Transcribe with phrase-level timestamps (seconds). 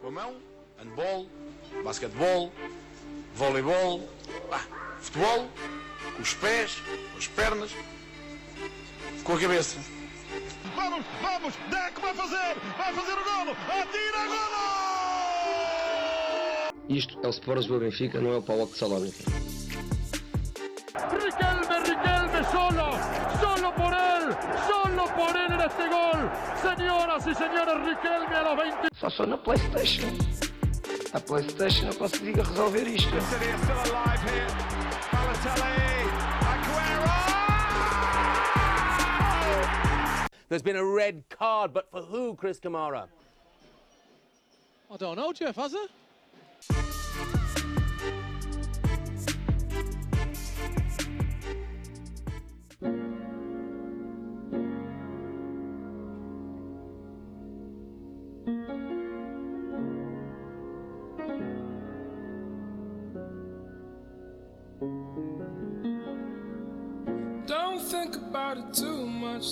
[0.00, 0.36] Com a mão,
[0.78, 1.26] handball,
[1.84, 2.52] basquetebol,
[3.34, 4.08] voleibol,
[4.50, 4.64] ah,
[5.00, 5.48] futebol,
[6.16, 6.82] com os pés,
[7.12, 7.70] com as pernas,
[9.24, 9.78] com a cabeça.
[10.74, 14.60] Vamos, vamos, Deco vai fazer, vai fazer o golo, atira golo!
[16.88, 19.24] Isto é o Sport do Benfica, não é o PAOK de Salónica.
[20.94, 22.90] Riquelme, Riquelme solo,
[23.40, 24.36] solo por él,
[25.60, 26.30] solo por él en este gol.
[26.62, 30.10] Señoras y señores, Riquelme a los 20 Só sou na Playstation.
[31.12, 33.20] A Playstation eu consigo resolver isto.
[33.20, 34.46] City are still alive here.
[35.10, 36.08] Balotelli,
[36.52, 37.10] Aguero!
[40.48, 43.08] There's been a red card, but for who, Chris Kamara?
[44.90, 45.90] I don't know, Jeff, has it?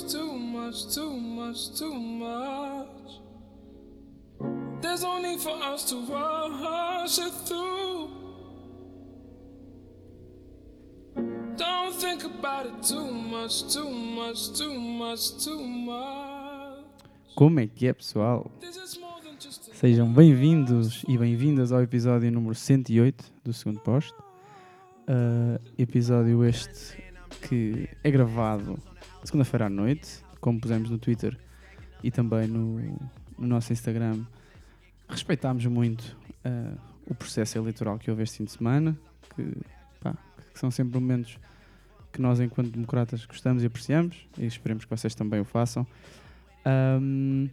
[0.03, 3.21] Much, too much, too much, too much.
[4.81, 8.11] There's no need for us to rush it through.
[11.57, 16.85] Don't think about it too much, too much, too much, too much.
[17.35, 18.51] Como é que é, pessoal?
[19.73, 24.23] Sejam bem-vindos e bem-vindas ao episódio número 108 do segundo posto.
[25.07, 27.03] Ah, episódio este
[27.49, 28.79] que é gravado
[29.25, 31.37] segunda-feira à noite, como pusemos no Twitter
[32.03, 32.79] e também no,
[33.39, 34.25] no nosso Instagram.
[35.09, 38.99] Respeitámos muito ah, o processo eleitoral que houve este fim de semana,
[39.35, 39.57] que,
[40.01, 40.15] pá,
[40.53, 41.39] que são sempre momentos
[42.13, 45.87] que nós, enquanto democratas, gostamos e apreciamos e esperemos que vocês também o façam.
[46.65, 47.49] Ahm,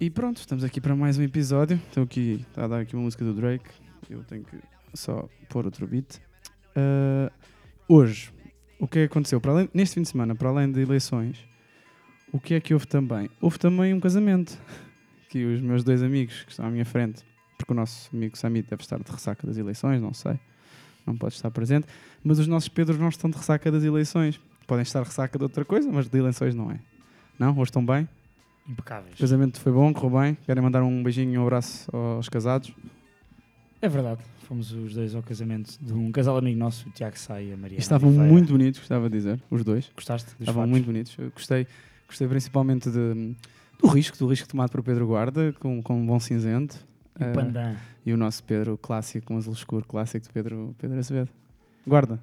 [0.00, 1.80] e pronto, estamos aqui para mais um episódio.
[1.88, 3.68] Estou aqui, está a dar aqui uma música do Drake.
[4.10, 4.58] Eu tenho que
[4.94, 6.20] só pôr outro beat.
[6.74, 7.32] Ah,
[7.88, 8.32] hoje,
[8.78, 9.40] o que é que aconteceu?
[9.40, 11.46] Para além, neste fim de semana, para além de eleições,
[12.32, 13.30] o que é que houve também?
[13.40, 14.58] Houve também um casamento.
[15.28, 17.24] Que os meus dois amigos que estão à minha frente,
[17.58, 20.38] porque o nosso amigo Samit deve estar de ressaca das eleições, não sei,
[21.04, 21.86] não pode estar presente,
[22.22, 24.40] mas os nossos Pedros não estão de ressaca das eleições.
[24.68, 26.78] Podem estar de ressaca de outra coisa, mas de eleições não é.
[27.38, 27.50] Não?
[27.52, 28.08] Hoje estão bem?
[28.68, 29.14] Impecáveis.
[29.14, 30.38] O casamento foi bom, correu bem.
[30.46, 32.72] Querem mandar um beijinho e um abraço aos casados?
[33.80, 37.40] É verdade, fomos os dois ao casamento de um casal amigo nosso, o Tiago Sá
[37.42, 37.78] e a Maria.
[37.78, 39.90] Estavam muito bonitos, gostava de dizer, os dois.
[39.94, 40.70] Gostaste dos Estavam fatos?
[40.70, 41.14] muito bonitos.
[41.18, 41.66] Eu gostei,
[42.08, 43.34] gostei principalmente de-
[43.78, 46.76] do risco, do risco tomado por Pedro Guarda, com, com um bom cinzento.
[47.20, 47.76] E o Eh, Pandan.
[48.04, 51.30] e o nosso Pedro clássico, um azul escuro clássico de Pedro, Pedro Azevedo.
[51.86, 52.18] Guarda.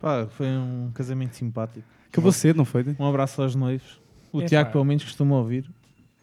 [0.00, 1.84] Pá, foi um casamento simpático.
[2.08, 2.84] Acabou cedo, não foi?
[2.98, 4.00] Um abraço aos noivos.
[4.32, 4.72] O É, Tiago, pá.
[4.72, 5.68] pelo menos, costuma ouvir.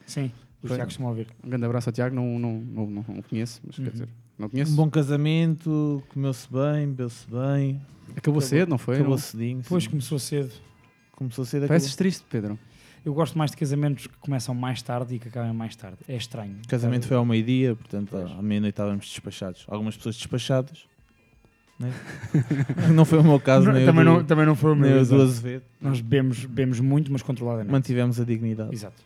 [0.05, 0.31] Sim,
[0.61, 0.77] o Foi.
[0.77, 1.27] Tiago costuma ouvir.
[1.43, 3.91] Um grande abraço ao Tiago, não, não, não, não, não o conheço, mas quer Uhum.
[3.91, 4.71] dizer, não conheço.
[4.73, 7.81] Um bom casamento, comeu-se bem, bebeu-se bem.
[8.15, 8.95] Acabou cedo, não foi?
[8.95, 9.61] Acabou Não- cedinho.
[9.61, 9.89] Depois sim.
[9.89, 10.51] começou cedo.
[11.15, 11.67] Começou cedo.
[11.67, 11.97] Pareces acabou.
[11.97, 12.59] triste, Pedro.
[13.05, 15.97] Eu gosto mais de casamentos que começam mais tarde e que acabam mais tarde.
[16.07, 16.55] É estranho.
[16.63, 19.65] O casamento foi ao meio-dia, portanto, à meia-noite estávamos despachados.
[19.67, 20.85] Algumas pessoas despachadas.
[21.79, 21.91] né?
[22.95, 24.91] não foi o meu caso, Não, nem, também, do, não, também não foi o nem
[24.91, 25.01] meu.
[25.01, 25.21] o do.
[25.21, 25.63] Azevedo.
[25.81, 27.71] Nós bebemos, bebemos muito, mas controladamente.
[27.71, 28.73] Mantivemos a dignidade.
[28.73, 29.03] Exato.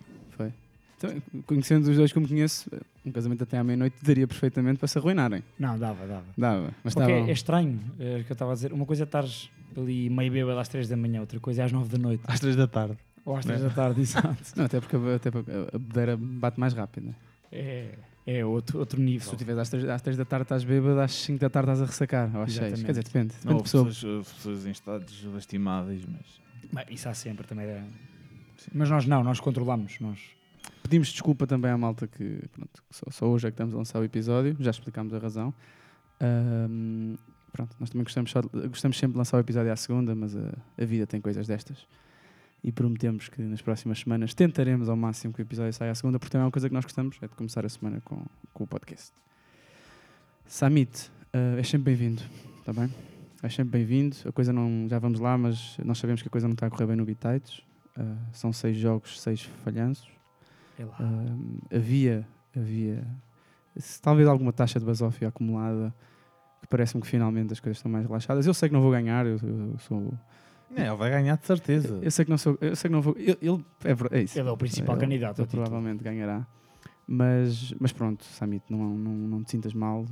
[0.98, 2.70] Então, conhecendo os dois como conheço,
[3.06, 5.44] um casamento até à meia-noite daria perfeitamente para se arruinarem.
[5.60, 6.26] Não, dava, dava.
[6.36, 7.30] Dava, mas Porque estava...
[7.30, 8.74] é estranho, é o que eu estava a dizer.
[8.74, 11.72] Uma coisa é estares ali meio bêbado às 3 da manhã, outra coisa é às
[11.72, 12.24] 9 da noite.
[12.28, 12.98] Às três da tarde.
[13.24, 13.70] Ou às 3 Não.
[13.70, 14.38] da tarde, exato.
[14.56, 17.08] Não, até porque, até porque a bedeira bate mais rápido.
[17.08, 17.16] Né?
[17.52, 17.90] É,
[18.26, 19.30] é outro, outro Se nível.
[19.30, 21.82] tu estiveres às 3, às três da tarde estás bêbado, às 5 da tarde estás
[21.82, 22.58] a ressacar, ou às 6.
[22.58, 22.86] Exatamente.
[22.86, 23.34] Quer dizer, depende.
[23.36, 23.86] Depende Ou de pessoa.
[23.86, 26.42] pessoas, pessoas em estados lastimáveis, mas.
[26.74, 27.66] Bem, isso há sempre também.
[27.68, 27.84] É...
[28.74, 30.00] Mas nós não, nós controlamos.
[30.00, 30.20] Nós...
[30.88, 33.78] Pedimos desculpa também à malta que, pronto, que só, só hoje é que estamos a
[33.78, 35.54] lançar o episódio, já explicámos a razão.
[36.22, 37.16] Ahm,
[37.52, 40.54] pronto, nós também gostamos, só gostamos sempre de lançar o episódio à segunda, mas a,
[40.78, 41.86] a vida tem coisas destas.
[42.64, 46.20] E prometemos que nas próximas semanas tentaremos ao máximo que o episódio saia à segunda,
[46.20, 48.64] porque também é uma coisa que nós gostamos, é de começar a semana com, com
[48.64, 49.12] o podcast.
[50.46, 52.24] Samit, ah, és sempre bem-vindo,
[52.60, 52.90] está bem?
[53.44, 54.16] És sempre bem-vindo.
[54.26, 54.88] A coisa não.
[54.90, 57.04] Já vamos lá, mas nós sabemos que a coisa não está a correr bem no
[57.04, 57.62] Bitites.
[57.98, 60.17] Ah, são seis jogos, seis falhanços.
[60.84, 60.96] Lá.
[61.00, 63.06] Ahm, havia, havia
[64.02, 65.94] talvez alguma taxa de basófia acumulada
[66.62, 68.46] que parece-me que finalmente as coisas estão mais relaxadas.
[68.48, 70.14] Eu sei que não vou ganhar, eu, eu sou.
[70.70, 72.00] Não, ele vai ganhar de certeza.
[72.02, 72.58] Eu sei que não sou.
[72.60, 73.16] Eu sei que não vou.
[73.18, 73.66] eu- Ele
[74.12, 74.40] é, é isso.
[74.40, 75.40] Ele é o principal Ele- candidato.
[75.42, 76.46] Ele provavelmente ganhará.
[77.10, 80.04] Mas, mas pronto, Samit, não, não, não te sintas mal.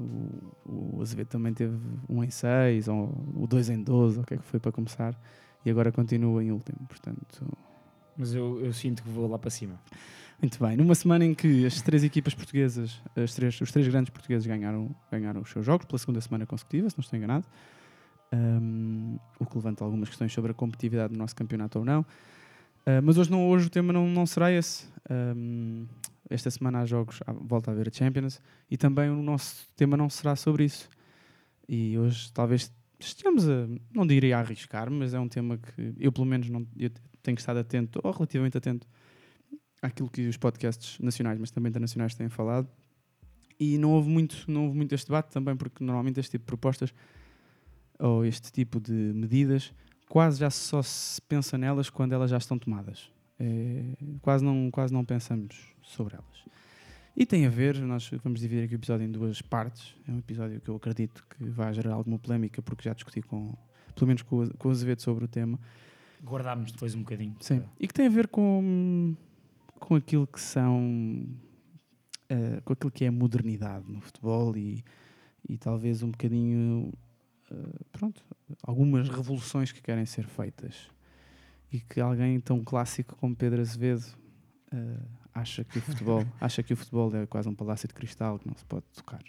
[0.65, 1.77] O, o Azevedo também teve
[2.07, 4.71] um em 6, ou o 2 em 12, ou o que é que foi para
[4.71, 5.13] começar,
[5.65, 6.77] e agora continua em último.
[6.87, 7.45] Portanto,
[8.15, 9.77] Mas eu, eu sinto que vou lá para cima.
[10.41, 10.75] Muito bem.
[10.75, 14.93] Numa semana em que as três equipas portuguesas, as três, os três grandes portugueses ganharam,
[15.09, 17.45] ganharam os seus jogos pela segunda semana consecutiva, se não estou enganado,
[18.33, 22.01] um, o que levanta algumas questões sobre a competitividade do nosso campeonato ou não.
[22.01, 24.87] Uh, mas hoje, não, hoje o tema não, não será esse.
[25.09, 25.87] Um,
[26.29, 30.09] esta semana há jogos, volta a haver a Champions e também o nosso tema não
[30.09, 30.89] será sobre isso.
[31.67, 36.11] E hoje talvez estejamos a, não diria a arriscar, mas é um tema que eu
[36.11, 36.91] pelo menos não, eu
[37.23, 38.87] tenho estado atento, ou relativamente atento,
[39.81, 42.67] àquilo que os podcasts nacionais, mas também internacionais têm falado.
[43.59, 46.47] E não houve muito, não houve muito este debate também, porque normalmente este tipo de
[46.47, 46.93] propostas
[47.99, 49.73] ou este tipo de medidas
[50.09, 53.09] quase já só se pensa nelas quando elas já estão tomadas.
[53.39, 53.83] É,
[54.21, 56.45] quase, não, quase não pensamos sobre elas.
[57.15, 59.95] E tem a ver, nós vamos dividir aqui o episódio em duas partes.
[60.05, 63.55] É um episódio que eu acredito que vai gerar alguma polémica, porque já discuti com,
[63.95, 65.57] pelo menos com, o- com o Azevedo sobre o tema.
[66.21, 67.35] Guardámos depois um bocadinho.
[67.39, 67.63] Sim.
[67.79, 69.15] E que tem a ver com,
[69.79, 71.27] com aquilo que são.
[72.29, 74.83] eh, com aquilo que é a modernidade no futebol e,
[75.47, 76.91] e talvez um bocadinho.
[77.51, 78.23] eh, pronto,
[78.63, 80.89] algumas revoluções que querem ser feitas.
[81.71, 84.05] E que alguém tão clássico como Pedro Azevedo
[84.71, 84.97] eh,
[85.33, 88.47] acha que o futebol acha que o futebol é quase um palácio de cristal que
[88.47, 89.21] não se pode tocar.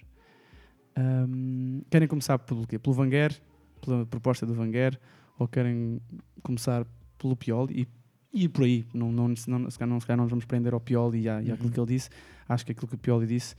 [0.94, 2.78] Ahm, querem começar pelo quê?
[2.78, 3.38] Pelo Wenger,
[3.84, 4.98] pela proposta do Wenger,
[5.38, 6.00] ou querem
[6.42, 6.86] começar
[7.18, 7.88] pelo Pioli e,
[8.32, 8.84] e por aí?
[8.92, 11.28] Não, não, não, se calhar não, se calhar não nos vamos prender ao Pioli e,
[11.28, 11.72] à, e àquilo Uhum.
[11.72, 12.10] que ele disse.
[12.48, 13.54] Acho que aquilo que o Pioli disse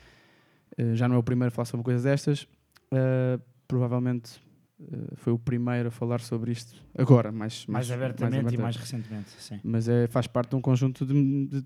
[0.77, 2.47] eh, já não é o primeiro a falar sobre coisas destas.
[2.91, 4.39] Eh, provavelmente
[4.79, 8.61] eh, foi o primeiro a falar sobre isto agora, mais, Mais abertamente e abertamente.
[8.61, 9.59] mais recentemente, sim.
[9.63, 11.13] Mas é, faz parte de um conjunto de,
[11.47, 11.65] de-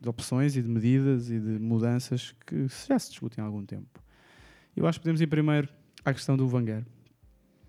[0.00, 4.00] de opções e de medidas e de mudanças que já se discutem há algum tempo.
[4.76, 5.68] Eu acho que podemos ir primeiro
[6.04, 6.84] à questão do Wenger.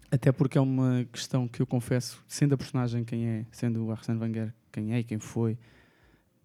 [0.10, 3.92] Até porque é uma questão que eu confesso, sendo a personagem quem é, sendo o
[3.92, 5.58] Arsène Wenger quem é e quem foi,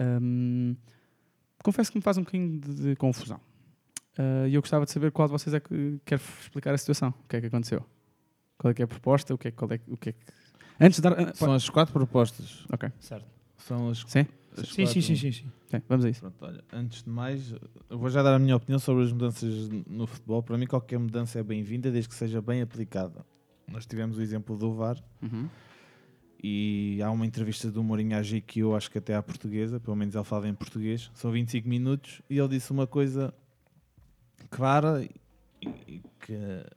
[0.00, 0.76] hum,
[1.64, 3.40] confesso que me faz um bocadinho de, de confusão.
[4.16, 7.08] Ah, E eu gostava de saber qual de vocês é que quer explicar a situação.
[7.24, 7.84] O que é que aconteceu?
[8.56, 9.34] Qual é que é a proposta?
[9.34, 10.18] O que é, qual é, que- o que, é que...
[10.80, 11.18] Antes de dar...
[11.18, 12.64] ah, São as quatro propostas.
[12.72, 12.90] Ok.
[13.00, 13.26] Certo.
[13.56, 14.26] São as, Sim?
[14.56, 15.02] as Sim, sim, quatro.
[15.02, 15.52] sim, sim, sim.
[15.66, 16.20] Ok, vamos a isso.
[16.20, 17.52] Pronto, olha, antes de mais,
[17.90, 20.42] eu vou já dar a minha opinião sobre as mudanças no futebol.
[20.42, 23.24] Para mim, qualquer mudança é bem-vinda, desde que seja bem aplicada.
[23.68, 25.48] Nós tivemos o exemplo do VAR Uhum.
[26.42, 28.22] E há uma entrevista do Mourinho à
[28.56, 32.22] eu acho que até à portuguesa, pelo menos ele falava em português, são 25 minutos
[32.30, 33.34] e ele disse uma coisa
[34.50, 35.06] clara
[35.60, 36.34] e, que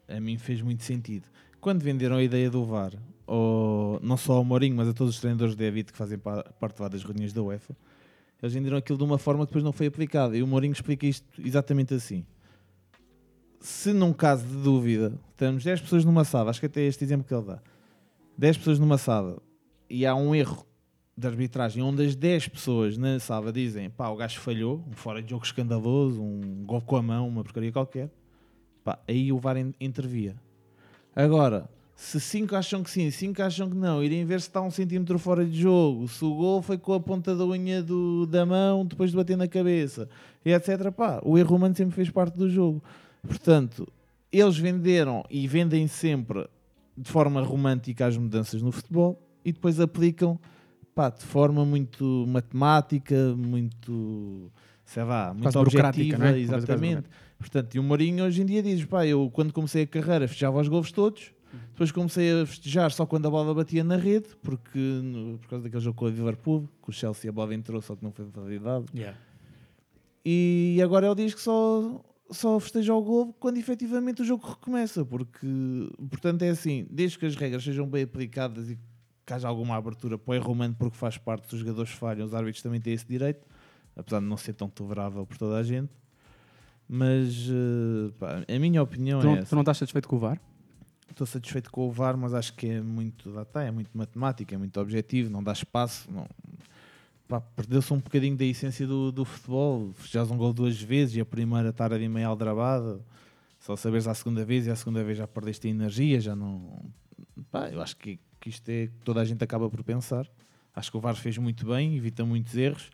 [0.08, 1.28] a mim fez muito sentido.
[1.60, 2.94] Quando venderam a ideia do VAR,
[3.28, 6.44] ou, não só ao Mourinho, mas a todos os treinadores de David que fazem pa-
[6.60, 7.76] parte lá das reuniões da UEFA,
[8.42, 10.36] eles venderam aquilo de uma forma que depois não foi aplicada.
[10.36, 12.26] E o Mourinho explica isto exatamente assim.
[13.60, 17.28] Se num caso de dúvida, temos 10 pessoas numa sala, acho que até este exemplo
[17.28, 17.62] que ele dá,
[18.36, 19.40] 10 pessoas numa sala
[19.92, 20.66] e há um erro
[21.18, 25.22] de arbitragem onde as 10 pessoas na sala dizem pá, o gajo falhou, um fora
[25.22, 28.10] de jogo escandaloso, um gol com a mão, uma porcaria qualquer,
[28.84, 30.36] pá, aí o VAR in- intervia.
[31.16, 34.72] Agora, se 5 acham que sim, 5 acham que não, irem ver se está um
[34.72, 38.46] centímetro fora de jogo, se o gol foi com a ponta da unha do- da
[38.46, 40.10] mão depois de bater na cabeça,
[40.44, 40.92] e etc.
[40.92, 42.82] Pá, o erro humano sempre fez parte do jogo.
[43.22, 43.88] Portanto,
[44.32, 46.48] eles venderam e vendem sempre
[46.98, 50.40] de forma romântica as mudanças no futebol e depois aplicam
[50.94, 54.52] pá, de forma muito matemática, muito,
[54.86, 56.40] sei lá, muito objetiva, é?
[56.42, 57.10] Exatamente.
[57.40, 60.60] Portanto, e o Mourinho hoje em dia diz, pá, eu quando comecei a carreira festejava
[60.60, 61.32] os gols todos,
[61.72, 65.64] depois comecei a festejar só quando a bola batia na rede, porque no- por causa
[65.64, 68.26] daquele jogo com o Liverpool, que o Chelsea a bola entrou, só que não foi
[68.26, 68.86] validado.
[68.94, 69.18] Yeah.
[70.24, 72.00] E agora ele diz que só,
[72.30, 75.48] só festeja o gol quando efetivamente o jogo recomeça, porque,
[76.10, 78.78] portanto, é assim, desde que as regras sejam bem aplicadas e
[79.32, 82.34] que haja alguma abertura para o erro humano, porque faz parte dos jogadores falham, os
[82.34, 83.48] árbitros também têm esse direito,
[83.96, 85.90] apesar de não ser tão tolerável por toda a gente.
[86.88, 89.50] Mas eh, pá, a minha opinião Tu é não, essa.
[89.50, 90.42] tu não estás satisfeito com o VAR?
[91.10, 94.58] Estou satisfeito com o VAR, mas acho que é muito, está, é muito matemático, é
[94.58, 96.10] muito objetivo, não dá espaço.
[96.12, 96.28] Não,
[97.56, 99.94] Perdeu-se um bocadinho da essência do, do futebol.
[100.06, 103.00] Já um gol duas vezes e a primeira estar ali meio aldrabada.
[103.62, 106.84] Só saberes à segunda vez e à segunda vez já perdeste a energia, já não.
[107.50, 110.28] Pá, eu acho que, que isto é que toda a gente acaba por pensar.
[110.76, 112.90] Acho que o VAR fez muito bem, evita muitos erros.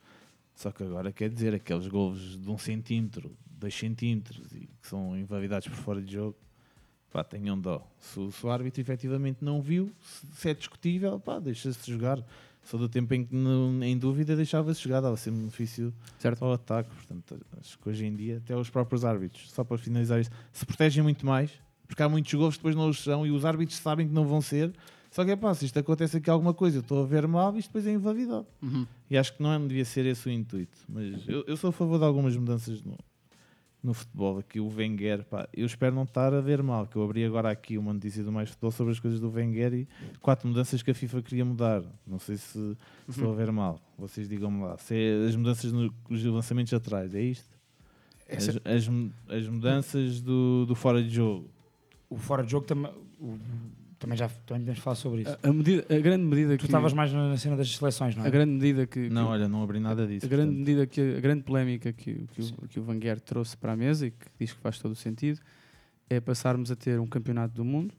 [0.53, 5.17] Só que agora quer dizer, aqueles gols de um centímetro, dois centímetros e que são
[5.17, 6.35] invalidados por fora de jogo,
[7.11, 7.87] pá, tenham dó.
[7.99, 12.21] Se, o- se o árbitro efetivamente não viu, se, se é discutível, pá, deixa-se jogar.
[12.63, 16.43] Só do tempo em que, não- em dúvida, deixava-se jogar, dava sempre benefício Certo.
[16.43, 16.89] ao ataque.
[16.89, 20.65] Portanto, acho que hoje em dia, até os próprios árbitros, só para finalizar isso, se
[20.65, 21.51] protegem muito mais,
[21.87, 24.25] porque há muitos gols que depois não os são e os árbitros sabem que não
[24.27, 24.73] vão ser,
[25.11, 27.55] Só que é pá, se isto acontece aqui alguma coisa, eu estou a ver mal,
[27.57, 28.45] isto depois é invalidado.
[28.61, 28.85] Uhum.
[29.09, 30.77] E acho que não é- devia ser esse o intuito.
[30.87, 32.97] Mas eu, eu sou a favor de algumas mudanças no,
[33.81, 34.37] no futebol.
[34.39, 37.49] Aqui o Wenger, pá, eu espero não estar a ver mal, que eu abri agora
[37.49, 39.87] aqui uma notícia do Mais Futebol sobre as coisas do Wenger e
[40.19, 41.81] quatro mudanças que a FIFA queria mudar.
[42.05, 42.77] Não sei se se
[43.09, 43.79] estou a ver mal.
[43.97, 44.77] Vocês digam-me lá.
[44.77, 47.57] Se é as mudanças nos lançamentos atrás, é isto?
[48.29, 48.89] As, Essa- as,
[49.41, 51.49] as mudanças do, do fora de jogo.
[52.09, 52.91] O fora de jogo também.
[53.21, 53.37] o-
[53.99, 55.37] Também já também podemos falar sobre isso.
[55.41, 56.65] A, a medida, a grande medida Tu que.
[56.65, 58.27] estavas mais na na cena das seleções, não é?
[58.27, 59.09] A grande medida que.
[59.09, 60.25] Não, que- olha, não abri nada disso.
[60.25, 63.73] A grande medida que a grande polémica que, que, o, que o Wenger trouxe para
[63.73, 65.39] a mesa e que diz que faz todo o sentido
[66.09, 67.93] é passarmos a ter um campeonato do mundo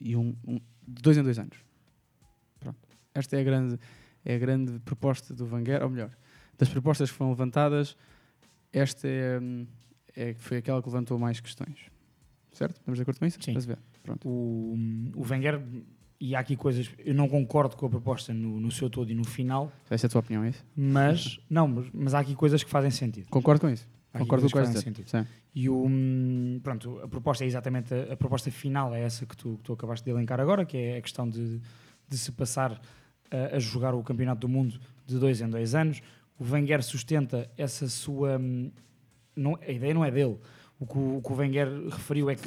[0.00, 1.56] e um, um- de dois em dois anos.
[2.60, 2.78] Pronto.
[3.14, 3.78] Esta é a grande
[4.24, 6.10] é a grande proposta do Wenger, ou melhor,
[6.56, 7.96] das propostas que foram levantadas,
[8.72, 9.66] esta é, hum,
[10.16, 11.78] é foi aquela que levantou mais questões.
[12.52, 12.76] Certo?
[12.76, 13.38] Estamos de acordo com isso?
[13.42, 13.56] Sim.
[13.56, 13.78] A ver?
[14.04, 14.28] Pronto.
[14.28, 14.76] O,
[15.16, 15.60] o Wenger,
[16.20, 19.14] e há aqui coisas, eu não concordo com a proposta no, no seu todo e
[19.14, 20.64] no final, Essa é a tua opinião, é isso?
[20.76, 23.28] mas, não, mas, mas há aqui coisas que fazem sentido.
[23.28, 23.88] Concordo com isso.
[24.12, 25.04] Há Concordo com o que vais coisas que dizer.
[25.10, 25.30] fazem Sim.
[25.56, 25.88] E o,
[26.62, 29.72] pronto, a proposta é exatamente a, a proposta final, é essa que tu, que tu
[29.72, 31.60] acabaste de elencar agora, que é a questão de,
[32.08, 32.80] de se passar
[33.30, 36.00] a, a jogar o Campeonato do Mundo de dois em dois anos.
[36.38, 38.38] O Wenger sustenta essa sua.
[38.38, 38.70] hum,
[39.36, 40.38] Não, a ideia não é dele.
[40.78, 42.42] O que o, o que o Wenger referiu é que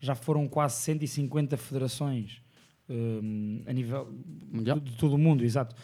[0.00, 2.42] já foram quase 150 federações
[2.88, 4.12] hum, a nível
[4.52, 5.74] de, de todo o mundo, exato,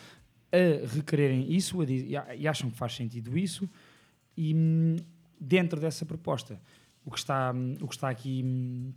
[0.52, 3.68] a requererem isso e a- e acham que faz sentido isso.
[4.36, 4.96] E hum,
[5.40, 6.60] dentro dessa proposta,
[7.04, 8.92] o que está, hum, o que está aqui hum,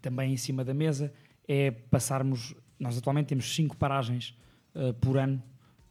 [0.00, 1.12] também em cima da mesa
[1.46, 2.54] é passarmos.
[2.78, 4.34] Nós atualmente temos cinco paragens
[4.74, 5.42] uh, por ano,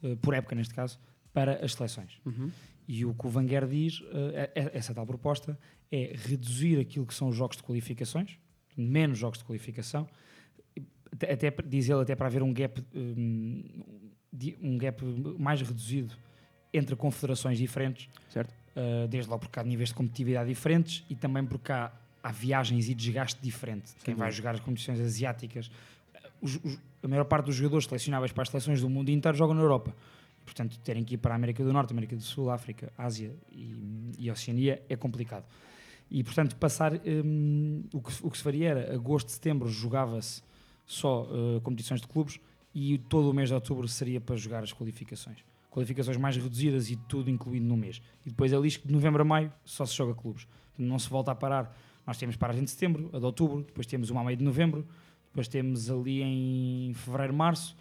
[0.03, 0.99] uh, por época neste caso,
[1.33, 2.19] para as seleções.
[2.25, 2.51] Uhum.
[2.87, 5.57] E o que o Wenger diz, uh, é- é- essa tal proposta,
[5.91, 8.37] é reduzir aquilo que são os jogos de qualificações,
[8.75, 10.07] menos jogos de qualificação,
[11.29, 12.83] até, diz ele até para haver um gap,
[14.61, 15.03] um gap
[15.37, 16.13] mais reduzido
[16.73, 18.51] entre confederações diferentes, Certo.
[19.09, 21.91] desde logo porque há níveis de competitividade diferentes e também porque há,
[22.23, 23.91] há viagens e desgaste diferente.
[24.03, 25.69] Quem vai jogar as competições asiáticas,
[26.41, 29.53] os- os- a maior parte dos jogadores selecionáveis para as seleções do mundo inteiro jogam
[29.55, 29.95] na Europa.
[30.43, 33.75] Portanto, terem que ir para a América do Norte, América do Sul, África, Ásia e,
[34.17, 35.45] e Oceania é complicado.
[36.09, 36.93] E, portanto, passar.
[36.93, 40.43] hum, o, que, o que se faria era, agosto, setembro, jogava-se
[40.85, 42.39] só uh, competições de clubes
[42.75, 45.37] e todo o mês de outubro seria para jogar as qualificações.
[45.71, 48.01] Qualificações mais reduzidas e tudo incluído no mês.
[48.25, 50.47] E depois diz que de novembro a maio só se joga clubes.
[50.77, 51.75] Não se volta a parar.
[52.05, 54.85] Nós temos paragem de setembro, a de outubro, depois temos uma a meio de novembro,
[55.27, 57.75] depois temos ali em fevereiro, março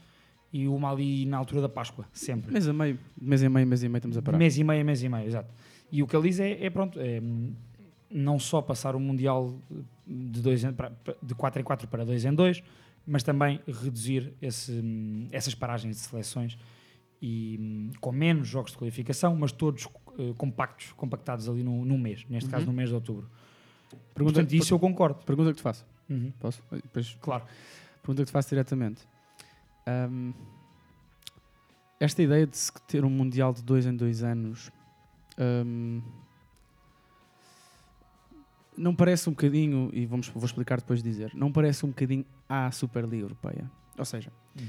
[0.52, 2.52] e uma ali na altura da Páscoa, sempre.
[2.52, 4.38] Mês a meio, mês e meio, mês e meio estamos a parar.
[4.38, 5.50] Mês e meio, mês e meio, exato.
[5.90, 7.20] E o que ele diz é, é pronto, é,
[8.10, 9.54] não só passar o Mundial
[10.06, 10.68] de, dois em,
[11.22, 12.62] de 4 em 4 para 2 em 2,
[13.06, 14.82] mas também reduzir esse,
[15.32, 16.58] essas paragens de seleções
[17.20, 22.24] e com menos jogos de qualificação, mas todos eh, compactos, compactados ali num, num mês,
[22.28, 22.72] neste caso Uhum.
[22.72, 23.28] no mês de outubro.
[24.14, 25.24] Pergunta, Portanto, isso eu concordo.
[25.24, 25.84] pergunta que te faço.
[26.10, 26.32] Uhum.
[26.40, 26.62] Posso?
[26.70, 27.44] Depois, Claro.
[28.02, 29.02] pergunta que te faço diretamente.
[29.86, 30.32] Ahm,
[31.98, 34.70] esta ideia de se ter um Mundial de dois em dois anos
[35.38, 36.00] ahm,
[38.76, 42.24] não parece um bocadinho, e vamos, vou explicar depois de dizer, não parece um bocadinho
[42.48, 43.70] à Superliga Europeia.
[43.98, 44.66] Ou seja, Hum.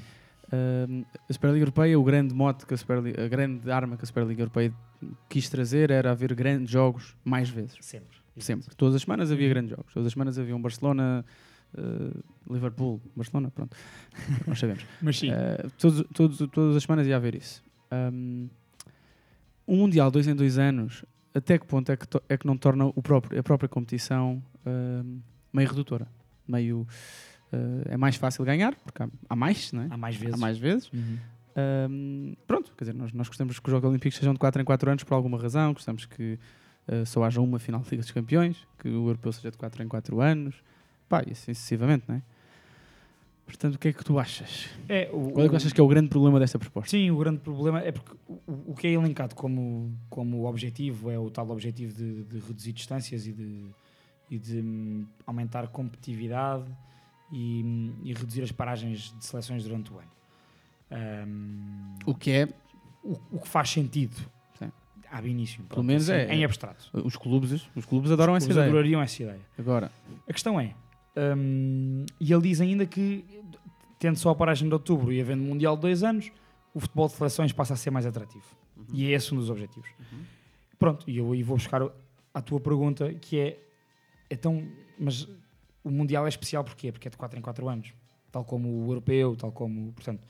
[0.51, 4.05] ahm, a Superliga Europeia, o grande mote, que a, Superliga, a grande arma que a
[4.05, 4.73] Superliga Europeia
[5.29, 7.77] quis trazer era haver grandes jogos mais vezes.
[7.81, 8.17] Sempre.
[8.39, 8.75] Sempre.
[8.75, 9.93] Todas as semanas havia grandes jogos.
[9.93, 11.23] Todas as semanas havia um Barcelona,
[11.77, 13.75] eh, Liverpool, Barcelona, pronto.
[14.47, 14.85] Nós sabemos.
[15.01, 15.31] Mas sim.
[15.31, 17.63] Eh, todos, todos, todas as semanas ia haver isso.
[17.91, 18.47] Um,
[19.67, 22.57] um Mundial dois em dois anos, até que ponto é que, to- é que não
[22.57, 25.19] torna o próprio, a própria competição um,
[25.53, 26.07] meio redutora?
[26.47, 26.85] Meio,
[27.51, 29.87] eh, é mais fácil ganhar, porque há, há mais, não é?
[29.89, 30.33] Há mais vezes.
[30.33, 30.91] Há mais vezes.
[30.91, 31.17] Uhum.
[31.55, 34.65] Um, pronto, quer dizer, nós, nós gostamos que os Jogos Olímpicos sejam de 4 em
[34.65, 36.37] 4 anos por alguma razão, gostamos que
[36.87, 39.83] uh, só haja uma final de Liga dos Campeões, que o Europeu seja de 4
[39.83, 40.55] em 4 anos,
[41.09, 42.21] pá, e assim sucessivamente, não é?
[43.45, 44.69] Portanto, o que é que tu achas?
[44.87, 46.89] É, o, Qual é que o- achas que é o grande problema desta proposta?
[46.91, 51.19] Sim, o grande problema é porque o, o que é elencado como, como objetivo é
[51.19, 53.65] o tal objetivo de, de reduzir distâncias e de,
[54.31, 56.65] e de hum, aumentar competitividade
[57.31, 60.11] e, hum, e reduzir as paragens de seleções durante o ano.
[60.91, 62.47] Hum, O que é,
[63.03, 64.15] o, o que faz sentido
[64.57, 64.71] Sim.
[65.11, 66.89] ao início, Pelo menos assim, é- em abstrato.
[66.93, 68.69] os clubes, os clubes adoram essa Eles ideia.
[68.69, 69.41] adorariam essa ideia.
[69.59, 69.91] Agora,
[70.27, 70.73] A questão é,
[71.37, 73.25] hum, e ele diz ainda que,
[73.99, 76.31] tendo só a paragem de outubro e havendo Mundial de dois anos,
[76.73, 78.45] o futebol de seleções passa a ser mais atrativo.
[78.91, 79.89] E é esse um dos objetivos.
[80.79, 81.81] Pronto, e eu aí vou buscar
[82.33, 83.59] a tua pergunta, que é,
[84.29, 84.67] então,
[84.99, 85.27] mas
[85.83, 86.91] o Mundial é especial porquê?
[86.91, 87.93] Porque é de 4 em 4 anos.
[88.31, 90.21] tal como o europeu, tal como, portanto,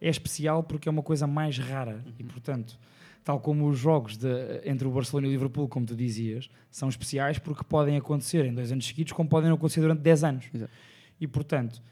[0.00, 2.78] é especial porque é uma coisa mais rara e, portanto,
[3.24, 6.88] tal como os jogos de- entre o Barcelona e o Liverpool, como tu dizias, são
[6.88, 10.46] especiais porque podem acontecer em dois anos seguidos, como podem acontecer durante 10 anos.
[10.54, 10.72] Exato.
[11.20, 11.82] E, portanto,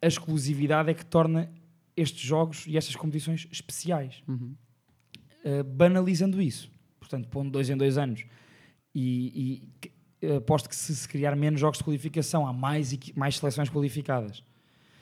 [0.00, 1.50] a exclusividade é que torna
[1.96, 4.22] estes jogos e estas competições especiais.
[4.26, 4.54] Uhum.
[5.44, 8.24] Uh, banalizando isso, portanto, pondo dois em dois anos
[8.92, 9.68] e,
[10.22, 14.42] e aposto que se, se criar menos jogos de qualificação, há mais, mais seleções qualificadas.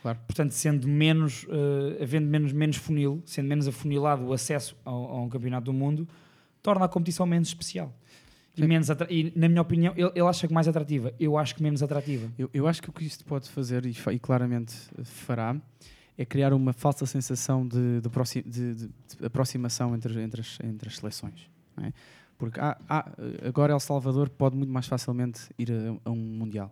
[0.04, 0.18] Claro.
[0.26, 5.22] Portanto, sendo menos, uh, havendo menos, menos funil, sendo menos afunilado o acesso ao, a
[5.22, 6.06] um campeonato do mundo,
[6.62, 7.90] torna a competição menos especial.
[8.54, 11.10] E, menos e, na minha opinião, ele, ele acha que mais atrativa.
[11.18, 12.30] Eu acho que menos atrativa.
[12.38, 15.56] Eu, eu acho que o que isto pode fazer, e, fa- e claramente fará,
[16.18, 18.90] é criar uma falsa sensação de, de, de- de-
[19.24, 21.48] aproximação entre, entre, as, entre as seleções.
[21.82, 21.94] é?
[22.36, 23.10] Porque há- há-
[23.42, 26.70] agora El Salvador pode muito mais facilmente ir a, a um Mundial.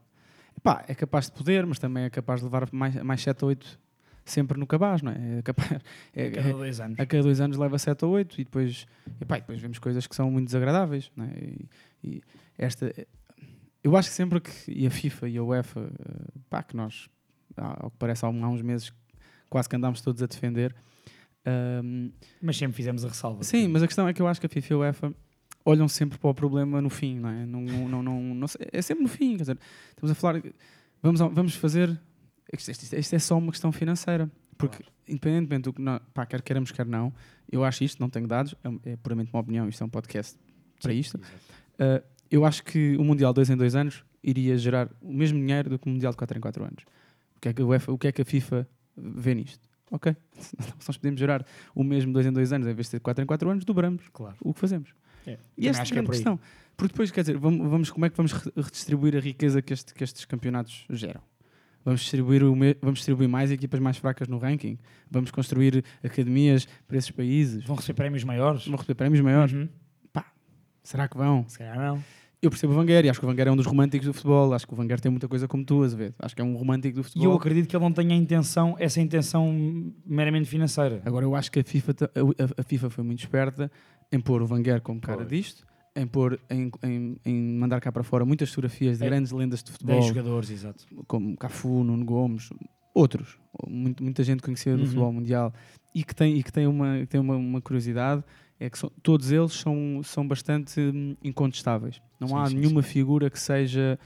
[0.63, 3.49] Epá, é capaz de poder, mas também é capaz de levar mais, mais 7 ou
[3.49, 3.81] 8
[4.25, 5.39] sempre no cabaz, não é?
[5.39, 5.69] É capaz,
[6.15, 7.01] é- A cada dois anos.
[7.01, 8.87] a cada dois anos leva 7 ou 8 e depois,
[9.21, 11.11] epá, e depois vemos coisas que são muito desagradáveis.
[11.17, 11.29] Não é?
[11.37, 11.69] e,
[12.05, 12.23] e
[12.57, 12.93] esta,
[13.83, 17.09] eu acho que sempre que e a FIFA e a UEFA, eh, pá, que nós,
[17.57, 18.93] ao que parece, há um- uns meses
[19.51, 20.73] quase que andámos todos a defender.
[21.45, 23.43] ahm, Mas sempre fizemos a ressalva.
[23.43, 25.15] sim, mas a questão é que eu acho que a FIFA e a UEFA
[25.65, 27.47] olham sempre para o problema no fim, não é?
[27.47, 29.59] Não, não, não, não- não é sempre no fim, quer dizer,
[29.91, 30.43] estamos a falar,
[31.03, 31.99] vamos, vamos fazer,
[32.53, 36.71] isto, isto- é só uma questão financeira, porque independentemente do que, nós, pá, quer queiramos,
[36.73, 37.13] quer não,
[37.51, 38.55] eu acho isto, não tenho dados,
[38.85, 40.37] é, é puramente uma opinião, isto é um podcast
[40.81, 41.19] para isto,
[41.75, 45.71] Uh, eu acho que o Mundial 2 em 2 anos iria gerar o mesmo dinheiro
[45.71, 46.85] do que o Mundial de 4 em 4 anos.
[47.35, 49.67] O que é que a, UEFA, o que é que a FIFA vê nisto?
[49.91, 50.55] Ok, se
[50.87, 53.27] nós podemos gerar o mesmo 2 em 2 anos, em vez de ter 4 em
[53.27, 54.37] 4 anos, dobramos Claro.
[54.43, 54.91] o que fazemos.
[55.27, 56.13] É, E esta é a acho é grande aí.
[56.17, 56.41] questão.
[56.77, 59.73] Porque depois, quer dizer, vamos, vamos- como é que vamos re- redistribuir a riqueza que,
[59.73, 61.21] este- que estes campeonatos geram?
[61.85, 64.79] Vamos distribuir, o vamos distribuir mais equipas mais fracas no ranking?
[65.11, 67.65] Vamos construir academias para esses países?
[67.65, 68.67] Vão receber prémios maiores?
[68.67, 69.53] Vão receber prémios maiores?
[69.53, 69.69] Uhum.
[70.85, 71.45] Será que vão?
[71.49, 72.03] Se calhar não.
[72.43, 74.53] Eu percebo o Wenger e acho que o Wenger é um dos românticos do futebol.
[74.53, 76.13] Acho que o Wenger tem muita coisa como tu, a ver.
[76.19, 77.27] Acho que é um romântico do E futebol.
[77.31, 81.01] eu acredito que ele não tenha a intenção, essa intenção meramente financeira.
[81.05, 81.95] Agora, eu acho que a FIFA,
[82.57, 83.71] a, a FIFA foi muito esperta
[84.11, 88.03] em pôr o Wenger como cara disto, em, pôr, em, em, em mandar cá para
[88.03, 89.09] fora muitas fotografias de É.
[89.09, 90.85] grandes lendas de futebol, 10 jogadores, exato.
[91.07, 92.51] como Cafu, Nuno Gomes,
[92.93, 93.39] outros.
[93.69, 94.87] Muito- muita gente conhecida do Uhum.
[94.89, 95.55] futebol mundial
[95.95, 98.25] e que tem, e que tem, uma, que tem uma, uma curiosidade.
[98.65, 102.01] É que são- todos eles são, são bastante hum, incontestáveis.
[102.21, 103.99] Não Sim, há sim, nenhuma figura que seja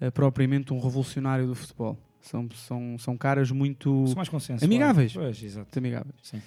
[0.00, 1.98] eh, propriamente um revolucionário do futebol.
[2.20, 5.12] São, são, são caras muito São mais amigáveis.
[5.12, 5.66] Pois, exato.
[5.66, 6.14] muito amigáveis.
[6.22, 6.40] Sim.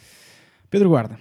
[0.69, 1.19] Pedro Guarda,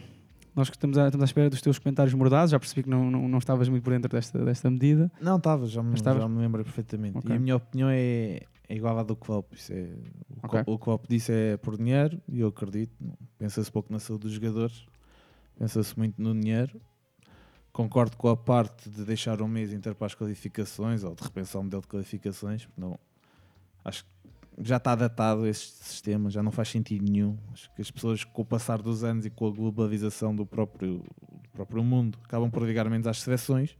[0.54, 2.50] nós que estamos à, estamos à espera dos teus comentários mordados.
[2.52, 5.10] Já percebi que não, não, não estavas muito por dentro desta, desta medida.
[5.20, 7.18] Não, estava, já, me- já me lembro perfeitamente.
[7.18, 7.30] Ok.
[7.30, 9.52] E a minha opinião é, é igual à do Klopp.
[9.54, 9.88] Isso é,
[10.42, 10.50] o, Ok.
[10.50, 12.92] Klopp, o Klopp disse é por dinheiro e eu acredito.
[13.38, 14.84] Pensa-se pouco na saúde dos jogadores,
[15.60, 16.80] pensa-se muito no dinheiro.
[17.72, 21.60] Concordo com a parte de deixar um mês inteiro para as qualificações ou de repensar
[21.60, 22.64] o modelo de qualificações.
[22.64, 22.98] porque Não,
[23.84, 24.10] acho que
[24.62, 27.38] já está datado este sistema, já não faz sentido nenhum.
[27.52, 30.98] Acho que as pessoas, com o passar dos anos e com a globalização do próprio,
[30.98, 33.76] do próprio mundo, acabam por ligar menos às seleções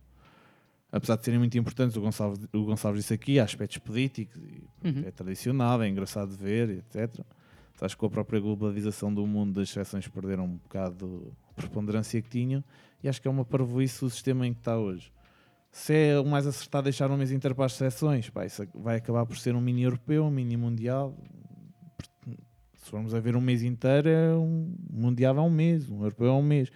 [0.93, 4.41] apesar de serem muito importantes, o Gonçalves, o Gonçalves disse aqui, há aspectos políticos,
[4.85, 5.05] Uhum.
[5.07, 7.25] é tradicional, é engraçado de ver, etc.
[7.75, 11.33] Mas Acho que com a própria globalização do mundo, as seleções perderam um bocado
[11.65, 12.65] preponderância que tinham,
[13.03, 15.13] e acho que é uma parvoíce o sistema em que está hoje.
[15.73, 19.25] Se é o mais acertado deixar mês inteiro para as seleções, pá, isso vai acabar
[19.25, 21.17] por ser um mini europeu, um mini mundial.
[22.75, 26.29] Se formos a ver um mês inteiro, é um mundial é um mês, um europeu
[26.29, 26.71] é um mês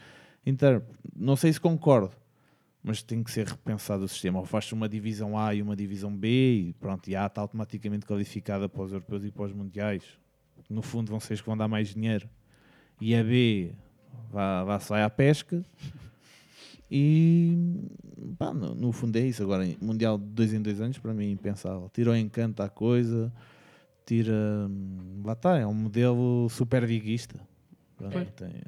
[0.47, 0.85] inteiro.
[1.17, 2.15] Não sei se concordo,
[2.83, 4.39] mas tem que ser repensado o sistema.
[4.39, 8.07] Ou faz-se uma divisão A e uma divisão B e pronto, e A está automaticamente
[8.07, 10.05] qualificada para os europeus e para os mundiais.
[10.71, 12.29] No fundo vão ser os que vão dar mais dinheiro.
[13.01, 13.75] E a B
[14.33, 15.65] vá, vá sai à pesca.
[16.91, 17.57] E
[18.39, 19.43] pá, no, no fundo é isso.
[19.43, 21.91] Agora, Mundial de dois em dois anos, para mim, é impensável.
[21.93, 23.33] Tira o encanto à coisa,
[24.07, 24.33] tira.
[24.69, 27.41] hum, Lá está, é um modelo super viguista.
[27.97, 28.29] Pronto, Pois.
[28.33, 28.63] tem-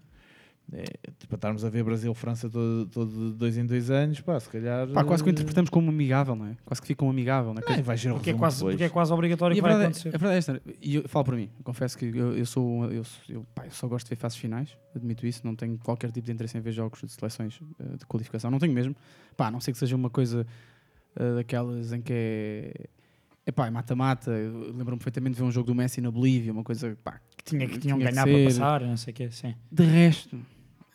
[0.73, 0.85] é,
[1.29, 4.89] para estarmos a ver Brasil-França todo, todo de dois em dois anos, pá, se calhar.
[4.89, 6.57] Pá, quase que o eh, interpretamos como amigável, não é?
[6.65, 7.77] Quase que fica um amigável, não é?
[7.77, 8.75] Não, vai Porque é, quase, depois.
[8.75, 10.09] porque é quase obrigatório E que vai verdade, acontecer.
[10.09, 13.05] a verdade é esta, e eu falo por mim, confesso que eu, eu sou, eu,
[13.29, 16.27] eu, pá, eu só gosto de ver fases finais, admito isso, não tenho qualquer tipo
[16.27, 18.97] de interesse em ver jogos de seleções eh, de qualificação, não tenho mesmo,
[19.37, 20.45] pá, a não sei que seja uma coisa
[21.15, 22.87] eh, daquelas em que é,
[23.47, 26.65] é pá, é mata-mata, lembro-me perfeitamente de ver um jogo do Messi na Bolívia, uma
[26.65, 29.31] coisa, pá, Que, tinha, que tinham que tinha ganhar para passar, não sei o quê.
[29.31, 29.55] Sim.
[29.71, 30.37] de resto,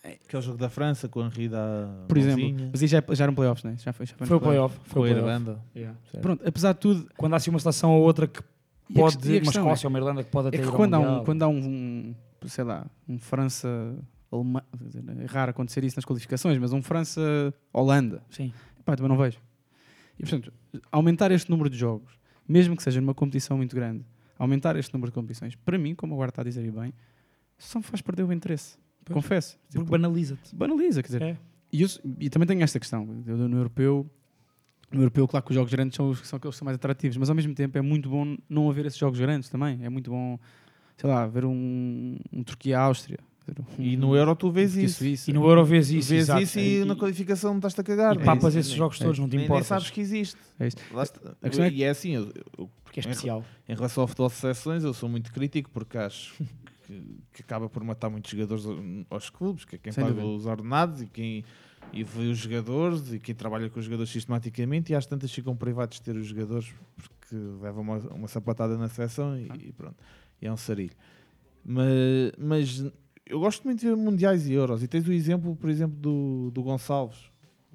[0.03, 3.23] Aquele jogo da França com a Henri da por exemplo, mãozinha, mas isso já, já
[3.25, 3.77] eram playoffs, não é?
[3.77, 4.77] Já foi, já Foi o nos playoffs.
[4.77, 4.77] playoff.
[4.79, 5.19] com a Foi o playoff.
[5.29, 5.61] Irlanda.
[5.75, 5.97] Yeah.
[6.21, 8.43] Pronto, apesar de tudo, Quando há assim uma seleção ou outra que a
[8.95, 10.57] pode, quest- e a uma questão Escócia é- ou uma Irlanda que pode É até
[10.57, 13.95] que ir ao quando há, um, quando há um, um, sei lá, um França.
[14.79, 18.53] Dizer, é raro acontecer isso nas qualificações, mas um França-Holanda, Sim.
[18.85, 19.37] pá, também não vejo.
[20.17, 20.53] E portanto,
[20.91, 22.13] aumentar este número de jogos,
[22.47, 24.05] mesmo que seja numa competição muito grande,
[24.39, 26.93] aumentar este número de competições, para mim, como agora está a dizer e bem,
[27.57, 28.77] só me faz perder o interesse.
[29.05, 29.13] Pois.
[29.15, 29.57] Confesso.
[29.63, 30.55] Porque Tipo, banaliza-te.
[30.55, 31.21] banaliza, quer dizer.
[31.21, 31.37] É.
[31.73, 33.07] E, eu- e também tenho esta questão.
[33.25, 34.09] eu No europeu,
[34.91, 37.17] no europeu, claro que os jogos grandes são, os- são aqueles que são mais atrativos,
[37.17, 39.79] mas ao mesmo tempo é muito bom não haver esses jogos grandes também.
[39.83, 40.37] É muito bom,
[40.97, 43.19] sei lá, ver um, um Turquia-Áustria.
[43.77, 44.97] um- E no Euro tu vês Turquia- isso.
[44.99, 45.31] Suíça.
[45.31, 46.09] E no Euro vês isso.
[46.09, 46.41] vês exato.
[46.41, 48.15] isso e, na qualificação estás-te a cagar.
[48.17, 48.59] e É papas isso.
[48.59, 50.37] esses jogos todos, não te Nem- nem sabes que existe.
[50.59, 50.65] É
[51.49, 53.43] questão é que- E é assim, eu- eu- Porque é em- especial.
[53.67, 56.35] Em relação ao futebol de seleções, eu sou muito crítico porque acho
[56.91, 58.65] que, que acaba por matar muitos jogadores
[59.09, 60.33] aos clubes, que é quem Sem paga dúvida.
[60.35, 61.43] os ordenados e quem
[61.93, 65.55] e vê os jogadores e quem trabalha com os jogadores sistematicamente e às tantas ficam
[65.55, 69.95] privados de ter os jogadores porque levam uma, uma sapatada na seleção e, e pronto.
[70.41, 70.95] E é um sarilho.
[71.65, 72.91] Mas, mas
[73.25, 74.81] eu gosto muito de ver mundiais e euros.
[74.83, 77.19] E tens o exemplo, por exemplo, do, do Gonçalves.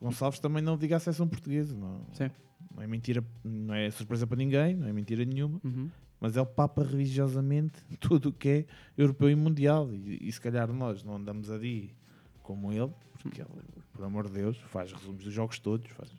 [0.01, 1.75] O Gonçalves também não liga à seleção portuguesa.
[1.77, 2.31] Não, Sim.
[2.75, 5.91] não é mentira, não é surpresa para ninguém, não é mentira nenhuma Uhum.
[6.21, 8.65] Mas ele papa religiosamente tudo o que é
[8.97, 9.89] europeu e mundial.
[9.93, 11.95] E, e se calhar nós não andamos ali
[12.43, 13.51] como ele, porque ele,
[13.93, 16.11] por amor de Deus, faz resumos dos jogos todos, faz,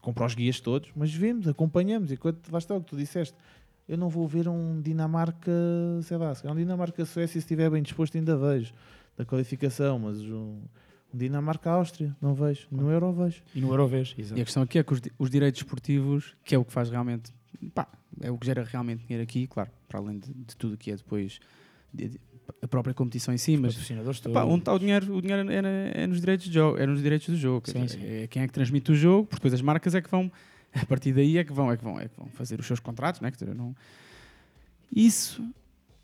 [0.00, 2.12] compra os guias todos, mas vemos, acompanhamos.
[2.12, 3.36] E quando vais estar o que tu disseste,
[3.88, 5.52] eu não vou ver um Dinamarca,
[6.02, 8.72] sei lá, se calhar um Dinamarca-Suécia, se estiver bem disposto, ainda vejo
[9.16, 10.60] da qualificação, mas um,
[11.12, 12.66] um Dinamarca-Áustria, não vejo.
[12.70, 13.42] No Euro vejo.
[13.54, 14.14] E no Euro vês.
[14.18, 16.90] E a questão aqui é que os, os direitos esportivos, que é o que faz
[16.90, 17.32] realmente,
[17.74, 17.88] pá,
[18.20, 20.96] é o que gera realmente dinheiro aqui, claro, para além de, de tudo que é
[20.96, 21.38] depois
[21.92, 22.20] de- de-
[22.62, 23.74] a própria competição em si, mas
[24.32, 25.16] pá, onde está o dinheiro?
[25.16, 27.68] O dinheiro é, na- é nos direitos de jogo, é nos direitos do jogo.
[27.68, 28.00] Sim, sim.
[28.02, 30.30] É quem é que transmite o jogo, porque depois as marcas é que vão,
[30.72, 32.78] a partir daí é que vão, é que vão, é que vão fazer os seus
[32.80, 33.30] contratos, né?
[33.30, 33.74] Dizer, não...
[34.94, 35.42] Isso,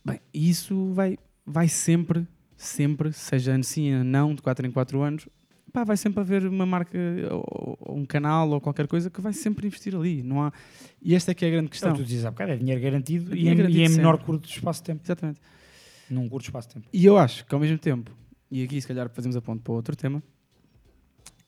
[0.05, 5.01] bem, isso vai, vai sempre, sempre, seja ano sim, ano não, de 4 em 4
[5.03, 5.29] anos,
[5.73, 6.99] pá, vai sempre haver uma marca
[7.31, 10.23] ou, ou um canal ou qualquer coisa que vai sempre investir ali.
[10.23, 10.53] Não há...
[11.01, 11.95] E esta é que é a grande Então, questão.
[11.95, 14.19] tu dizes há bocado, é dinheiro garantido, É e, dinheiro em, garantido e em menor
[14.23, 15.03] curto espaço de tempo.
[15.05, 15.41] Exatamente.
[16.11, 16.89] Num curto espaço de tempo.
[16.93, 18.11] E eu acho que ao mesmo tempo,
[18.51, 20.23] e aqui se calhar fazemos a ponto para outro tema,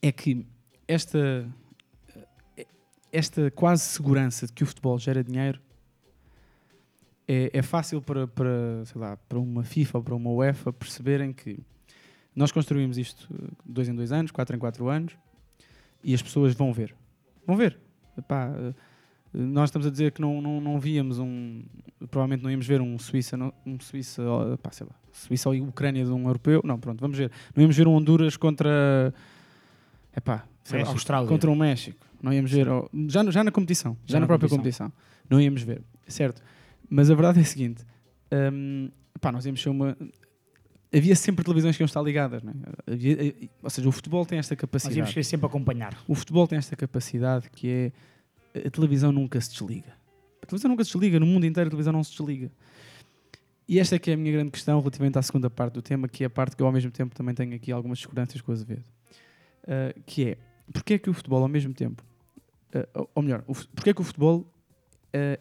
[0.00, 0.46] é que
[0.88, 1.46] esta,
[3.12, 5.60] esta quase segurança de que o futebol gera dinheiro
[7.26, 11.32] é, é fácil para, para, sei lá, para uma FIFA ou para uma UEFA perceberem
[11.32, 11.58] que
[12.34, 15.16] nós construímos isto eh, dois em dois anos, quatro em quatro anos,
[16.02, 16.94] e as pessoas vão ver.
[17.46, 17.78] Vão ver.
[18.18, 18.74] Epá, eh,
[19.32, 21.62] nós estamos a dizer que não, não, não víamos um.
[22.10, 24.22] Provavelmente não íamos ver um Suíça, um Suíça,
[24.62, 26.60] pá, sei lá, Suíça ou Ucrânia de um europeu.
[26.64, 27.30] Não, pronto, vamos ver.
[27.54, 29.12] Não íamos ver um Honduras contra.
[30.16, 30.90] Epá, sei lá.
[30.90, 31.28] Austrália.
[31.28, 32.06] Contra um México.
[32.22, 32.66] Não íamos ver.
[33.08, 33.96] já, já na competição.
[34.06, 34.88] Já, Já na, própria competição.
[34.88, 35.28] competição.
[35.28, 35.82] Não íamos ver.
[36.06, 36.40] Certo.
[36.88, 37.84] Mas a verdade é a seguinte:
[38.52, 38.88] hum,
[39.20, 39.96] pá, nós íamos ser uma.
[40.94, 42.92] Havia sempre televisões que iam estar ligadas, não é?
[42.92, 44.98] Havia- eh, ou seja, o futebol tem esta Nós capacidade.
[44.98, 45.98] íamos querer sempre acompanhar.
[46.06, 47.68] O futebol tem esta capacidade que
[48.54, 49.92] é a televisão nunca se desliga.
[50.42, 52.50] A televisão nunca se desliga, no mundo inteiro a televisão não se desliga.
[53.66, 56.06] E esta é que é a minha grande questão relativamente à segunda parte do tema,
[56.06, 58.52] que é a parte que eu ao mesmo tempo também tenho aqui algumas discordâncias com
[58.52, 58.84] o Azevedo.
[59.64, 60.38] Uh, que é,
[60.72, 62.04] porque é que o futebol ao mesmo tempo,
[62.96, 63.42] uh, ou- melhor,
[63.74, 64.46] porque é que o futebol uh,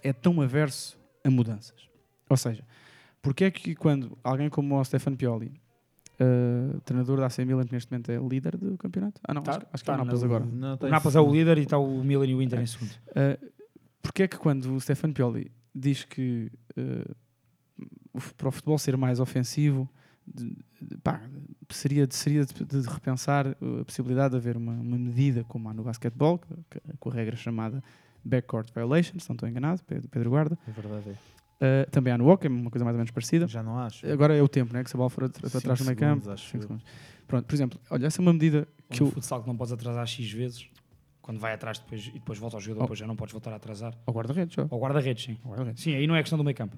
[0.02, 1.90] é tão averso a mudanças?
[2.30, 2.64] Ou seja,
[3.24, 5.52] porque é que quando alguém como o Stefano Pioli,
[6.20, 9.52] uh, treinador da AC Milan, que neste momento é líder do campeonato, ah não, Tá-
[9.52, 10.46] acho, que- acho que tá é o Nápoles no- agora.
[10.46, 12.92] Não, O Nápoles é o líder e está o Milan e o Inter em segundo.
[12.92, 13.52] Uh,
[14.02, 17.16] porque é que quando o Stefano Pioli diz que uh,
[18.38, 19.90] para o futebol ser mais ofensivo
[20.28, 21.22] de- de- pá,
[21.70, 25.74] seria, de, seria de, de repensar a possibilidade de haver uma, uma medida como há
[25.74, 27.84] no basquetebol, que- que- com a regra chamada
[28.24, 30.58] backcourt violation, se não estou enganado, Pedro, Pedro Guarda.
[30.68, 31.18] É verdade.
[31.64, 33.48] Uh, também há no hockey, uma coisa mais ou menos parecida.
[33.48, 34.06] Já não acho.
[34.12, 34.84] Agora é o tempo, né?
[34.84, 36.22] que se a bola for at- para Cinco trás do meio campo.
[36.22, 36.86] segundos, acho cinco segundos.
[37.28, 39.72] Pronto, por exemplo, olha, essa é uma medida que no eu, futsal que não podes
[39.72, 40.68] atrasar X vezes.
[41.22, 42.84] Quando vai atrás depois, e depois volta ao jogador, Oh.
[42.84, 43.98] depois já não podes voltar a atrasar.
[44.06, 44.58] ao guarda-redes.
[44.60, 45.38] Ao guarda-redes, sim.
[45.46, 45.82] Guarda-redes.
[45.82, 46.76] Sim, aí não é questão do meio campo.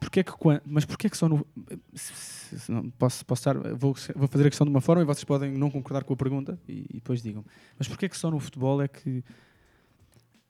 [0.00, 0.32] Porquê que,
[0.64, 1.46] mas porquê que só no.
[1.94, 3.54] se- se- se não- posso, posso estar.
[3.74, 6.16] Vou, vou fazer a questão de uma forma e vocês podem não concordar com a
[6.16, 7.44] pergunta e, e depois digam.
[7.78, 9.22] Mas porquê que só no futebol é que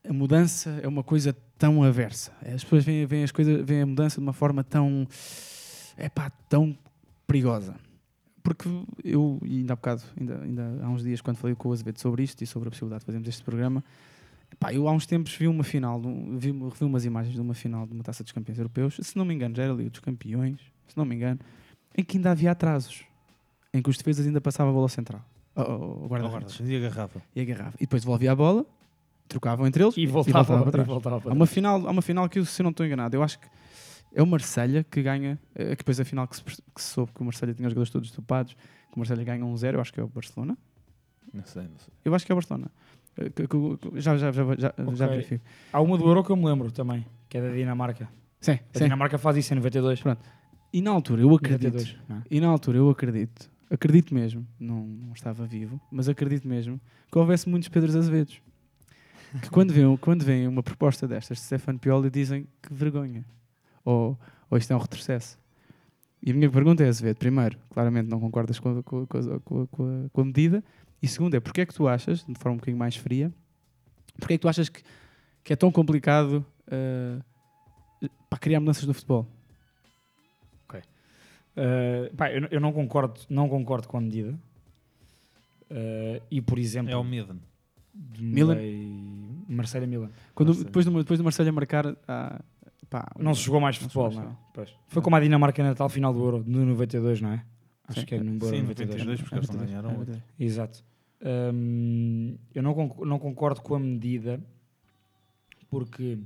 [0.08, 2.32] a mudança é uma coisa tão aversa?
[2.42, 5.06] As pessoas veem, veem, as coisas, veem a mudança de uma forma tão.
[5.96, 6.76] É pá, tão
[7.26, 7.74] perigosa.
[8.42, 8.68] Porque
[9.02, 11.98] eu, e ainda há bocado, ainda, ainda há uns dias, quando falei com o Azevedo
[12.00, 13.82] sobre isto e sobre a possibilidade de fazermos este programa,
[14.58, 16.00] Pá, eu há uns tempos vi uma final,
[16.38, 19.24] vi, vi umas imagens de uma final de uma taça dos campeões europeus, se não
[19.24, 21.40] me engano, já era a Liga dos Campeões, se não me engano,
[21.96, 23.04] em que ainda havia atrasos,
[23.74, 25.22] em que os defesas ainda passavam a bola central,
[25.54, 25.70] ao,
[26.02, 27.20] ao guarda-redes, E a garrafa.
[27.34, 27.74] e agarrava.
[27.76, 28.64] E depois devolvia a bola
[29.28, 30.86] trocavam entre eles E voltava, para e trás.
[30.88, 31.54] voltava para há, uma trás.
[31.54, 33.46] final, há uma final que, eu, se eu não estou enganado, eu acho que
[34.14, 37.12] é o Marselha que ganha, eh, que depois a final que se, que se soube
[37.12, 39.92] que o Marselha tinha os jogadores todos topados, que o Marselha ganha 1-0, eu acho
[39.92, 40.56] que é o Barcelona.
[41.34, 41.92] Não sei, não sei.
[42.04, 42.70] Eu acho que é o Barcelona.
[43.18, 43.30] Eh,
[43.96, 45.06] já, já, já, já, já Ok.
[45.08, 45.44] verifico.
[45.72, 48.08] Há uma do Euro que eu me lembro também, que é da Dinamarca.
[48.40, 48.84] Sim, A sim.
[48.84, 50.00] Dinamarca faz isso em 92.
[50.02, 50.20] Pronto.
[50.72, 52.22] E na altura eu acredito, 92, não é?
[52.30, 56.78] e na altura eu acredito, acredito mesmo, não, não estava vivo, mas acredito mesmo
[57.10, 58.40] que houvesse muitos Pedros Azevedos.
[59.42, 63.24] Que quando vêm, quando vêm uma proposta destas de Stefano Pioli dizem que vergonha.
[63.84, 64.18] Ou,
[64.50, 65.38] ou isto é um retrocesso.
[66.22, 69.18] E a minha pergunta é, Azevedo, primeiro, claramente não concordas com a, com a- com
[69.62, 70.64] a- com a- com medida,
[71.02, 73.32] e segundo é, porque é que tu achas, de forma um bocadinho mais fria,
[74.18, 74.82] porque é que tu achas que,
[75.44, 77.18] que é tão complicado eh,
[78.30, 79.26] para criar mudanças no futebol?
[81.58, 84.38] Uh, pá, eu, eu não concordo, não concordo com a medida.
[85.70, 87.38] Uh, e por exemplo, É o Milan.
[88.18, 88.56] Milan?
[89.48, 90.10] Marcelo Milan.
[90.34, 90.64] Quando, Marselha.
[90.66, 92.40] depois, do, depois do Marselha marcar, ah,
[92.90, 94.36] pá, Não se jogou mais não futebol, jogou não é?
[94.54, 94.74] Pois.
[94.88, 97.44] Foi como a Dinamarca na tal final do Euro, no 92, não é?
[97.88, 98.06] Acho Sim.
[98.06, 99.04] que é no Euro Sim, 92.
[99.04, 100.22] 92, porque eles não É ganharam outro.
[100.38, 100.84] Exato.
[101.54, 104.40] Hum, eu não, conc- não concordo com a medida
[105.68, 106.18] porque,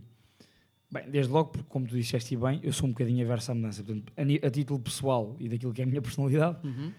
[0.91, 3.83] bem, desde logo, porque, como tu disseste bem, eu sou um bocadinho averso à mudança.
[3.83, 6.93] Portanto, a, a título pessoal e daquilo que é a minha personalidade, Uhum.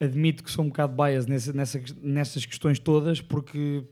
[0.00, 3.84] admito que sou um bocado bias nessa, nessa, nessas questões todas porque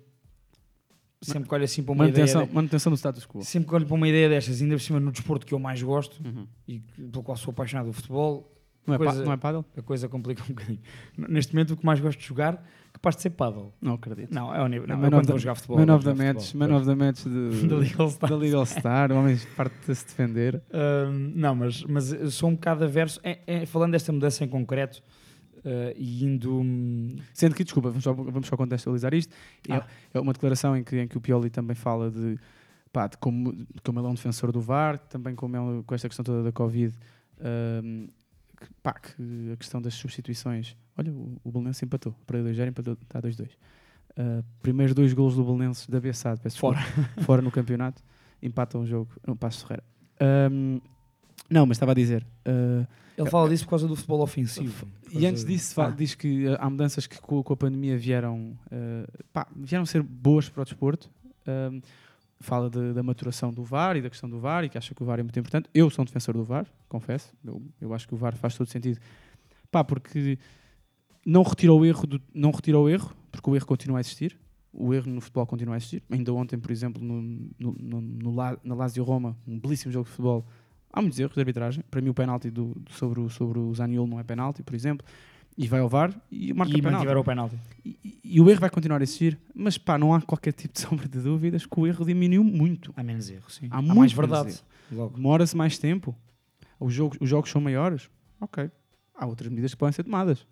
[1.25, 2.55] sempre que olho assim para uma Manutenção, ideia.
[2.55, 3.43] manutenção do status quo.
[3.45, 5.83] Sempre que olho para uma ideia destas, ainda por cima no desporto que eu mais
[5.83, 6.47] gosto Uhum.
[6.69, 8.51] e pelo qual sou apaixonado, o futebol,
[8.87, 9.65] Não, é coisa- pa- não é paddle?
[9.77, 10.79] a coisa complica um bocadinho.
[11.17, 13.73] Neste momento, o que mais gosto de jogar, capaz de ser paddle.
[13.81, 14.33] Não acredito.
[14.35, 14.87] Não, é o nível.
[14.87, 15.79] Não, Man é of quando the- jogar futebol.
[15.87, 17.31] Man of the match, man of the match de,
[17.69, 18.31] Da Liga All-Star.
[18.31, 20.63] da Liga All-Star, o homem parte-se defender.
[20.73, 23.19] Ahm, não, mas, mas sou um bocado averso.
[23.25, 25.03] É, é, falando desta mudança em concreto
[25.65, 26.61] ah, e indo.
[26.61, 29.35] hum, Sendo que, desculpa, vamos só, vamos só contextualizar isto.
[29.69, 29.87] É- Ah.
[30.13, 32.39] É, uma declaração em que, em que o Pioli também fala de,
[32.93, 35.95] pá, de como, de como ele é um defensor do VAR, também como ele, com
[35.95, 36.95] esta questão toda da Covid,
[37.83, 38.09] hum,
[38.61, 40.77] que, pá, que a questão das substituições.
[40.97, 43.49] Olha, o, o Belenense empatou, para 2-0, empatou, está 2-2.
[44.17, 46.79] Uh, primeiros dois golos do Belenense da Bessade, peço Fora.
[47.23, 48.01] fora no campeonato,
[48.41, 49.83] empatam o jogo no Passo Ferreira.
[50.53, 50.81] Hum,
[51.51, 52.27] não, mas estava a dizer.
[52.47, 54.87] uh, Ele fala disso por causa do futebol ofensivo.
[55.13, 55.91] e antes disso, Ah.
[55.91, 60.03] diz que uh, há mudanças que com, com a pandemia vieram, uh, pá, vieram ser
[60.03, 61.11] boas para o desporto.
[61.47, 61.81] Um,
[62.41, 65.03] fala de- da maturação do VAR e da questão do VAR e que acha que
[65.03, 65.69] o VAR é muito importante.
[65.73, 67.33] Eu sou um defensor do VAR, confesso.
[67.45, 68.99] Eu, eu acho que o VAR faz todo sentido.
[69.71, 70.39] Pá, porque
[71.25, 74.37] não retira o erro, do- não retira o erro, porque o erro continua a existir.
[74.73, 76.03] O erro no futebol continua a existir.
[76.11, 77.23] Ainda ontem, por exemplo, no,
[77.59, 80.45] no, no, no La- na Lazio Roma, um belíssimo jogo de futebol,
[80.95, 81.85] há muitos erros de arbitragem.
[81.91, 85.07] Para mim, o penalti do, sobre, o, sobre o Zaniolo não é penalti, por exemplo.
[85.57, 87.07] E vai ao VAR e marca E penalti.
[87.07, 87.57] o penalti.
[87.85, 90.75] E, e- e o erro vai continuar a existir, mas pá, não há qualquer tipo
[90.75, 92.93] de sombra de dúvidas que o erro diminuiu muito.
[92.97, 93.69] Há menos erro, sim.
[93.71, 94.59] Há Há, mais verdade.
[95.15, 96.15] Demora-se mais tempo.
[96.81, 98.09] Os jogos, os jogos são maiores.
[98.41, 98.71] Ok.
[99.17, 100.45] Há outras medidas que podem ser tomadas.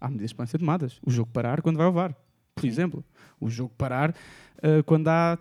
[0.00, 0.98] Há medidas que podem ser tomadas.
[1.04, 2.14] O jogo parar quando vai ao VAR.
[2.54, 3.04] Por exemplo,
[3.38, 4.14] o jogo parar
[4.62, 5.38] ah, quando há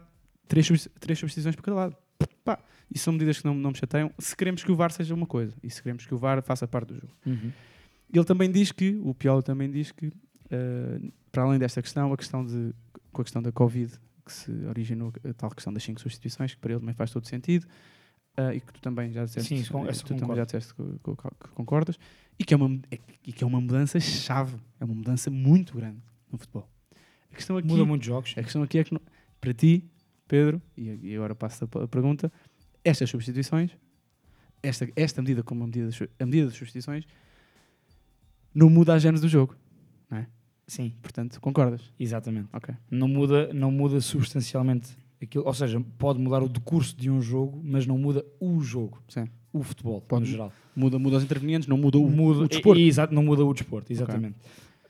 [0.48, 0.68] três,
[1.00, 1.96] três substituições para cada lado.
[2.44, 2.60] Pá,
[2.94, 4.12] isso são medidas que não, não me chateiam.
[4.20, 6.68] Se queremos que o VAR seja uma coisa e se queremos que o VAR faça
[6.68, 7.14] parte do jogo.
[7.26, 7.52] Uhum.
[8.14, 10.12] Ele também diz que, o Piolo também diz que,
[10.52, 11.00] eh,
[11.32, 12.74] para além desta questão, a questão de,
[13.12, 13.92] com a questão da Covid,
[14.26, 17.28] que se originou a tal questão das cinco substituições, que para ele também faz todo
[17.28, 17.66] sentido,
[18.38, 20.84] eh, e que tu também já disseste, Sim, con- eh, tu também já disseste que,
[20.84, 21.98] que- que concordas,
[22.38, 25.76] e que, é uma, é- e que é uma mudança chave, é uma mudança muito
[25.76, 26.00] grande
[26.32, 26.70] no futebol.
[27.32, 28.34] A questão aqui, Muda muitos jogos.
[28.38, 29.02] a questão aqui é que, não-
[29.42, 29.84] para ti,
[30.28, 32.32] Pedro, e, e agora passo a, pergunta,
[32.84, 33.72] estas substituições,
[34.64, 37.06] esta, esta medida como a medida, das su- a medida das substituições,
[38.54, 39.56] não muda a género do jogo.
[40.68, 41.94] Sim, Portanto, concordas?
[42.00, 42.48] exatamente.
[42.52, 42.74] Ok.
[42.90, 45.46] Não muda, não muda substancialmente aquilo.
[45.46, 49.00] Ou seja, pode mudar o decurso de um jogo, mas não muda o jogo.
[49.08, 49.28] Sim.
[49.54, 50.52] O futebol, Pode- no geral.
[50.76, 52.80] Muda, muda os intervenientes, não muda o, muda, o desporto.
[52.80, 54.38] e- E, e exato, não muda o desporto, exatamente.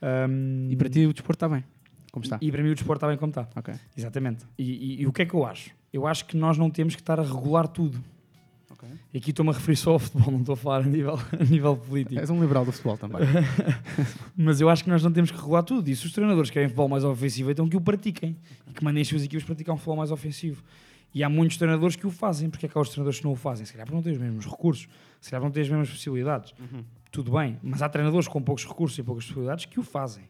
[0.02, 1.62] Ahm, para ti o desporto está bem,
[2.16, 2.38] como está.
[2.42, 3.48] E para mim o desporto está bem como está.
[3.96, 4.46] Exatamente.
[4.58, 5.70] E, e- e o que é que eu acho?
[5.94, 8.02] Eu acho que nós não temos que estar a regular tudo.
[8.72, 8.90] Ok.
[9.14, 11.44] E aqui estou-me a referir só ao futebol, não estou a falar a nível, a
[11.44, 12.20] nível político.
[12.20, 13.22] És um liberal do futebol também.
[14.36, 15.88] Mas eu acho que nós não temos que regular tudo.
[15.90, 18.36] E se os treinadores querem futebol mais ofensivo, então que o pratiquem.
[18.70, 20.64] E que mandem as suas equipas praticar um futebol mais ofensivo.
[21.14, 22.50] E há muitos treinadores que o fazem.
[22.50, 23.66] Porque é que há os treinadores que não o fazem?
[23.66, 24.88] Se calhar porque não têm os mesmos recursos.
[25.22, 26.54] Se calhar porque não têm as mesmas possibilidades.
[27.12, 27.58] Tudo bem.
[27.64, 30.26] Mas há treinadores com poucos recursos e poucas possibilidades que o fazem.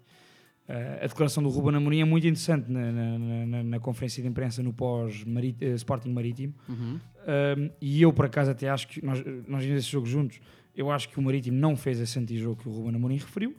[0.67, 4.27] Eh, a declaração do Ruben Amorim é muito interessante na, na- na- na- conferência de
[4.29, 6.53] imprensa no pós-Sporting Marítimo.
[6.67, 6.99] Uhum.
[7.27, 10.39] Um, e eu, por acaso, até acho que nós, nós vimos esse jogo juntos.
[10.75, 13.55] Eu acho que o Marítimo não fez esse antijogo que o Ruben Amorim referiu,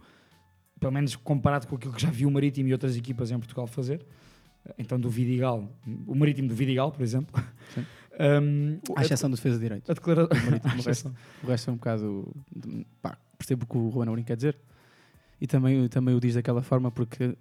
[0.80, 3.66] pelo menos comparado com aquilo que já viu o Marítimo e outras equipas em Portugal
[3.66, 4.04] fazer.
[4.76, 5.70] então do Vidigal,
[6.08, 7.40] o Marítimo do Vidigal, por exemplo.
[7.74, 7.84] Sim.
[8.18, 9.90] Um, À exceção do defesa de direito.
[9.90, 11.14] a declara- O Marítimo, à o, resto,
[11.44, 12.34] o resto é um bocado.
[13.02, 14.56] Pá, percebo o que o Ruben Amorim quer dizer.
[15.40, 17.34] E também, também o diz daquela forma porque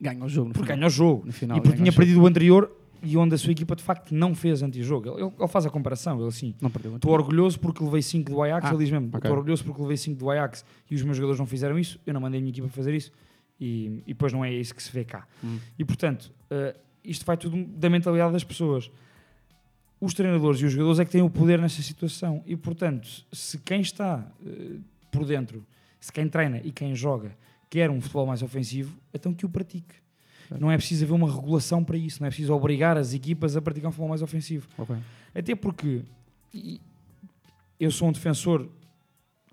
[0.00, 0.50] ganha o jogo.
[0.52, 0.76] Porque final.
[0.76, 1.26] ganha o jogo.
[1.26, 1.96] No final, e porque o tinha jogo.
[1.98, 2.70] perdido o anterior
[3.02, 5.08] e onde a sua equipa de facto não fez antijogo.
[5.18, 6.54] Ele, ele faz a comparação, ele assim.
[6.60, 6.94] Não perdeu.
[6.96, 9.30] Estou orgulhoso porque levei 5 do Ajax, Ah, ele diz mesmo, estou ok.
[9.30, 12.20] orgulhoso porque levei 5 do Ajax e os meus jogadores não fizeram isso, eu não
[12.20, 13.10] mandei a minha equipa fazer isso
[13.60, 15.26] e, e depois não é isso que se vê cá.
[15.42, 15.58] Hum.
[15.78, 18.90] E portanto, eh, isto vai tudo da mentalidade das pessoas.
[20.00, 23.58] Os treinadores e os jogadores é que têm o poder nessa situação e portanto, se
[23.58, 24.76] quem está eh,
[25.10, 25.64] por dentro,
[26.02, 27.34] se quem treina e quem joga
[27.70, 29.94] quer um futebol mais ofensivo, então que o pratique.
[30.60, 33.62] Não é preciso haver uma regulação para isso, não é preciso obrigar as equipas a
[33.62, 34.68] praticar um futebol mais ofensivo.
[34.76, 34.94] Ok.
[35.34, 36.02] Até porque
[37.80, 38.68] eu sou um defensor,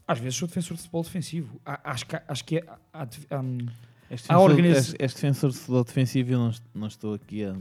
[0.07, 1.61] às vezes sou defensor de futebol defensivo.
[1.65, 3.59] Acho que, acho que é, há- há- hum,
[4.09, 7.51] És há defensor, és- defensor de futebol defensivo eu não, não estou aqui a,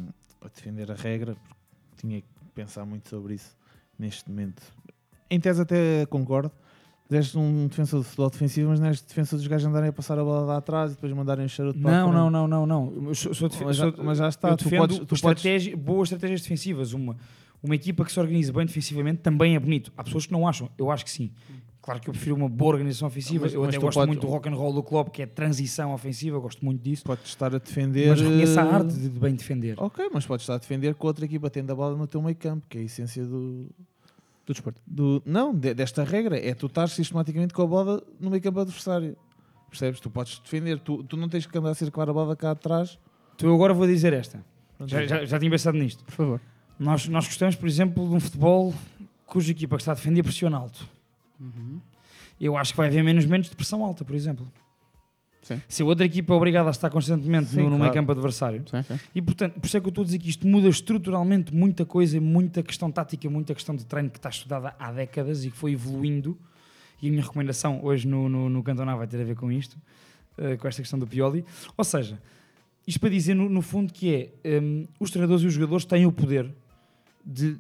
[0.40, 1.57] a defender a regra, porque
[1.98, 3.57] tinha que pensar muito sobre isso
[3.98, 4.62] neste momento.
[5.31, 6.51] Em tese até concordo.
[7.11, 10.18] És um defensor de futebol defensivo, mas não és defensor dos gajos andarem a passar
[10.18, 12.66] a bola lá atrás e depois mandarem o charuto para a Não, não, não, não,
[12.66, 13.14] não.
[13.14, 16.92] Sou, sou Mas já- mas já está, tu podes- tu podes- estratégia- boas estratégias defensivas.
[16.92, 17.16] Uma,
[17.62, 19.90] uma equipa que se organiza bem defensivamente também é bonito.
[19.97, 20.68] Há pessoas que não acham.
[20.77, 21.31] Eu acho que sim.
[21.81, 23.47] Claro que eu prefiro uma boa organização ofensiva.
[23.47, 25.27] Mas- eu mas até gosto podes- muito do rock and roll do clube, que é
[25.27, 26.38] transição ofensiva.
[26.38, 27.05] Gosto muito disso.
[27.05, 28.09] Podes estar a defender.
[28.11, 29.77] Mas reconheça a eh, arte de, de bem defender.
[29.79, 32.37] Ok, mas podes estar a defender com outra equipa tendo a bola no teu meio
[32.37, 33.66] campo, que é a essência do.
[34.48, 34.80] Do desporto.
[34.87, 36.38] do não, de- desta regra.
[36.38, 39.14] É tu estar sistematicamente com a bola no meio campo adversário.
[39.68, 40.00] Percebes?
[40.00, 42.98] Tu podes defender, tu, tu não tens que andar a circular a bola cá atrás.
[43.42, 44.42] Eu agora vou dizer esta.
[44.87, 46.02] Já, já, já tinha pensado nisto.
[46.04, 46.40] Por favor.
[46.78, 48.72] Nós, nós gostamos, por exemplo, de um futebol
[49.26, 50.88] cuja equipa que está a defender pressiona alto.
[52.40, 54.50] Eu acho que vai haver menos momentos de pressão alta, por exemplo.
[55.42, 55.61] Sim.
[55.68, 57.83] Se a outra equipa é obrigada a estar constantemente Sim, no, no claro.
[57.83, 58.64] meio campo adversário.
[58.68, 58.98] Sim.
[59.14, 61.85] E portanto, por isso é que eu estou a dizer que isto muda estruturalmente muita
[61.85, 65.57] coisa, muita questão tática, muita questão de treino que está estudada há décadas e que
[65.57, 66.37] foi evoluindo.
[67.01, 69.77] E a minha recomendação hoje no, no, no Cantoná vai ter a ver com isto,
[70.37, 71.44] eh, com esta questão do Pioli.
[71.77, 72.20] Ou seja,
[72.87, 76.07] isto para dizer no, no fundo que é hum, os treinadores e os jogadores têm
[76.07, 76.51] o poder
[77.24, 77.57] de,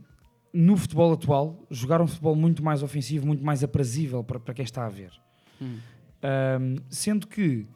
[0.52, 4.64] no futebol atual, jogar um futebol muito mais ofensivo, muito mais aprazível para, para quem
[4.64, 5.12] está a ver.
[5.60, 5.76] Hum.
[6.22, 7.66] Um, sendo que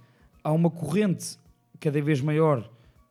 [0.42, 1.38] há uma corrente
[1.78, 2.68] cada vez maior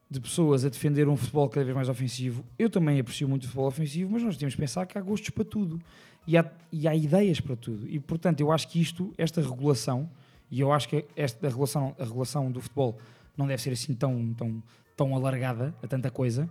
[0.09, 2.43] de pessoas a defender um futebol cada vez mais ofensivo.
[2.59, 5.29] Eu também aprecio muito o futebol ofensivo, mas nós temos que pensar que há gostos
[5.29, 5.79] para tudo
[6.27, 7.87] e há, e há ideias para tudo.
[7.89, 10.09] E portanto, eu acho que isto, esta regulação,
[10.49, 12.97] e eu acho que esta regulação, a regulação do futebol
[13.37, 14.61] não deve ser assim tão, tão,
[14.97, 16.49] tão alargada a tanta coisa.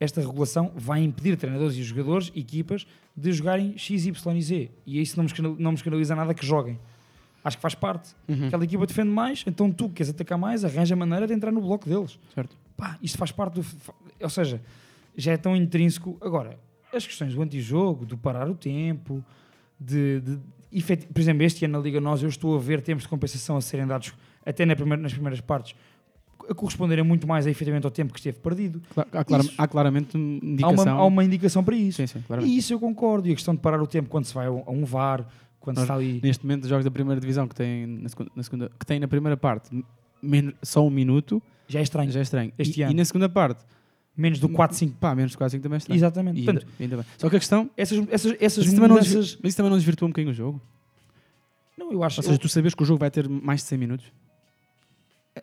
[0.00, 4.70] Esta regulação vai impedir treinadores e jogadores, equipas, de jogarem X, Y e Z.
[4.86, 5.26] E isso não
[5.58, 6.78] não me escandaliza nada que joguem.
[7.44, 8.14] Acho que faz parte.
[8.26, 8.46] Uhum.
[8.46, 11.52] Aquela equipa defende mais, então tu que queres atacar mais, arranja a maneira de entrar
[11.52, 12.18] no bloco deles.
[12.34, 12.56] Certo.
[12.76, 13.66] Pá, isto faz parte do.
[14.20, 14.60] Ou seja,
[15.16, 16.16] já é tão intrínseco.
[16.22, 16.58] Agora,
[16.92, 19.22] as questões do antijogo, do parar o tempo,
[19.78, 20.20] de.
[20.20, 20.38] de
[21.12, 23.60] por exemplo, este ano na Liga Nós eu estou a ver tempos de compensação a
[23.60, 24.12] serem dados
[24.44, 25.74] até na primeira- nas primeiras partes
[26.50, 28.82] a corresponderem muito mais a, efetivamente ao tempo que esteve perdido.
[28.92, 30.84] Cla- Há, há claramente uma Há indicação.
[30.94, 32.06] uma, há uma indicação para isso.
[32.06, 32.22] Sim, sim.
[32.42, 33.28] E isso eu concordo.
[33.28, 35.26] E a questão de parar o tempo quando se vai a um VAR,
[35.64, 36.20] quando Nós, está ali.
[36.22, 39.00] Neste momento, os jogos da primeira divisão que têm na segunda, na segunda- que têm
[39.00, 39.70] na primeira parte
[40.22, 42.10] menos, só um minuto Já é estranho.
[42.10, 42.52] já é estranho.
[42.58, 42.92] Este e, ano.
[42.92, 43.64] e na segunda parte,
[44.16, 44.96] Menos do 4, 5.
[45.00, 45.98] pá, menos de 4, 5 também é estranho.
[45.98, 46.40] Exatamente.
[46.40, 47.06] E Portanto, ainda, ainda.
[47.18, 47.68] Só que a questão.
[47.76, 49.06] essas, essas, essas Isso não mudanças.
[49.12, 50.62] desvi- mas isso também não desvirtua um bocadinho o jogo.
[51.76, 53.78] Não, eu acho Ou seja, tu sabes que o jogo vai ter mais de 100
[53.78, 54.06] minutos.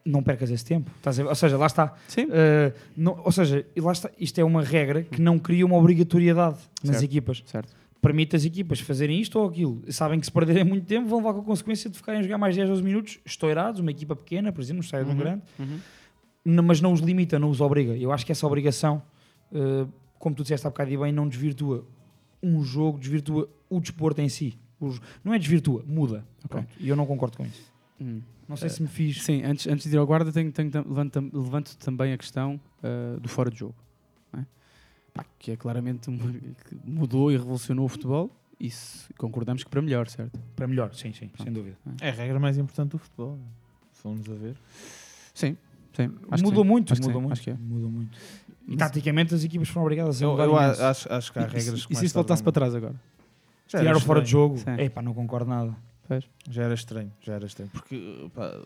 [0.05, 0.89] não percas esse tempo.
[1.27, 1.93] Ou seja, lá está.
[2.07, 2.23] Sim.
[2.27, 4.09] Uh, não- ou seja, lá está.
[4.17, 7.03] Isto é uma regra que não cria uma obrigatoriedade nas Certo.
[7.03, 7.43] equipas.
[7.45, 7.73] Certo.
[8.01, 9.81] Permite as equipas fazerem isto ou aquilo.
[9.89, 12.37] Sabem que se perderem muito tempo vão levar com a consequência de ficarem a jogar
[12.39, 15.19] mais 10, 12 minutos estourados, uma equipa pequena, por exemplo, sai de um Uhum.
[15.19, 15.79] grande, Uhum.
[16.63, 17.95] Mas não os limita, não os obriga.
[17.95, 19.03] Eu acho que essa obrigação,
[19.51, 19.87] uh,
[20.17, 21.85] como tu disseste há bocado e bem, não desvirtua
[22.41, 24.57] um jogo, desvirtua o desporto em si.
[24.79, 26.25] Os- não é desvirtua, muda.
[26.49, 26.67] Pronto.
[26.79, 27.61] E eu não concordo com isso.
[28.01, 28.21] Hum.
[28.49, 29.21] Não sei se me fiz.
[29.21, 33.17] Sim, antes, antes de ir ao guarda, tenho, tenho, levanto, levanto também a questão ah,
[33.19, 33.75] do fora de jogo.
[35.13, 35.17] É?
[35.17, 38.29] Pá, que é claramente que mudou e revolucionou o futebol.
[38.59, 40.39] Isso concordamos que para melhor, certo?
[40.55, 41.75] Para melhor, sim, sim, sem dúvida.
[41.99, 43.39] É a regra mais importante do futebol.
[43.91, 44.55] Se formos a ver.
[45.33, 45.57] Sim,
[45.93, 46.09] sim.
[46.29, 46.69] acho que mudou sim.
[46.69, 47.33] muito, Acho que mudou muito.
[47.33, 47.53] acho que é.
[47.55, 48.17] Mudou muito.
[48.67, 51.45] E taticamente as equipas foram obrigadas a Eu, mudar eu acho, acho que há E-
[51.45, 52.95] regras e, que e se isso voltasse para trás agora?
[53.67, 54.57] Já era Tirar o fora de jogo.
[54.57, 54.79] Sim.
[54.79, 55.75] Epá, não concordo nada.
[56.49, 57.71] Já era estranho, já era estranho.
[57.71, 58.61] Porque pá,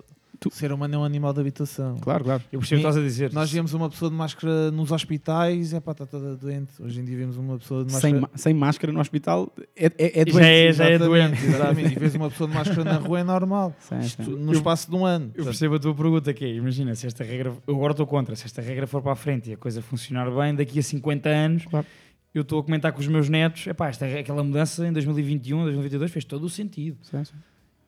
[0.53, 1.97] ser humano é um animal de habitação.
[1.99, 2.43] Claro, claro.
[2.51, 3.33] Eu percebo o que estás a dizer.
[3.33, 6.73] Nós vemos uma pessoa de máscara nos hospitais, é pá, está toda doente.
[6.81, 8.21] Hoje em dia vemos uma pessoa de Sem, máscara.
[8.33, 10.45] ma- sem máscara no hospital é, é, é Já doente.
[10.45, 11.45] é, já é doente.
[11.45, 11.95] Exatamente.
[11.95, 13.75] E vês uma pessoa de máscara na rua é normal.
[13.79, 14.31] Sim, Isto sim.
[14.35, 15.31] no espaço de um ano.
[15.35, 18.35] Eu percebo a tua pergunta que é, imagina, se esta regra, eu agora estou contra,
[18.35, 21.29] se esta regra for para a frente e a coisa funcionar bem, daqui a 50
[21.29, 21.85] anos, Claro.
[22.33, 26.11] eu estou a comentar com os meus netos, epá, esta, aquela mudança em 2021, 2022
[26.11, 26.97] fez todo o sentido.
[27.01, 27.33] Sim, sim.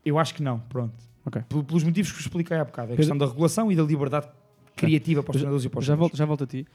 [0.06, 0.94] Eu acho que não, pronto.
[1.28, 1.42] Ok.
[1.50, 4.28] Pel- Pelos motivos que expliquei há bocado, a Pedro- questão da regulação e da liberdade
[4.76, 6.66] criativa para os treinadores e para os Já volto, já volto a ti.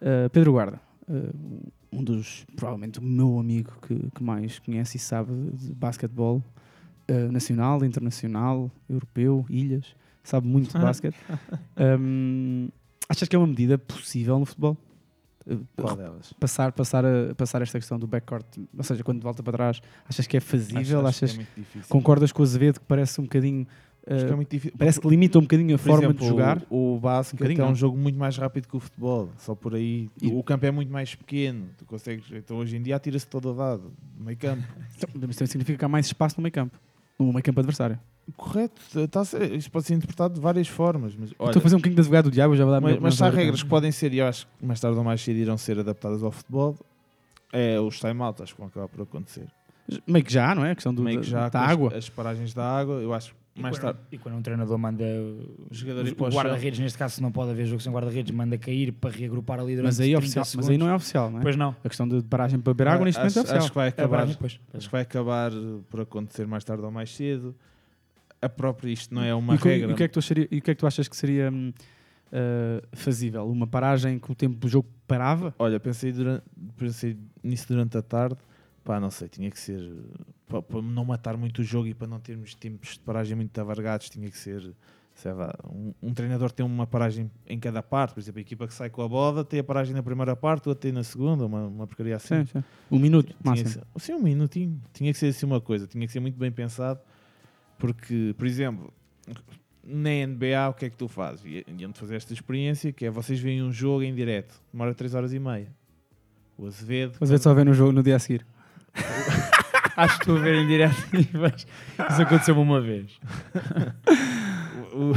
[0.00, 5.00] Uh, Pedro Guarda, uh, um dos, provavelmente o meu amigo que, que mais conhece e
[5.00, 6.42] sabe de, de basquetebol
[7.10, 11.16] uh, nacional, internacional, europeu, ilhas, sabe muito de basquete.
[11.76, 12.68] Um,
[13.08, 14.76] achas que é uma medida possível no futebol?
[15.76, 16.32] Qual delas?
[16.34, 18.44] Passar, passar, a, passar esta questão do backcourt,
[18.76, 21.06] ou seja, quando volta para trás, achas que é fazível?
[21.06, 21.88] Acho- acho que achas, é muito difícil.
[21.88, 23.66] concordas com o Azevedo que parece um bocadinho.
[24.08, 24.76] Acho que é muito difícil.
[24.78, 26.62] parece que limita um bocadinho a Por forma exemplo, de jogar.
[26.70, 29.28] O, o basquete bocadinho, é um jogo muito mais rápido que o futebol.
[29.38, 30.08] Só por aí.
[30.22, 31.68] E- O campo é muito mais pequeno.
[31.76, 32.24] Tu consegues.
[32.32, 33.90] Então hoje em dia atira-se todo lado.
[34.18, 34.62] No meio campo.
[34.96, 36.78] Então, Mas também significa que há mais espaço no meio campo,
[37.18, 37.98] no meio campo adversário.
[38.36, 38.80] Correto.
[39.08, 39.22] Tá
[39.56, 41.14] isto pode ser interpretado de várias formas.
[41.18, 42.98] Mas, olha, Estou a fazer um bocadinho de advogado do diabo, já vou dar mas,
[42.98, 45.36] mas há regras que podem ser, e eu acho que mais tarde ou mais cedo
[45.36, 46.76] irão ser adaptadas ao futebol,
[47.52, 48.42] é os time-outs.
[48.42, 49.46] Acho que vão acabar por acontecer.
[50.06, 50.72] Meio que já, não é?
[50.72, 51.96] A questão do, Meio que já da as- água.
[51.96, 53.98] As, paragens da água, eu acho que mais quando- tarde.
[54.12, 55.04] E quando um treinador manda
[55.70, 58.56] Os jogadores o o guarda-redes, neste caso, se não pode haver jogo sem guarda-redes, manda
[58.58, 61.38] cair para reagrupar ali durante Mas aí, 30 oficial, mas aí não é oficial, não
[61.38, 61.42] é?
[61.42, 61.76] Pois não.
[61.84, 63.58] A questão de paragem para beber água neste momento é oficial.
[63.58, 64.16] acho que vai É acabar.
[64.18, 64.60] verdade, pois.
[64.74, 65.50] Acho que vai acabar
[65.90, 67.54] por acontecer mais tarde ou mais cedo.
[68.42, 69.90] A própria, isto não é uma e, o que- regra.
[69.90, 71.16] e o que é que tu acharia- e o que é que tu achas que
[71.16, 73.46] seria uh, fazível?
[73.50, 75.54] Uma paragem que o tempo do jogo parava?
[75.58, 76.42] Olha, pensei, durante,
[76.76, 78.36] pensei nisso durante a tarde.
[78.84, 79.90] Pá, não sei, tinha que ser
[80.48, 83.58] para, para não matar muito o jogo e para não termos tempos de paragem muito
[83.60, 84.72] avargados, tinha que ser,
[85.24, 88.14] lá, um, um treinador tem uma paragem em cada parte.
[88.14, 90.68] Por exemplo, a equipa que sai com a bola tem a paragem na primeira parte,
[90.68, 92.44] outra tem na segunda, uma, uma porcaria assim.
[92.44, 92.64] Sim, sim.
[92.90, 93.70] Um minuto, Tinha máximo.
[93.70, 94.80] ser- Sim, um minutinho.
[94.92, 97.00] Tinha que ser assim uma coisa, tinha que ser muito bem pensado,
[97.78, 98.92] porque, por exemplo,
[99.84, 101.44] na NBA, o que é que tu fazes?
[101.44, 105.14] E iam fazer esta experiência, que é vocês veem um jogo em direto, demora 3
[105.14, 105.68] horas e meia.
[106.58, 107.16] O Azevedo.
[107.20, 108.46] Mas é só ver no jogo no dia a seguir.
[109.96, 111.66] Acho que estou a ver em direto e vejo.
[112.10, 113.18] Isso aconteceu-me uma vez.
[114.92, 115.12] o,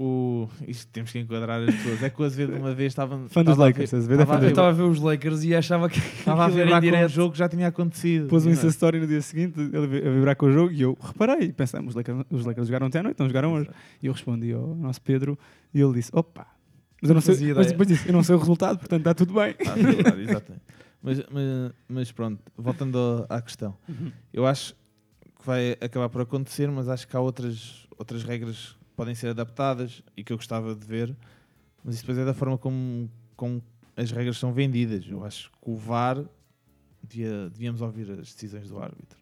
[0.00, 2.02] o- isto temos que enquadrar as pessoas.
[2.02, 3.20] É que o Azevedo uma vez estava.
[3.28, 5.54] Fã dos Lakers, ver- Azevedo é fã Eu ver- estava a ver os Lakers e
[5.56, 7.10] achava que Estava a vibrar em com direto.
[7.10, 8.28] jogo que já tinha acontecido.
[8.28, 9.76] Pôs um Insta não- Story no dia seguinte, ele
[10.08, 11.52] a vibrar com o jogo e eu reparei.
[11.52, 13.70] Pensamos, os Lakers, os Lakers jogaram ontem à noite, não jogaram hoje.
[14.02, 15.36] E eu respondi ao nosso Pedro
[15.74, 16.46] e ele disse: opa,
[17.02, 19.34] mas eu não sei, mas depois disse, eu não sei o resultado, portanto está tudo
[19.34, 19.54] bem.
[19.66, 20.62] Ah, verdade, exatamente.
[21.02, 23.76] Mas, mas, mas pronto, voltando ao- à questão,
[24.32, 24.74] eu acho
[25.38, 29.28] que vai acabar por acontecer, mas acho que há outras, outras regras que podem ser
[29.28, 31.14] adaptadas e que eu gostava de ver,
[31.84, 33.62] mas isso depois é da forma como, como
[33.96, 35.06] as regras são vendidas.
[35.08, 36.24] Eu acho que o VAR
[37.02, 39.18] devia, devíamos ouvir as decisões do árbitro.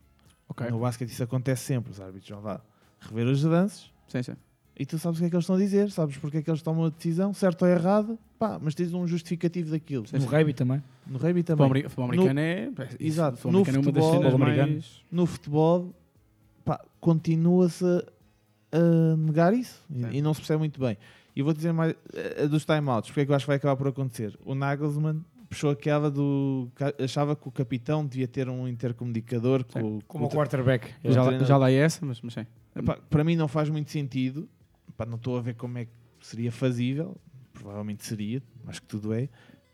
[0.48, 0.70] Ok.
[0.70, 2.60] No basquete isso acontece sempre, os árbitros vão lá
[3.00, 4.36] rever os lances Sim, sim.
[4.78, 6.50] E tu sabes o que é que eles estão a dizer, sabes porque é que
[6.50, 10.04] eles tomam a decisão, certo ou errado, pá, mas tens um justificativo daquilo.
[10.12, 10.82] No rugby também.
[11.06, 11.66] No rugby Futebol também.
[11.66, 12.70] ameri- futebol americano é.
[13.00, 13.36] Exato.
[13.38, 14.72] futebol No americano é uma das futebol- cenas futebol americano.
[14.72, 15.02] mais.
[15.10, 15.94] no futebol
[16.64, 18.02] pá, continua-se a,
[18.78, 20.08] a negar isso e- Sim.
[20.12, 20.96] e não se percebe muito bem.
[21.34, 21.94] E vou dizer mais
[22.38, 24.38] a, a dos timeouts, porque é que eu acho que vai acabar por acontecer.
[24.44, 26.68] O Nagelsmann puxou aquela do.
[27.02, 30.90] achava que o capitão devia ter um intercomunicador com, o- com Como o o quarterback.
[31.04, 32.46] o Já, já lá é essa, mas, mas sim.
[32.74, 34.48] Epá, para mim não faz muito sentido.
[34.96, 35.90] Epá, não estou a ver como é que
[36.22, 37.16] seria fazível.
[37.52, 39.28] Provavelmente seria, acho que tudo é.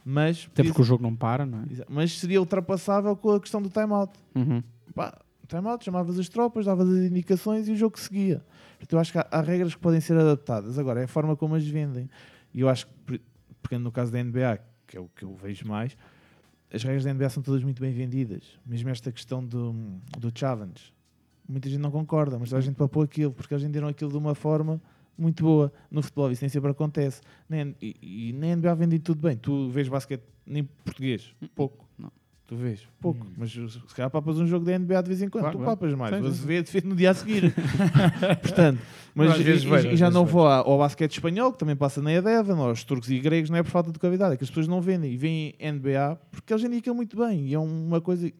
[0.04, 1.64] Mas, Até porque o jogo não para, não é?
[1.88, 4.12] Mas seria ultrapassável com a questão do timeout.
[4.34, 4.60] Uhum.
[4.94, 5.16] pá,
[5.48, 8.44] time-out, chamavas as tropas, davas as indicações e o jogo seguia.
[8.78, 10.76] Portanto, eu acho que há, há regras que podem ser adaptadas.
[10.78, 12.08] Agora, é a forma como as vendem.
[12.52, 13.20] E eu acho que, por-
[13.62, 14.58] porque no caso da NBA,
[14.88, 15.96] que é o que eu vejo mais,
[16.72, 18.58] as regras da NBA são todas muito bem vendidas.
[18.66, 19.72] Mesmo esta questão do,
[20.18, 20.92] do challenge.
[21.48, 24.34] Muita gente não concorda, mas a gente papou aquilo, porque eles venderam aquilo de uma
[24.34, 24.80] forma
[25.16, 25.72] muito boa.
[25.90, 27.20] No futebol isso nem sempre acontece.
[27.48, 27.96] Nem, e,
[28.30, 29.36] e na NBA vendem tudo bem.
[29.36, 31.86] Tu vês basquete nem português, pouco.
[31.98, 32.10] Não.
[32.46, 33.26] Tu vês, pouco.
[33.36, 35.44] Mas se calhar papas um jogo da NBA de vez em quando.
[35.44, 35.76] Claro, tu claro.
[35.78, 36.14] papas mais.
[36.14, 37.54] Sim, sim, Azevedo fez no dia a seguir.
[38.42, 38.80] Portanto,
[39.14, 41.58] mas Às vezes e- vejo, e, às já vezes não vou ao basquete espanhol, que
[41.58, 44.36] também passa na Edevan, aos turcos e gregos, não é por falta de qualidade, é
[44.36, 45.12] que as pessoas não vendem.
[45.12, 47.46] E vêm NBA porque eles aquilo muito bem.
[47.46, 48.30] E é uma coisa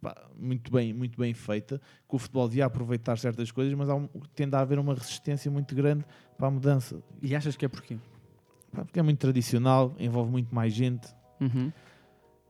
[0.00, 3.94] pá, muito, bem, muito bem feita, que o futebol devia aproveitar certas coisas, mas há
[3.94, 6.04] um- tende a haver uma resistência muito grande
[6.36, 7.02] para a mudança.
[7.22, 7.96] E achas que é porquê?
[8.72, 11.06] Pá, Porque é muito tradicional, envolve muito mais gente.
[11.40, 11.72] Uhum.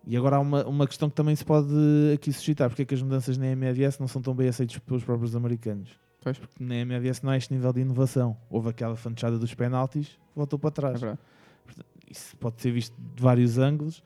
[0.06, 1.66] E agora há uma, uma questão que também se pode
[2.14, 2.68] aqui suscitar.
[2.68, 5.98] Porque é que as mudanças na MLS não são tão bem aceitas pelos próprios americanos?
[6.20, 6.38] Pois.
[6.38, 8.36] Porque na MLS não é este nível de inovação.
[8.50, 11.02] Houve aquela fanchada dos penaltis, voltou para trás.
[11.02, 11.16] É.
[12.10, 14.02] Isso pode ser visto de vários ângulos.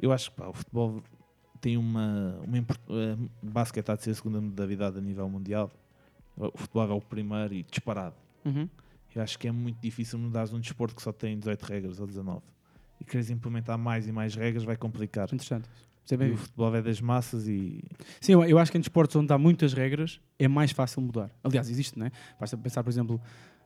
[0.00, 1.02] Eu acho que pá, o futebol
[1.62, 2.38] tem uma.
[2.46, 2.66] uma
[3.42, 5.70] o basquete está de ser a segunda modalidade a nível mundial.
[6.36, 8.16] O futebol é o primeiro e disparado.
[8.44, 8.68] Uhum.
[9.14, 12.06] Eu acho que é muito difícil mudar um desporto que só tem 18 regras ou
[12.06, 12.40] 19.
[13.00, 15.26] E queres implementar mais e mais regras vai complicar.
[15.26, 15.68] Interessante.
[16.10, 17.80] É bem o futebol é das massas e
[18.20, 21.30] Sim, eu, eu acho que em desportos onde há muitas regras é mais fácil mudar.
[21.44, 22.12] Aliás, existe, não é?
[22.40, 23.20] Basta pensar, por exemplo,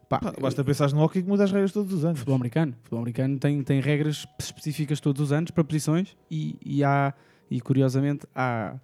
[0.06, 2.18] Pá, basta pensar no hockey que muda as regras todos os anos.
[2.18, 2.74] futebol americano.
[2.82, 7.14] Futebol americano tem, tem regras específicas todos os anos para posições e, e há,
[7.50, 8.74] e curiosamente, há,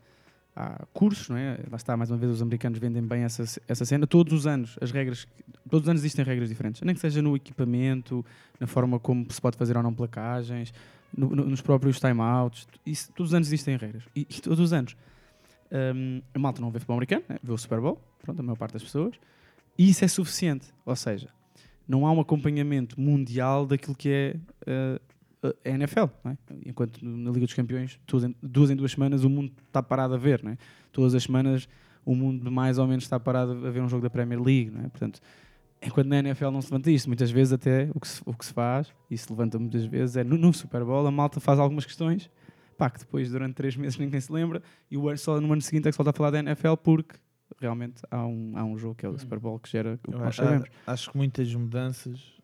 [0.55, 1.59] há cursos, não é?
[1.71, 4.07] Lá está, mais uma vez, os americanos vendem bem essa, essa cena.
[4.07, 5.27] Todos os anos, as regras,
[5.71, 6.81] todos os anos existem regras diferentes.
[6.83, 8.25] Nem que seja no equipamento,
[8.61, 10.73] na forma como se pode fazer ou não placagens,
[11.17, 12.67] no- no- nos próprios timeouts.
[13.15, 14.05] Todos os anos existem regras.
[14.15, 14.97] E, e todos os anos.
[15.95, 17.39] hum, a malta não vê futebol americano, né?
[17.43, 19.15] vê o Super Bowl, pronto, a maior parte das pessoas.
[19.79, 20.67] E isso é suficiente.
[20.85, 21.29] Ou seja,
[21.89, 24.37] não há um acompanhamento mundial daquilo que é
[24.97, 25.01] uh,
[25.43, 26.05] a NFL.
[26.25, 26.37] é?
[26.67, 30.15] Enquanto na Liga dos Campeões, duas em, duas em duas semanas, o mundo está parado
[30.15, 30.43] a ver.
[30.47, 30.57] é?
[30.93, 31.69] Todas as semanas,
[32.05, 34.73] o mundo mais ou menos está parado a ver um jogo da Premier League.
[34.79, 34.89] é?
[34.89, 35.21] Portanto,
[35.83, 38.47] enquanto na NFL não se levanta isto, muitas vezes até o que se, o que
[38.47, 41.59] se faz, e se levanta muitas vezes, é no, no Super Bowl a malta faz
[41.59, 42.31] algumas questões
[42.79, 45.61] pá, que depois durante três meses ninguém se lembra e o ano- só no ano
[45.63, 47.17] seguinte é que se volta a falar da NFL porque
[47.61, 50.11] realmente há um, há um jogo que é o Super Bowl que gera o que
[50.17, 50.69] nós sabemos.
[50.87, 52.41] acho que muitas mudanças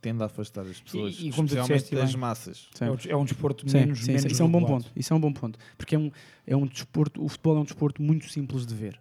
[0.00, 2.68] tendem a afastar as pessoas, E- e como especialmente disseste das bem, massas.
[2.80, 4.92] É, o- é um desporto Sim, menos, sim, menos sim, isso é um bom ponto.
[4.96, 5.58] Isso é um bom ponto.
[5.76, 6.10] Porque é um,
[6.46, 8.98] é um desporto, o futebol é um desporto muito simples de ver.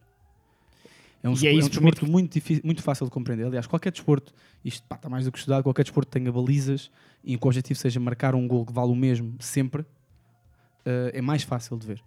[1.23, 3.45] É um, E é desporto- é um isso desporto muito, difí- muito fácil de compreender.
[3.47, 4.31] Aliás, qualquer desporto,
[4.63, 6.91] isto pá, está mais do que estudado, qualquer desporto que tenha balizas
[7.23, 9.83] e que o objetivo seja marcar um gol que vale o mesmo sempre,
[10.85, 12.03] eh, é mais fácil de ver.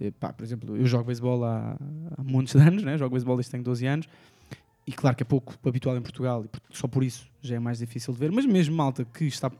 [0.00, 1.76] Eh, pá, por exemplo, eu jogo beisebol há,
[2.16, 2.96] há muitos anos, né?
[2.96, 4.08] jogo beisebol desde tenho 12 anos,
[4.86, 7.78] e claro que é pouco habitual em Portugal, e só por isso já é mais
[7.78, 9.50] difícil de ver, mas mesmo malta que está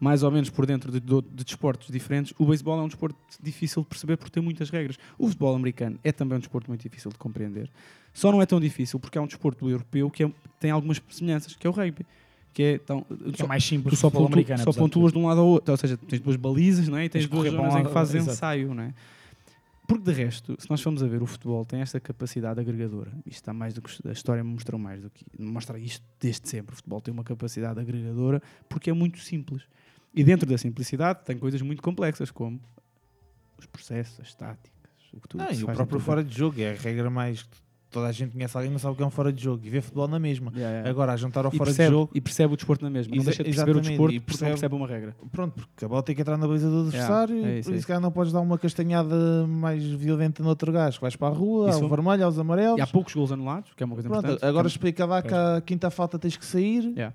[0.00, 3.16] mais ou menos por dentro de, de, de desportos diferentes, o beisebol é um desporto
[3.42, 4.98] difícil de perceber porque tem muitas regras.
[5.16, 7.70] O futebol americano é também um desporto muito difícil de compreender.
[8.12, 11.54] Só não é tão difícil porque é um desporto europeu que é- tem algumas semelhanças,
[11.54, 12.04] que é o rugby.
[12.52, 13.02] Que é, tão,
[13.32, 15.72] Que é mais simples tu só, pontu, só pontuas de um lado ao outro.
[15.72, 17.06] Ou seja, tens duas balizas não é?
[17.06, 18.74] e tens, Tens duas um zonas em que fazes ensaio.
[18.74, 18.94] Não é?
[19.86, 23.10] Porque de resto, se nós formos a ver, o futebol tem esta capacidade agregadora.
[23.26, 26.48] Isto está mais do que a história me mostrou mais do que mostra isto desde
[26.48, 26.72] sempre.
[26.72, 29.62] O futebol tem uma capacidade agregadora porque é muito simples.
[30.14, 32.60] E dentro da simplicidade tem coisas muito complexas como
[33.58, 34.72] os processos, as táticas,
[35.12, 37.56] o que que se e o próprio fora de jogo é a regra mais que
[37.94, 39.70] toda a gente conhece alguém, não sabe o que é um fora de jogo e
[39.70, 40.50] vê futebol na mesma.
[40.54, 40.90] Yeah, yeah.
[40.90, 43.14] Agora, a juntar ao e fora percebe, de jogo, e percebe o desporto na mesma.
[43.14, 45.16] Não Exa- deixa de perceber o desporto e percebe- percebe uma regra.
[45.32, 47.68] pronto, porque a bola tem que entrar na baliza do Yeah, adversário é e isso,
[47.70, 51.14] por é isso que não podes dar uma castanhada mais violenta no outro gajo, vais
[51.16, 52.78] para a rua, Isso- ao vermelho, aos amarelos.
[52.78, 54.48] E há poucos gols anulados, que é uma coisa Pronto, importante.
[54.48, 57.14] agora é- explica lá que a quinta falta tens que sair, Yeah.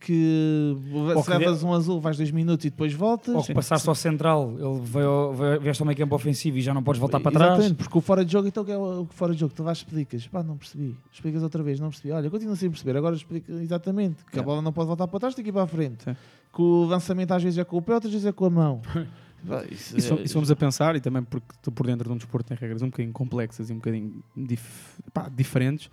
[0.00, 3.34] Que Ou se que levas um azul vais dois minutos e depois voltas.
[3.34, 6.72] Ou que passaste ao central, ele veio, veio, vieste ao meio campo ofensivo e já
[6.72, 7.72] não podes voltar para Exatamente, trás.
[7.74, 9.52] porque o fora de jogo, então o que é o fora de jogo?
[9.54, 10.96] Tu vais explicas, pá, não percebi.
[11.12, 12.12] Explicas outra vez, não percebi.
[12.12, 14.16] Olha, continua sem perceber, agora explica exatamente.
[14.24, 14.46] Que a Yeah.
[14.46, 16.02] bola não pode voltar para trás, tem que ir para a frente.
[16.02, 16.16] Sim.
[16.52, 18.80] Que o lançamento às vezes é com o pé, outras vezes é com a mão.
[19.70, 22.16] Isso E se, é- formos a pensar, e também porque estou por dentro de um
[22.16, 25.90] desporto que tem regras um bocadinho complexas e um bocadinho dif- pá, diferentes,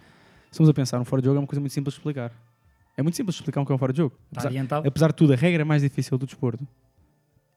[0.52, 2.32] se formos a pensar, um fora de jogo é uma coisa muito simples de explicar.
[2.98, 4.16] É muito simples de explicar o que é um fora de jogo.
[4.36, 6.68] Está Apesar, apesar de tudo, a regra mais difícil do desporto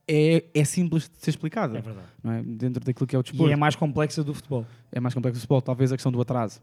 [0.06, 1.78] é, é simples de ser explicada.
[1.78, 2.06] É verdade.
[2.24, 2.42] é?
[2.42, 3.52] Dentro daquilo que é o E desporto.
[3.52, 4.66] é mais complexa do futebol.
[4.92, 6.60] É mais complexo do futebol, talvez a questão do atraso.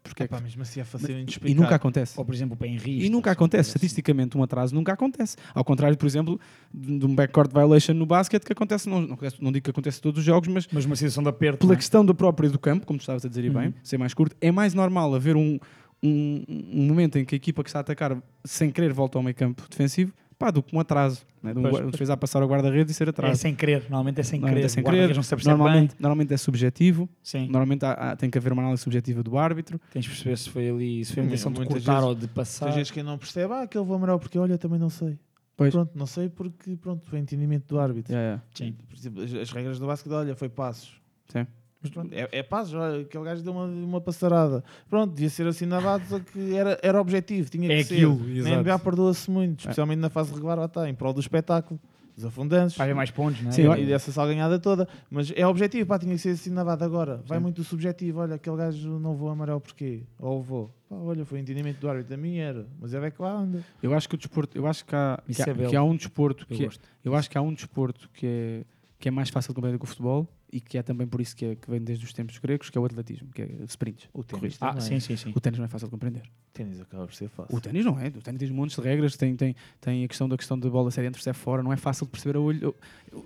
[0.00, 1.60] Porque é Epá, que- mesmo assim é facilmente de e explicar.
[1.60, 2.18] nunca acontece.
[2.18, 3.04] Ou, por exemplo, para Henrique.
[3.04, 5.36] E nunca acontece, estatisticamente, um atraso nunca acontece.
[5.54, 6.40] Ao contrário, por exemplo,
[6.72, 9.98] de um backcourt violation no basquete que acontece, não, não, acontece- não digo que acontece
[9.98, 11.58] em todos os jogos, mas Mas uma situação de aperto.
[11.58, 11.76] pela é?
[11.76, 13.74] questão do próprio do campo, como tu estavas a dizer e bem, Uhum.
[13.82, 15.58] ser mais curto, é mais normal haver um,
[16.02, 19.22] um, um momento em que a equipa que está a atacar sem querer volta ao
[19.22, 21.26] meio campo defensivo, pá, do que um atraso.
[21.42, 21.52] Né?
[21.52, 23.40] De um, Pois, defesa a passar ao guarda-redes e ser É atraso.
[23.40, 24.66] sem querer, normalmente é sem Normalmente querer.
[24.66, 25.14] é sem O querer.
[25.14, 25.96] não se Normalmente, bem.
[26.00, 27.46] normalmente é subjetivo, Sim.
[27.46, 29.80] normalmente há- há- tem que haver uma análise subjetiva do árbitro.
[29.92, 32.28] Tens de perceber se foi ali, se foi uma intenção de cortar vezes- ou de
[32.28, 32.68] passar.
[32.68, 35.18] Às vezes quem não percebe, ah, aquele vou amarelo porque olha, também não sei.
[35.56, 35.72] Pois.
[35.74, 38.12] Pronto, não sei porque, pronto, foi entendimento do árbitro.
[38.12, 38.44] Yeah, yeah.
[38.54, 38.76] Sim.
[38.88, 41.00] Por exemplo, as, as regras do basquete, olha, foi passos.
[41.28, 41.46] Sim.
[41.80, 44.64] Mas pronto, é, é olha, aquele gajo deu uma, uma passarada.
[44.90, 47.94] Pronto, devia ser assinalado, só que era, era objetivo, tinha que É ser.
[47.94, 48.56] aquilo, Na exato.
[48.62, 51.78] NBA perdoa-se muito, especialmente na fase regular, lá está, em prol do espetáculo,
[52.16, 52.80] dos afundantes.
[52.80, 53.52] Haver mais pontos, não é?
[53.52, 57.22] Sim, eu- e dessa salganhada toda, mas é objetivo, pá, tinha que ser assinalado agora.
[57.24, 57.42] Vai Sim.
[57.44, 60.02] muito subjetivo, olha, aquele gajo não vou amarelo porquê?
[60.18, 60.74] Ou vou?
[60.88, 63.62] Pá, olha, foi entendimento do árbitro, a mim era, mas é que lá anda.
[63.80, 65.94] Eu acho que o desporto, eu acho que há, que há, é que há um
[65.94, 66.88] desporto Eu que é- gosto.
[67.04, 68.64] eu acho que há um desporto que é,
[68.98, 71.36] que é mais fácil de compreender que o futebol e que é também por isso
[71.36, 74.08] que, é- que vem desde os tempos gregos, que é o atletismo, que é sprints.
[74.12, 74.56] O ténis.
[74.60, 74.80] Ah, também.
[74.82, 75.32] sim, sim, sim.
[75.34, 76.22] O ténis não é fácil de compreender.
[76.22, 77.56] O ténis acaba por ser fácil.
[77.56, 78.08] O ténis não é.
[78.08, 80.90] O ténis tem montes de regras, tem, tem, tem a questão da questão da bola
[80.90, 82.74] ser dentro, ser fora, não é fácil de perceber a olho.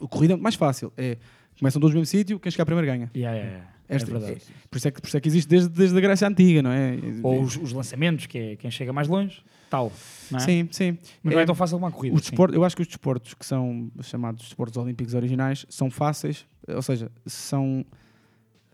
[0.02, 0.92] A corrida é muito mais fácil.
[0.96, 1.16] É,
[1.58, 3.10] começam todos no mesmo sítio, quem chegar primeiro ganha.
[3.14, 3.72] Yeah, yeah, yeah.
[3.88, 4.42] Esta- é verdade.
[4.70, 6.70] Por isso é que, por isso é que existe desde, desde a Grécia Antiga, não
[6.70, 6.96] é?
[7.22, 9.92] Ou os, os lançamentos, que é quem chega mais longe, tal.
[10.34, 10.38] É?
[10.38, 10.98] Sim, sim.
[11.22, 12.14] Mas não é tão fácil uma corrida.
[12.16, 16.46] Os desportos, eu acho que os desportos que são chamados desportos olímpicos originais são fáceis,
[16.68, 17.84] ou seja, são,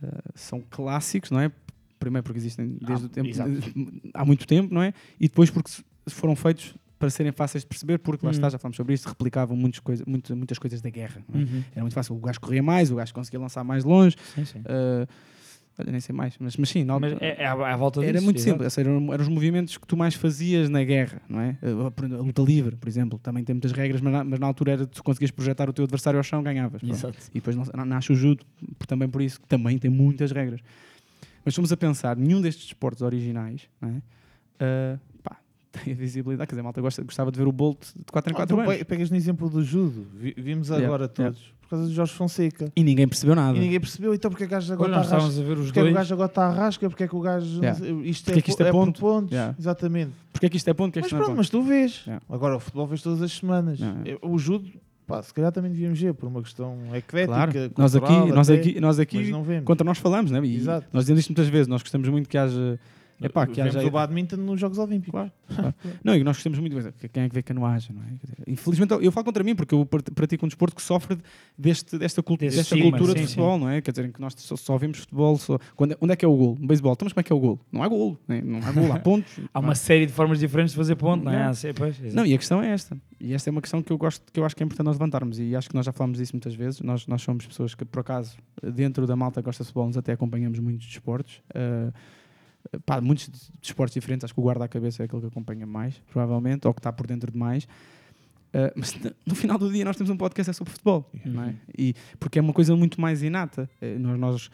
[0.02, 0.06] eh,
[0.36, 1.50] são clássicos, não é?
[1.98, 3.50] Primeiro porque existem desde Ah, o tempo, exato.
[4.14, 4.94] há muito tempo, não é?
[5.18, 5.70] E depois porque
[6.08, 8.34] foram feitos para serem fáceis de perceber, porque lá Uhum.
[8.36, 11.22] está, já falamos sobre isto, replicavam muitas, coisa, muito- muitas coisas da guerra.
[11.28, 11.44] não é?
[11.44, 11.64] Uhum.
[11.72, 14.16] Era muito fácil, o gajo corria mais, o gajo conseguia lançar mais longe.
[14.34, 14.62] Sim, sim.
[15.78, 18.11] olha, nem sei mais, mas, mas sim, na Mas é, é à, à volta disso.
[18.11, 21.22] era muito simples, ou seja, eram, eram os movimentos que tu mais fazias na guerra,
[21.28, 21.57] não é?
[21.86, 24.40] A, por exemplo, a luta livre, por exemplo, também tem muitas regras, mas na, mas
[24.40, 26.80] na altura era tu conseguias projetar o teu adversário ao chão, ganhavas.
[26.80, 26.92] pronto.
[26.94, 27.16] Exato.
[27.30, 28.44] E depois na- nasce o judo,
[28.88, 30.61] também por isso, que também tem muitas regras.
[31.44, 34.03] Mas se formos a pensar, nenhum destes esportes originais, não é?
[34.61, 34.99] Ah,
[35.72, 38.30] tem a visibilidade, quer dizer, a malta gosta, gostava de ver o Bolt de 4
[38.30, 38.76] em Ah, 4 tu anos.
[38.76, 40.06] pe- pegas no exemplo do judo.
[40.14, 41.34] Vi- vimos Yeah, agora yeah.
[41.34, 41.58] todos.
[41.62, 42.72] Por causa de Jorge Fonseca.
[42.74, 43.56] E ninguém percebeu nada.
[43.56, 45.58] E ninguém percebeu, então porque é que o gajo agora nós está a a ver
[45.58, 46.88] os Porque é que o gajo agora está à rasca?
[46.88, 47.60] Porque é que o gajo.
[47.60, 47.78] Yeah.
[48.04, 49.00] Isto, Porque é, é que isto é po- ponto?
[49.00, 49.32] por pontos.
[49.32, 49.54] Yeah.
[49.58, 50.12] Exatamente.
[50.32, 51.36] Porque é que isto é ponto, porque é que Mas não é pronto, ponto?
[51.38, 52.02] mas tu vês.
[52.06, 52.24] Yeah.
[52.30, 53.78] Agora o futebol vês todas as semanas.
[53.78, 54.00] Yeah.
[54.10, 54.66] É, O judo,
[55.06, 57.34] pá, se calhar também devíamos ver por uma questão eclética.
[57.34, 59.64] Claro, nós aqui, cultural nós até, aqui, nós aqui não vemos.
[59.66, 60.40] contra nós falamos, né?
[60.42, 60.86] E Exato.
[60.90, 62.80] nós dizemos isto muitas vezes, nós gostamos muito que haja.
[63.20, 65.10] Epá, que Vemos haja o badminton nos Jogos Olímpicos.
[65.10, 65.74] Claro, claro.
[66.04, 66.76] Não, e nós gostamos muito,
[67.12, 68.06] quem é que vê canoagem, não é?
[68.46, 71.18] Infelizmente, eu falo contra mim, porque eu prat- pratico um desporto que sofre
[71.56, 73.34] deste, desta, cultu Desse desta estigma, cultura sim, de sim.
[73.34, 73.80] futebol, não é?
[73.80, 75.36] Quer dizer, que nós só, só vemos futebol.
[75.36, 75.58] Só...
[75.74, 76.56] Quando, onde é que é o gol?
[76.60, 77.60] No beisebol, então, mas como é que é o gol?
[77.72, 78.40] Não há gol, né?
[78.44, 79.32] não há gol, há pontos.
[79.52, 81.46] Há uma série de formas diferentes de fazer ponto, não é?
[81.46, 81.54] Não.
[81.54, 81.98] Se- pois.
[82.14, 82.96] Não, e a questão é esta.
[83.20, 84.94] E esta é uma questão que eu gosto, que eu acho que é importante nós
[84.96, 85.38] levantarmos.
[85.40, 86.80] E acho que nós já falámos disso muitas vezes.
[86.82, 89.96] Nós, nós somos pessoas que, por acaso, dentro da malta que gosta de futebol, nós
[89.96, 91.42] até acompanhamos muitos desportos.
[91.54, 91.92] Ah,
[92.84, 94.24] pá, muitos desportos diferentes.
[94.24, 96.92] Acho que o guarda à cabeça é aquele que acompanha mais, provavelmente, ou que está
[96.92, 97.66] por dentro de mais.
[98.52, 98.94] Ah, mas
[99.26, 101.54] no- final do dia nós temos um podcast é sobre futebol, não é?
[101.76, 103.68] E, porque é uma coisa muito mais inata.
[103.80, 104.50] Eh, Nós, nós-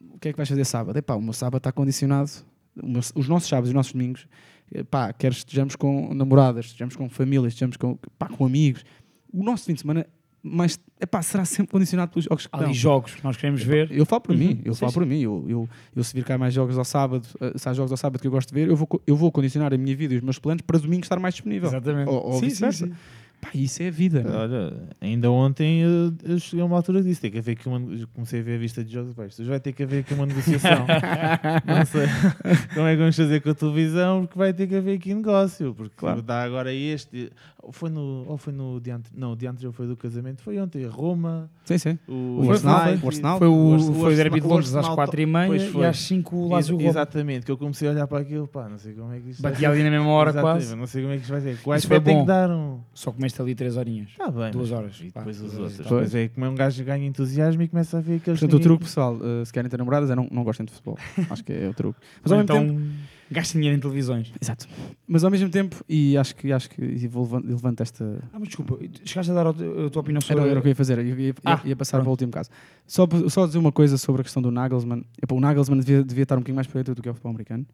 [0.00, 0.96] o que é que vais fazer sábado?
[0.98, 2.30] Epá, o meu sábado está condicionado.
[2.74, 4.26] meu- os nossos sábados e os nossos domingos,
[4.72, 8.84] eh, pá, quer estejamos com namoradas, estejamos com famílias, estejamos com, pá, com amigos.
[9.32, 10.06] O nosso fim de semana
[10.48, 13.90] mas, epá, será sempre condicionado pelos jogos que Há ali jogos que nós queremos ver.
[13.90, 14.38] Eu falo por Uhum.
[14.38, 14.98] mim, eu Sim, falo sim.
[15.00, 15.20] por mim.
[15.20, 17.96] Eu, eu, eu se vir cá mais jogos ao sábado, eh, se há jogos ao
[17.98, 20.16] sábado que eu gosto de ver, eu vou, eu vou condicionar a minha vida e
[20.18, 21.68] os meus planos para domingo estar mais disponível.
[21.68, 22.08] Exatamente.
[22.08, 22.92] Ou, ou Sim, sim, sim.
[23.38, 24.20] Pá, isso é a vida.
[24.26, 24.30] é?
[24.34, 27.20] Olha, ainda ontem eu, eu cheguei a uma altura disso.
[27.20, 27.78] Tem que haver aqui uma.
[28.14, 29.14] Comecei a ver a vista de jogos.
[29.14, 30.86] Pá, vai ter que haver aqui uma negociação.
[31.66, 32.06] não sei
[32.74, 35.74] como é que vamos fazer com a televisão, porque vai ter que haver aqui negócio.
[35.74, 36.22] Porque Claro.
[36.22, 37.30] dá agora este.
[37.66, 38.24] Ou foi no.
[38.28, 40.40] Ou foi no dia ante- Não, o dia anterior foi do casamento.
[40.40, 40.86] Foi ontem.
[40.86, 41.50] Roma.
[41.64, 41.98] Sim, sim.
[42.06, 43.38] O, O Arsenal, o Arsenal.
[43.38, 45.86] Foi o, Ars- foi o derby de Londres às Arsenal- 4h30 Pois e foi.
[45.86, 46.88] às 5 o Lazio Roma.
[46.88, 49.42] Exatamente, que eu comecei a olhar para aquilo, pá, não sei como é que isto
[49.42, 50.76] vai Batia ali na mesma hora Exatamente, quase.
[50.76, 51.54] Não sei como é que isto vai ser.
[51.54, 51.58] O
[51.88, 52.20] foi tem bom.
[52.20, 52.78] que dar um.
[52.94, 54.10] Só comeste ali 3 horinhas.
[54.10, 54.52] Está bem.
[54.52, 55.00] Duas mas- horas.
[55.02, 55.78] E Pá, depois os duas outros.
[55.80, 55.88] horas.
[55.88, 56.00] Foi.
[56.02, 58.38] Mas é como é um gajo ganha entusiasmo e começa a ver aqueles.
[58.38, 60.70] Portanto, o ninguém- truque, pessoal, eh, se querem ter namoradas, é não, não gostem de
[60.72, 60.96] futebol.
[61.30, 61.98] Acho que é o truque.
[62.22, 63.15] Mas Ou ao mesmo então, tempo.
[63.30, 64.32] Gastem dinheiro em televisões.
[64.40, 64.68] Exato.
[65.06, 68.22] Mas ao mesmo tempo, e acho que, acho que e vou levan- levanto esta.
[68.32, 69.52] Ah, mas desculpa, chegaste a dar a
[69.90, 70.42] tua opinião sobre...
[70.42, 72.04] Era, era o que eu ia fazer, eu ia, ia- Ah, ia passar pronto.
[72.04, 72.50] para o último caso.
[72.86, 75.04] Só, só dizer uma coisa sobre a questão do Nagelsmann.
[75.22, 77.30] Epá, o Nagelsmann devia, devia estar um bocadinho mais perto do que é o futebol
[77.30, 77.66] americano,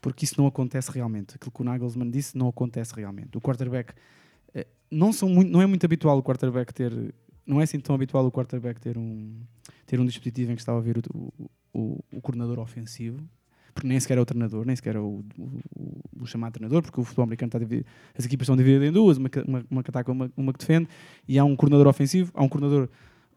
[0.00, 1.34] porque isso não acontece realmente.
[1.36, 3.36] Aquilo que o Nagelsmann disse não acontece realmente.
[3.36, 3.92] O quarterback.
[4.54, 6.92] eh, Não, são muito, não é muito habitual o quarterback ter.
[7.46, 9.34] Não é assim tão habitual o quarterback ter um,
[9.86, 11.32] ter um dispositivo em que está a ouvir o,
[11.72, 13.20] o, o coordenador ofensivo,
[13.76, 15.42] porque nem sequer é o treinador, nem sequer é o, o,
[15.78, 17.86] o- o chamado treinador, porque o futebol americano está dividido,
[18.18, 20.58] as equipas estão divididas em duas, uma, que- uma, uma que ataca uma, uma que
[20.58, 20.88] defende,
[21.28, 22.88] e há um coordenador ofensivo, há um coordenador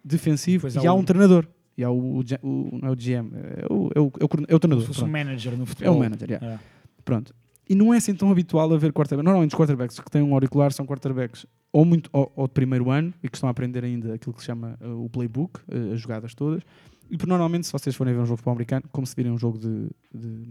[0.03, 1.45] defensivo e há o- um treinador.
[1.77, 4.59] E há o, o não é o GM, é o, é o, é o, é
[4.59, 4.81] treinador.
[4.81, 5.95] se fosse um manager no É futebol.
[5.95, 6.47] o manager, yeah.
[6.55, 6.59] É.
[7.05, 7.33] Pronto.
[7.69, 9.23] E não é assim tão habitual haver quarterback.
[9.23, 12.89] Normalmente os quarterbacks que têm um auricular são quarterbacks ou, muito, ou, ou de primeiro
[12.89, 15.93] ano e que estão a aprender ainda aquilo que se chama uh, o playbook, uh,
[15.93, 16.63] as jogadas todas.
[17.09, 19.31] E por normalmente, se vocês forem ver um jogo de futebol americano, como se virem
[19.31, 20.43] um jogo de, de,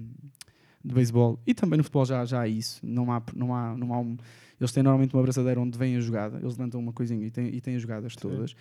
[0.85, 3.95] de beisebol, e também no futebol já, já há isso, não há, não há, não
[3.95, 4.17] há um,
[4.61, 7.47] eles têm normalmente uma abraçadeira onde vem a jogada, eles levantam uma coisinha e têm,
[7.55, 8.57] e têm as jogadas todas.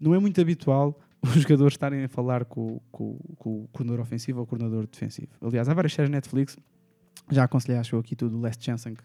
[0.00, 4.38] Não é muito habitual os jogadores estarem a falar com, com, com o coordenador ofensivo
[4.38, 5.28] ou o coordenador defensivo.
[5.40, 6.56] Aliás, há várias séries Netflix
[7.30, 9.02] já aconselhei, acho eu, aqui tudo, o Last Chance, que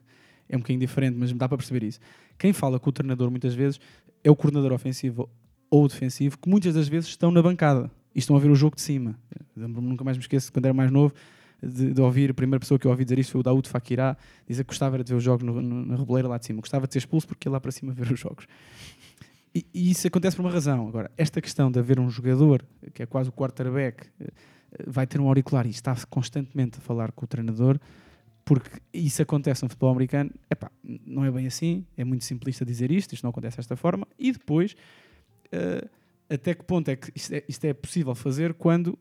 [0.49, 1.99] é um bocadinho diferente, mas dá para perceber isso.
[2.37, 3.79] Quem fala com o treinador muitas vezes
[4.23, 5.29] é o coordenador ofensivo
[5.69, 8.75] ou defensivo, que muitas das vezes estão na bancada e estão a ver o jogo
[8.75, 9.15] de cima.
[9.55, 11.13] Nunca mais me esqueço, quando era mais novo,
[11.61, 14.17] de, de ouvir, a primeira pessoa que eu ouvi dizer isto foi o Daoud Fakirá,
[14.47, 16.87] dizer que gostava de ver os jogos no- no- na reboleira lá de cima, gostava
[16.87, 18.47] de ser expulso porque ia lá para cima ver os jogos.
[19.53, 20.87] E, e isso acontece por uma razão.
[20.87, 22.63] Agora, esta questão de haver um jogador,
[22.93, 24.27] que é quase o quarterback, eh,
[24.87, 27.79] vai ter um auricular e está constantemente a falar com o treinador,
[28.45, 30.71] porque isso acontece no futebol americano, epá,
[31.05, 34.31] não é bem assim, é muito simplista dizer isto, isto não acontece desta forma, e
[34.31, 34.75] depois,
[35.51, 35.87] eh,
[36.29, 38.97] até que ponto é que isto é, isto é possível fazer quando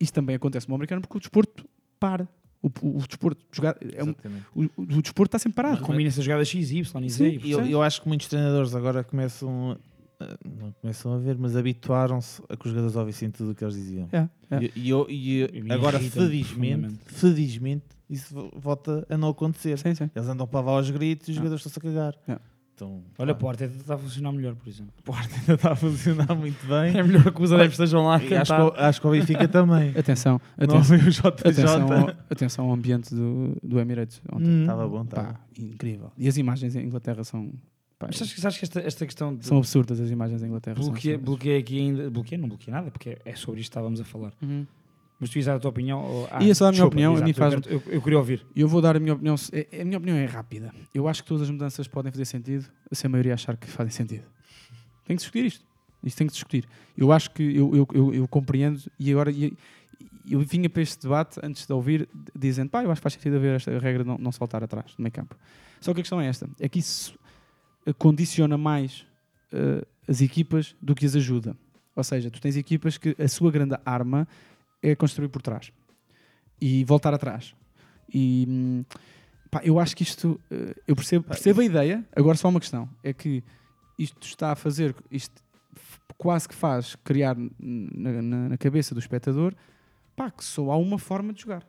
[0.00, 1.66] isto também acontece no americano, porque o desporto
[1.98, 2.28] para.
[2.62, 4.14] O, o, o desporto, jogar, é um-
[4.54, 5.82] o, o- desporto está sempre parado.
[5.82, 7.28] Combina-se a jogada X, Y e Z.
[7.28, 9.78] E, E eu, eu acho que muitos treinadores agora começam
[10.18, 13.62] a, não começam a ver, mas habituaram-se a que os jogadores ouvissem tudo o que
[13.62, 14.08] eles diziam.
[14.10, 14.64] É, é.
[14.64, 19.78] E, e eu- e E me agora, felizmente, felizmente, isso vo- volta a não acontecer.
[19.78, 20.10] Sim, sim.
[20.14, 21.40] Eles andam para lá aos gritos e os Ah.
[21.40, 22.40] jogadores estão-se a cagar.
[22.76, 24.92] Então, Olha, pá, pô, até está a funcionar melhor, por exemplo.
[24.98, 26.94] a porta ainda está a funcionar muito bem.
[26.94, 29.48] É melhor que os adeptos estejam lá a acho, que, o- acho que o Benfica
[29.48, 29.90] também.
[29.96, 31.28] Atenção, atenção, veio o JJ.
[31.28, 34.46] atenção, ao, atenção ao ambiente do, do Emirates ontem.
[34.46, 34.60] Hum.
[34.60, 35.40] Estava bom, Pá, estava.
[35.58, 36.12] incrível.
[36.18, 37.50] E as imagens em Inglaterra são.
[37.98, 40.46] pá, Mas sabes, que- sabes que esta, esta questão de são absurdas as imagens em
[40.46, 40.76] Inglaterra.
[40.76, 41.24] são bloqueei, absurdas.
[41.34, 42.10] bloqueei aqui ainda.
[42.10, 44.32] Bloqueei, não bloqueei nada, porque é sobre isto que estávamos a falar.
[44.42, 44.66] Uhum.
[45.18, 46.02] Mas tu ias dar a tua opinião?
[46.04, 46.28] Ou...
[46.30, 48.18] Ah, Ia só dar a minha desculpa, opinião, a mim eu faz- Eu, eu queria
[48.18, 48.46] ouvir.
[48.54, 49.34] Eu vou dar a minha opinião.
[49.52, 50.74] é- A minha opinião é rápida.
[50.94, 53.90] Eu acho que todas as mudanças podem fazer sentido se a maioria achar que fazem
[53.90, 54.24] sentido.
[55.06, 55.64] Tem que discutir isto.
[56.04, 56.68] Isto tem que discutir.
[56.96, 59.56] Eu acho que eu, eu, eu, eu compreendo e agora e-
[60.30, 62.08] eu vinha para este debate antes de ouvir
[62.38, 64.92] dizendo pá, eu acho que faz sentido haver esta regra de não, não saltar atrás
[64.98, 65.34] no meio campo.
[65.80, 67.14] Só que a questão é esta: é que isso
[67.98, 69.06] condiciona mais
[69.52, 71.56] eh, as equipas do que as ajuda.
[71.94, 74.26] Ou seja, tu tens equipas que a sua grande arma
[74.88, 75.72] é construir por trás
[76.60, 77.54] e voltar atrás.
[78.12, 78.84] E hum,
[79.50, 82.88] pá, eu acho que isto eh, eu percebo, percebo a ideia, agora só uma questão:
[83.02, 83.42] é que
[83.98, 85.42] isto está a fazer, isto
[86.16, 89.54] quase que faz criar na, na- na cabeça do espectador
[90.14, 91.62] pá, que só há uma forma de jogar.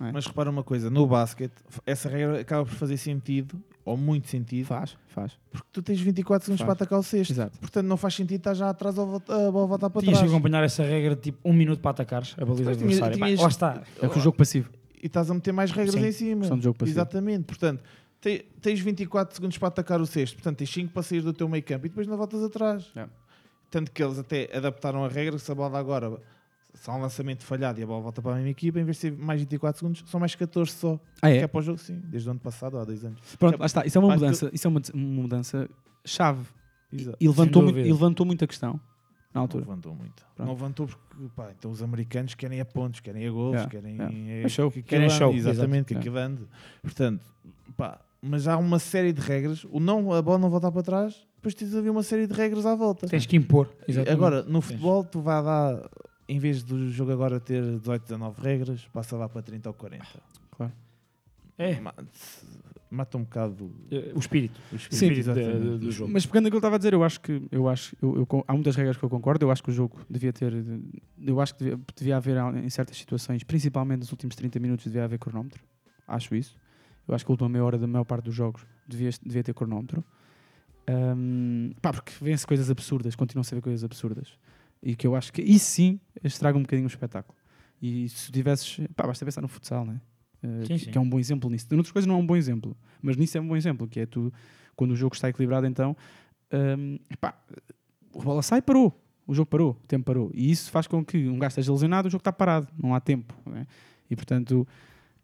[0.00, 0.12] é?
[0.12, 1.54] Mas repara uma coisa, no basquete,
[1.86, 5.32] essa regra acaba por fazer sentido, ou muito sentido, Faz, faz.
[5.50, 6.66] porque tu tens 24 segundos Faz.
[6.66, 7.30] para atacar o sexto.
[7.32, 7.58] Exato.
[7.58, 10.24] Portanto, não faz sentido estar já atrás ou volta- a bola voltar para Tinhas que
[10.24, 10.32] trás.
[10.32, 13.18] acompanhar essa regra de tipo um minuto para atacares a baliza tinhas- adversária.
[13.18, 13.82] Pá, tinhas- Lá está.
[14.00, 14.70] É que o jogo passivo.
[15.02, 16.40] E estás a meter mais regras Sim, em cima.
[16.40, 16.96] questão de jogo passivo.
[16.96, 17.44] Exatamente.
[17.44, 17.82] Portanto,
[18.20, 20.34] te- tens 24 segundos para atacar o sexto.
[20.34, 22.86] Portanto, tens 5 para sair do teu meio campo e depois não voltas atrás.
[22.94, 23.06] É.
[23.70, 26.20] Tanto que eles até adaptaram a regra que se a bola agora
[26.74, 28.96] se há um lançamento falhado e a bola volta para a mesma equipa, em vez
[28.96, 30.98] de ser mais 24 segundos, são mais 14 só.
[31.20, 31.38] Ah, é?
[31.38, 32.00] Que é para o jogo, sim.
[32.04, 33.20] Desde o ano passado, há dois anos.
[33.38, 33.84] Pronto, é- lá está.
[33.86, 35.68] Isso é uma mais que- mudança, isso é uma, uma mudança
[36.04, 36.46] chave.
[36.92, 37.16] Exato.
[37.20, 38.80] E levantou, muito, e levantou muito a questão na
[39.34, 39.64] Não altura.
[39.64, 40.22] levantou muito.
[40.34, 40.46] Pronto.
[40.46, 43.94] Não levantou porque, pá, então os americanos querem a pontos, querem a gols, Yeah, querem
[43.96, 44.14] yeah.
[44.14, 44.70] é, É show.
[44.70, 46.08] que Querem ande, show, Exatamente, que exato.
[46.08, 46.42] aquilo ande.
[46.82, 47.24] Portanto,
[47.76, 49.64] pá, mas há uma série de regras.
[49.70, 52.34] O não, a bola não voltar para trás, depois tens de haver uma série de
[52.34, 53.06] regras à volta.
[53.08, 53.74] Tens que impor.
[53.88, 54.12] Exatamente.
[54.14, 54.64] Agora, no Tens.
[54.66, 55.88] futebol, tu vai dar,
[56.32, 60.04] em vez do jogo agora ter 18, 19 regras, passa lá para 30 ou 40.
[61.58, 61.94] É, Ma-
[62.90, 64.58] Mata um bocado eh, o espírito.
[64.72, 65.78] O Sim, espírito da- exatamente.
[65.78, 66.12] do jogo.
[66.12, 68.44] Mas pegando aquilo que eu estava a dizer, eu acho que eu acho, eu, eu
[68.46, 69.44] há muitas regras que eu concordo.
[69.46, 70.52] Eu acho que o jogo devia ter,
[71.18, 75.04] eu acho que devia, devia haver em certas situações, principalmente nos últimos 30 minutos, devia
[75.04, 75.62] haver cronómetro.
[76.06, 76.54] Acho isso.
[77.08, 79.54] Eu acho que a última meia hora da maior parte dos jogos devia, devia ter
[79.54, 80.04] cronómetro.
[80.86, 84.28] Ahm, pá, porque vêm-se coisas absurdas, continuam-se a ver coisas absurdas.
[84.82, 87.36] E que eu acho que isso sim estraga um bocadinho o espetáculo.
[87.80, 90.00] E se tivesses, pá, basta pensar no futsal, né?
[90.42, 90.90] Eh, Sim, que, sim.
[90.90, 91.66] que é um bom exemplo nisso.
[91.70, 94.00] Em outras coisas não é um bom exemplo, mas nisso é um bom exemplo, que
[94.00, 94.32] é tu,
[94.74, 95.96] quando o jogo está equilibrado, então,
[96.52, 97.34] hum, pá,
[98.14, 98.98] a bola sai e parou.
[99.24, 100.30] O jogo parou, o tempo parou.
[100.34, 103.00] E isso faz com que um gajo esteja lesionado, o jogo está parado, não há
[103.00, 103.32] tempo.
[103.46, 103.66] né?
[104.10, 104.66] E portanto,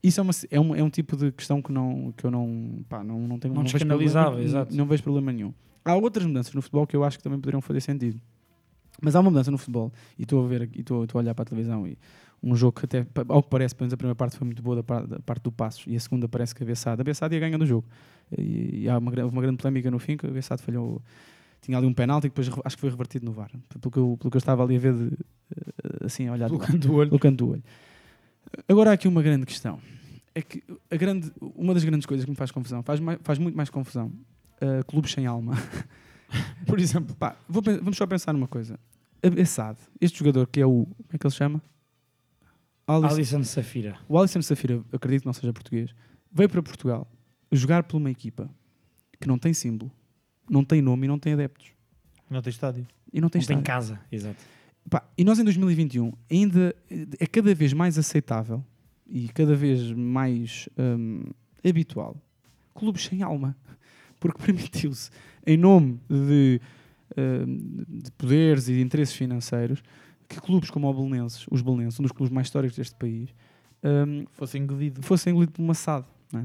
[0.02, 2.84] isso é, uma, é, um, é um tipo de questão que, não, que eu não,
[2.88, 4.76] pá, não, não tenho Não vejo descanalizava, problema, exato.
[4.76, 5.52] não vejo problema nenhum.
[5.84, 8.20] Há outras mudanças no futebol que eu acho que também poderiam fazer sentido.
[9.00, 11.34] Mas há uma mudança no futebol, e estou a ver aqui, estou estou a olhar
[11.34, 11.96] para a televisão e
[12.42, 14.76] um jogo que até, ao que parece, pelo menos a primeira parte foi muito boa
[14.76, 17.34] da, par- da parte do Passos e a segunda parece que a Bessade, a Bessade
[17.34, 17.86] ia ganhando o jogo.
[18.36, 21.00] E, e há uma, houve uma grande polémica no fim que a Bessade falhou,
[21.60, 23.50] tinha ali um penalti que depois acho que foi revertido no VAR.
[23.80, 25.06] Pelo que eu, pelo que eu estava ali a ver, de,
[25.56, 27.08] eh, assim, a olhar lado canto do olho.
[27.10, 27.62] pelo canto do olho.
[28.68, 29.80] Agora há aqui uma grande questão.
[30.34, 33.38] É que a grande, uma das grandes coisas que me faz confusão, faz, mai- faz
[33.38, 34.12] muito mais confusão,
[34.62, 35.54] uh, clubes sem alma.
[36.66, 38.78] Por exemplo, pá, vou vamos só pensar numa coisa.
[39.22, 40.84] A Bessade, este jogador que é o.
[40.84, 41.62] Como é que ele se chama?
[42.86, 43.14] Alisson.
[43.14, 43.98] Alisson Safira.
[44.08, 45.94] O Alisson Safira, acredito que não seja português,
[46.32, 47.06] veio para Portugal
[47.52, 48.48] jogar por uma equipa
[49.20, 49.90] que não tem símbolo,
[50.48, 51.72] não tem nome e não tem adeptos.
[52.30, 52.86] Não tem estádio.
[53.12, 53.64] E não tem Não tem estádio.
[53.64, 54.00] casa.
[54.10, 54.36] Exato.
[54.88, 56.74] Pá, e nós em 2021 ainda
[57.18, 58.64] é cada vez mais aceitável
[59.06, 61.24] e cada vez mais hum,
[61.66, 62.16] habitual
[62.74, 63.56] clubes sem alma.
[64.20, 65.10] Porque permitiu-se,
[65.46, 66.60] em nome de,
[67.16, 69.82] de poderes e de interesses financeiros,
[70.28, 73.30] que clubes como o Belenenses, os Belenenses, um dos clubes mais históricos deste país,
[73.82, 75.02] hum, Fosse engolido.
[75.02, 76.04] fossem engolidos por uma SAD.
[76.34, 76.44] É?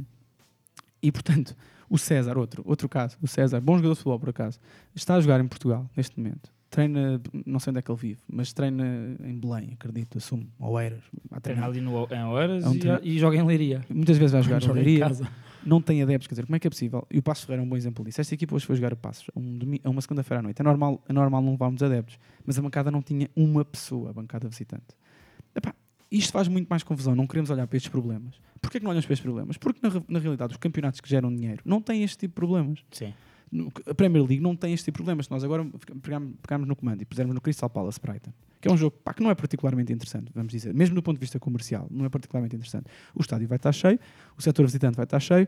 [1.01, 1.55] E, portanto,
[1.89, 3.17] O César, outro, outro caso.
[3.21, 4.57] O César, bom jogador de futebol, por acaso.
[4.95, 6.49] Está a jogar em Portugal, neste momento.
[6.69, 8.83] Treina, não sei onde é que ele vive, mas treina
[9.23, 10.47] em Belém, acredito, assumo.
[10.57, 11.03] Ou Eiras.
[11.43, 13.85] Treina ali no, em Oeiras É um e, e joga em Leiria.
[13.89, 15.29] Muitas vezes vai jogar Joga em Leiria, casa.
[15.65, 17.07] Não tem adeptos, quer dizer, como é que é possível?
[17.11, 18.19] E o Passo Ferreira é um bom exemplo disso.
[18.21, 20.61] Esta equipa hoje foi jogar a Passos, a, um a uma segunda-feira à noite.
[20.61, 24.13] É normal, é normal não levarmos adeptos, mas a bancada não tinha uma pessoa, a
[24.13, 24.95] bancada visitante.
[25.55, 25.73] Epá,
[26.11, 28.35] isto faz muito mais confusão, não queremos olhar para estes problemas.
[28.61, 29.57] Porquê que não olhamos para estes problemas?
[29.57, 32.79] Porque na, na realidade os campeonatos que geram dinheiro não têm este tipo de problemas.
[32.91, 33.13] Sim.
[33.87, 35.25] A Premier League não tem este tipo de problemas.
[35.25, 35.65] Se nós agora
[36.01, 38.31] pegarmos, pegarmos no comando e pusermos no Crystal Palace Brighton,
[38.63, 41.17] que é um jogo pá, que não é particularmente interessante, vamos dizer, mesmo do ponto
[41.17, 42.85] de vista comercial, não é particularmente interessante.
[43.13, 43.99] O estádio vai estar cheio,
[44.37, 45.45] o setor visitante vai estar cheio,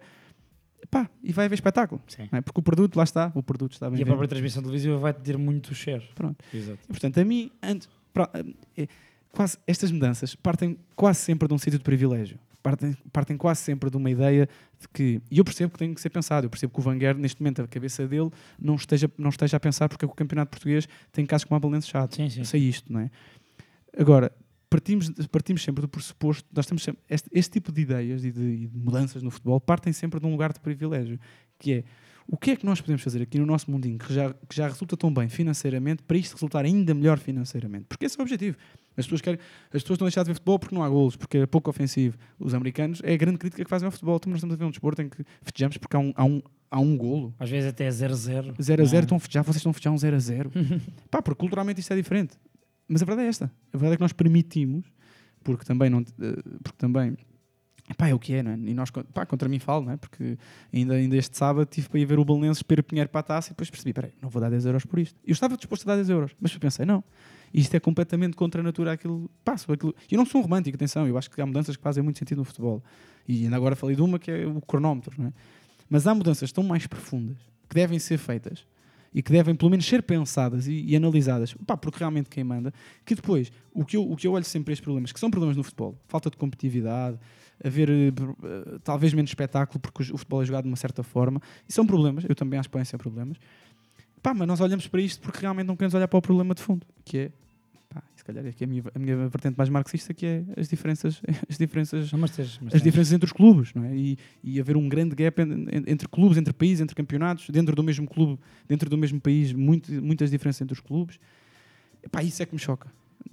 [0.91, 2.01] pá, e vai haver espetáculo.
[2.29, 2.41] É?
[2.41, 5.13] Porque o produto, lá está, o produto está bem E a própria transmissão televisiva vai
[5.13, 6.03] ter muito share.
[6.13, 6.43] Pronto.
[6.53, 6.77] Exato.
[6.83, 8.29] E, portanto, a mim, antes, pra-
[8.77, 8.87] é,
[9.31, 12.37] quase, estas mudanças partem quase sempre de um sítio de privilégio.
[12.65, 14.49] Partem, partem quase sempre de uma ideia
[14.81, 15.21] de que.
[15.29, 16.47] E eu percebo que tem que ser pensado.
[16.47, 19.59] Eu percebo que o Wenger, neste momento, a cabeça dele não esteja, não esteja a
[19.59, 22.15] pensar porque é que o campeonato português tem casos como a Valença chato.
[22.15, 22.39] Sim, sim.
[22.39, 23.11] Eu sei isto, não é?
[23.95, 24.31] Agora,
[24.67, 26.49] partimos, partimos sempre do pressuposto.
[26.55, 29.61] Nós temos sempre, este, este tipo de ideias e de, e de mudanças no futebol
[29.61, 31.19] partem sempre de um lugar de privilégio.
[31.59, 31.83] Que é
[32.27, 34.67] o que é que nós podemos fazer aqui no nosso mundinho que já, que já
[34.67, 37.85] resulta tão bem financeiramente para isto resultar ainda melhor financeiramente?
[37.87, 38.57] Porque esse é o objetivo.
[38.97, 41.15] As pessoas, querem, as pessoas estão a deixar de ver futebol porque não há golos,
[41.15, 42.17] porque é pouco ofensivo.
[42.39, 44.15] Os americanos é a grande crítica que fazem ao futebol.
[44.17, 46.41] Então nós estamos a ver um desporto em que festejamos porque há um, há um,
[46.71, 47.33] há um golo.
[47.39, 47.97] Às vezes até 0-0.
[47.97, 48.83] 0 a não 0 é?
[49.03, 50.51] estão a festejar, vocês estão a festejar um 0 a 0.
[51.11, 52.37] Pá, porque culturalmente isto é diferente.
[52.87, 53.45] Mas a verdade é esta.
[53.73, 54.85] A verdade é que nós permitimos,
[55.43, 55.99] porque também não.
[55.99, 57.17] eh, Porque também.
[57.97, 58.55] Pá, é o que é, não é?
[58.55, 59.97] E nós, pá, contra mim falo, não é?
[59.97, 60.37] Porque
[60.73, 63.49] ainda, ainda este sábado tive para ir ver o Belenenses Pera Pinheiro para a taça
[63.49, 65.19] e depois percebi, peraí, não vou dar 10 euros por isto.
[65.23, 67.03] Eu estava disposto a dar 10 euros, mas eu pensei, não,
[67.53, 69.95] isto é completamente contra a natura aquilo, sobre aquilo.
[70.09, 72.39] Eu não sou um romântico, atenção, eu acho que há mudanças que fazem muito sentido
[72.39, 72.83] no futebol.
[73.27, 75.33] E ainda agora falei de uma que é o cronómetro, não é?
[75.89, 77.37] Mas há mudanças tão mais profundas
[77.69, 78.65] que devem ser feitas
[79.13, 82.73] e que devem pelo menos ser pensadas e, e analisadas, pá, porque realmente quem manda,
[83.05, 85.55] que depois, o que, eu, o que eu olho sempre estes problemas, que são problemas
[85.55, 87.17] no futebol, falta de competitividade,
[87.63, 91.41] haver eh, eh, talvez menos espetáculo porque o futebol é jogado de uma certa forma,
[91.67, 93.37] e são problemas, eu também acho que podem ser problemas,
[94.25, 96.61] pá, mas nós olhamos para isto porque realmente não queremos olhar para o problema de
[96.63, 97.31] fundo, que é,
[97.93, 100.67] pá, se calhar é que a minha, a minha vertente mais marxista, que é as
[100.67, 102.83] diferenças, as diferenças Não, mas tens- mas as tens.
[102.83, 103.95] diferenças entre os clubes, não é?
[103.95, 107.75] E, e haver um grande gap en- en- entre clubes, entre países, entre campeonatos, dentro
[107.75, 111.19] do mesmo clube, dentro do mesmo país, muito, muitas diferenças entre os clubes.
[112.03, 112.89] Epá, isso é que me choca.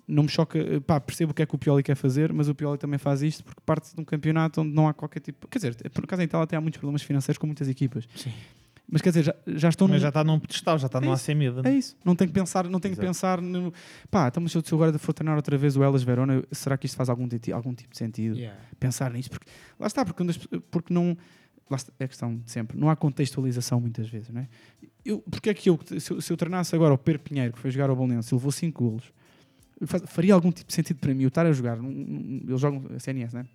[0.07, 2.55] Não me choca, pá, percebo o que é que o Pioli quer fazer, mas o
[2.55, 5.47] Pioli também faz isto porque parte de um campeonato onde não há qualquer tipo.
[5.49, 8.07] Quer dizer, por acaso em Itália até há muitos problemas financeiros com muitas equipas.
[8.15, 8.33] Sim.
[8.91, 11.01] Mas quer dizer, já, já estão Mas num- já está num pedestal, já está É
[11.35, 11.63] Milan.
[11.65, 11.97] é isso.
[12.05, 13.73] Não tem que pensar, não tem que pensar no.
[14.11, 16.85] Pá, então, mas se eu agora for treinar outra vez o Elas Verona, será que
[16.87, 18.37] isto faz algum, algum tipo de sentido?
[18.37, 18.61] Yeah.
[18.79, 19.31] Pensar nisto?
[19.31, 20.25] Porque, lá está, porque,
[20.71, 21.17] porque não.
[21.71, 22.79] Lá está, é a questão de sempre.
[22.79, 24.49] Não há contextualização muitas vezes, não é?
[25.05, 27.59] Eu, porque é que eu, se eu, se eu treinasse agora o Pedro Pinheiro, que
[27.59, 29.05] foi jogar ao Bolonense, e levou 5 golos,
[30.07, 31.77] faria algum tipo de sentido para mim eu estar a jogar?
[31.79, 33.47] num- num- Eles jogam CNS, não é?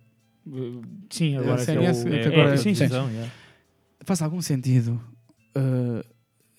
[1.10, 2.04] Sim, agora é CNS, o...
[2.10, 2.74] que É, agora- é, sim,
[4.04, 5.00] faz algum sentido
[5.56, 6.04] uh,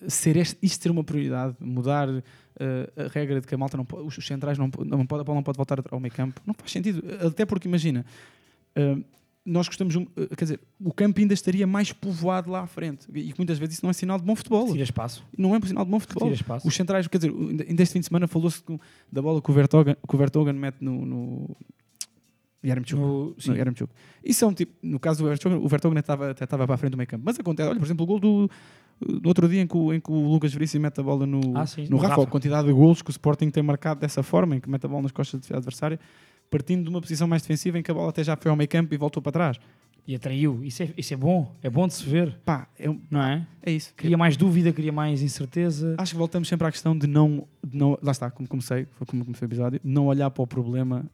[0.08, 2.22] ser este, isto ser uma prioridade, mudar uh,
[2.96, 5.36] a regra de que a malta não pode, os centrais não, não pode, a bola
[5.36, 6.40] não pode voltar ao meio campo?
[6.46, 7.02] Não faz sentido.
[7.26, 8.04] Até porque, imagina,
[8.76, 9.04] uh,
[9.44, 9.94] nós gostamos,
[10.36, 13.06] quer dizer, o campo ainda estaria mais povoado lá à frente.
[13.12, 14.70] E que muitas vezes isso não é sinal de bom futebol.
[14.70, 15.24] Tira espaço.
[15.36, 16.28] Não é um sinal de bom futebol.
[16.28, 16.68] Tira espaço.
[16.68, 17.32] Os centrais, quer dizer,
[17.68, 18.62] ainda este fim de semana falou-se
[19.10, 21.04] da bola que o Vertogen, que o Vertogen mete no.
[21.06, 21.56] no
[22.64, 23.00] Yaremchuk.
[23.00, 23.52] No- sim.
[23.54, 23.90] Yaremchuk.
[24.24, 24.72] Isso é um tipo.
[24.82, 27.22] No caso do Vertogen, o Vertogen estava, até estava para a frente do meio campo.
[27.24, 28.50] Mas acontece, olha, por exemplo, o gol do.
[29.00, 31.40] No outro dia em que, o, em que o Lucas Veríssimo mete a bola no,
[31.56, 32.22] Ah, sim, no no Rafa, Rafa.
[32.22, 34.88] a quantidade de golos que o Sporting tem marcado dessa forma, em que mete a
[34.90, 35.98] bola nas costas da adversária,
[36.50, 38.68] partindo de uma posição mais defensiva em que a bola até já foi ao meio
[38.68, 39.58] campo e voltou para trás.
[40.06, 40.62] E atraiu.
[40.62, 41.54] Isso é, isso é bom.
[41.62, 42.36] É bom de se ver.
[42.44, 43.46] Pá, é, um- Não é?
[43.62, 43.94] é isso.
[43.96, 45.94] Cria mais dúvida, cria mais incerteza.
[45.96, 49.06] Acho que voltamos sempre à questão de não, de não lá está, como comecei, foi
[49.06, 51.06] como comecei o episódio, não olhar para o problema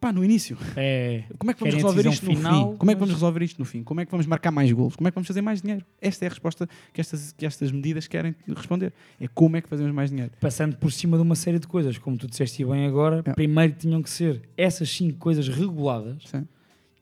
[0.00, 0.56] pá, no início.
[0.76, 1.24] É.
[1.38, 2.76] Como é que vamos Querem a resolver decisão isto no final, fim?
[2.78, 3.82] Como é que mas- vamos resolver isto no fim?
[3.82, 4.96] Como é que vamos marcar mais golos?
[4.96, 5.84] Como é que vamos fazer mais dinheiro?
[6.00, 8.92] Esta é a resposta que estas, que estas medidas querem responder.
[9.20, 10.32] É como é que fazemos mais dinheiro.
[10.40, 13.32] Passando por cima de uma série de coisas, como tu disseste bem agora, É.
[13.32, 16.46] primeiro tinham que ser essas cinco coisas reguladas Sim.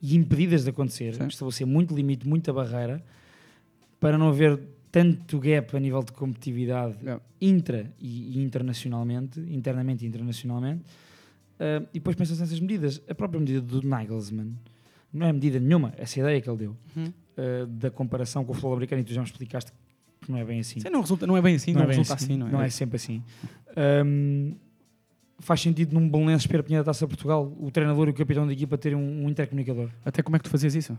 [0.01, 1.27] e impedidas de acontecer, Sim.
[1.27, 3.03] estabelecer muito limite, muita barreira,
[4.01, 4.61] para não haver
[4.93, 7.19] tanto gap a nível de competitividade É.
[7.41, 10.85] intra e, e internacionalmente, internamente e internacionalmente,
[11.61, 13.01] ah, e depois pensas nessas medidas.
[13.09, 14.55] A própria medida do Nagelsmann
[15.13, 17.13] não é medida nenhuma, essa ideia que ele deu, Uhum.
[17.37, 19.73] ah, da comparação com o futebol americano, e tu já me explicaste
[20.21, 20.81] que não é bem assim.
[20.81, 22.71] Sim, não, resulta, não é bem assim, não, é bem resulta assim, não é?
[22.71, 23.23] sempre assim.
[23.77, 24.55] Ahm,
[25.39, 28.53] faz sentido num Belenenses Espera Pinheiro da Taça Portugal o treinador e o capitão da
[28.53, 29.91] equipa terem um, um intercomunicador.
[30.05, 30.99] Até como é que tu fazias isso?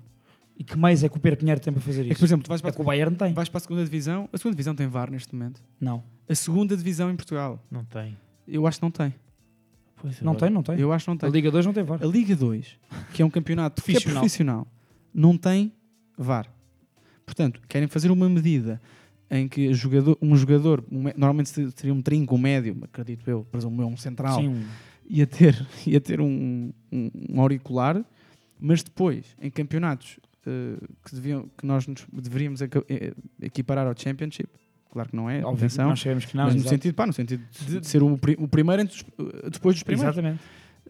[0.58, 2.12] E que mais é que o Pedro Pinheiro tem para fazer isso?
[2.12, 3.34] É que, por exemplo, tu vais para, É que o Bayern tem.
[3.34, 4.30] vais para a segunda divisão.
[4.32, 5.62] A segunda divisão tem VAR neste momento.
[5.82, 6.04] Não.
[6.30, 8.16] A segunda divisão em Portugal, Não tem.
[8.48, 9.14] eu acho que não tem.
[10.06, 10.80] Pois, Não agora- tem, não tem.
[10.80, 11.30] Eu acho que não A tem.
[11.32, 12.00] Liga 2 não tem VAR.
[12.04, 12.78] A Liga 2,
[13.12, 14.68] que é um campeonato que é Profissional.
[15.12, 15.72] não tem
[16.16, 16.48] VAR.
[17.26, 18.80] Portanto, querem fazer uma medida
[19.32, 23.28] em que jogador- um jogador, um me- normalmente se- seria um trinco, um médio, acredito
[23.28, 24.64] eu, presumo eu, um central, Sim,
[25.10, 25.56] ia ter,
[25.88, 28.06] ia ter um, um- um auricular,
[28.60, 32.70] mas depois, em campeonatos eh, que, deviam, que nós nos deveríamos eh,
[33.42, 34.48] equiparar ao Championship,
[34.96, 36.46] claro que não é, óbvio, atenção, nós sabemos que não.
[36.46, 36.74] mas no exato.
[36.76, 39.04] sentido, pá, no sentido de, de ser o, o primeiro entre os-
[39.44, 40.14] eh, depois dos primeiros.
[40.18, 40.42] Exatamente.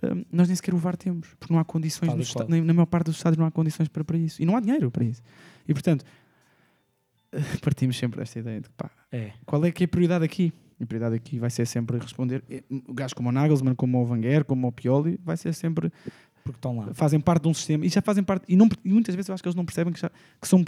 [0.04, 2.12] Um, nós nem sequer o VAR temos, porque não há condições,
[2.48, 4.42] na maior parte dos estados não há condições para, para isso.
[4.42, 5.22] E não há dinheiro para isso.
[5.68, 6.06] E portanto,
[7.62, 9.32] partimos sempre desta ideia de que, pá, É.
[9.46, 10.54] qual é que é a prioridade aqui?
[10.82, 12.44] A prioridade aqui vai ser sempre responder.
[12.50, 15.92] eh, Gajos como o Nagelsmann, como o Wenger, como o Pioli, vai ser sempre.
[16.46, 16.94] Porque estão lá.
[16.94, 18.46] Fazem parte de um sistema e já fazem parte.
[18.48, 20.64] E, não, e muitas vezes eu acho que eles não percebem que, já, que são.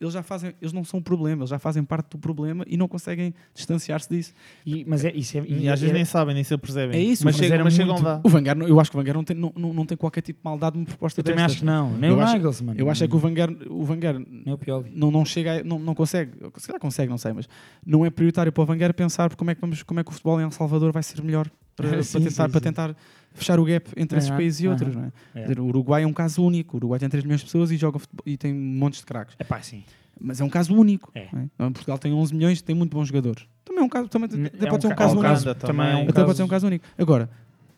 [0.00, 0.54] Eles já fazem.
[0.62, 4.08] Eles não são o problema, eles já fazem parte do problema e não conseguem distanciar-se
[4.08, 4.32] disso.
[4.64, 6.96] E, mas é, isso é, E às vezes nem sabem, nem se percebem.
[6.96, 8.20] É isso, mas, mas chegam, mas chegam muito- lá.
[8.22, 10.38] O Wenger, eu acho que o Wenger não tem, não, não, não tem qualquer tipo
[10.38, 11.52] de maldade numa proposta Eu também destas.
[11.54, 11.90] acho que não.
[11.98, 12.74] Nem Eu o acho- Nagelsmann.
[12.78, 14.92] Eu acho é que o Wenger, o Pioli.
[14.94, 17.48] não, não chega, a- não, não consegue, se calhar consegue, não sei, mas
[17.84, 20.12] não é prioritário para o Wenger pensar como é que, vamos, como é que o
[20.12, 22.60] futebol em El Salvador vai ser melhor para, para Sim, tentar, sim, para sim.
[22.60, 22.96] tentar
[23.36, 24.94] fechar o gap entre esses países e outros.
[24.94, 25.12] Não é?
[25.34, 25.42] É.
[25.42, 26.76] Dizer, O Uruguai é um caso único.
[26.76, 29.34] O Uruguai tem 3 milhões de pessoas e, joga futebol, e tem montes de craques.
[29.38, 29.84] É pá, sim.
[30.20, 31.10] Mas é um caso único.
[31.14, 31.28] É.
[31.32, 31.46] não é?
[31.58, 33.46] Não, Portugal tem 11 milhões e tem muito bons jogadores.
[33.64, 35.26] Também é um caso, também, até pode ser um ca- caso único.
[35.26, 36.26] é um Até caso...
[36.26, 36.84] pode ser um caso único.
[36.96, 37.28] Agora,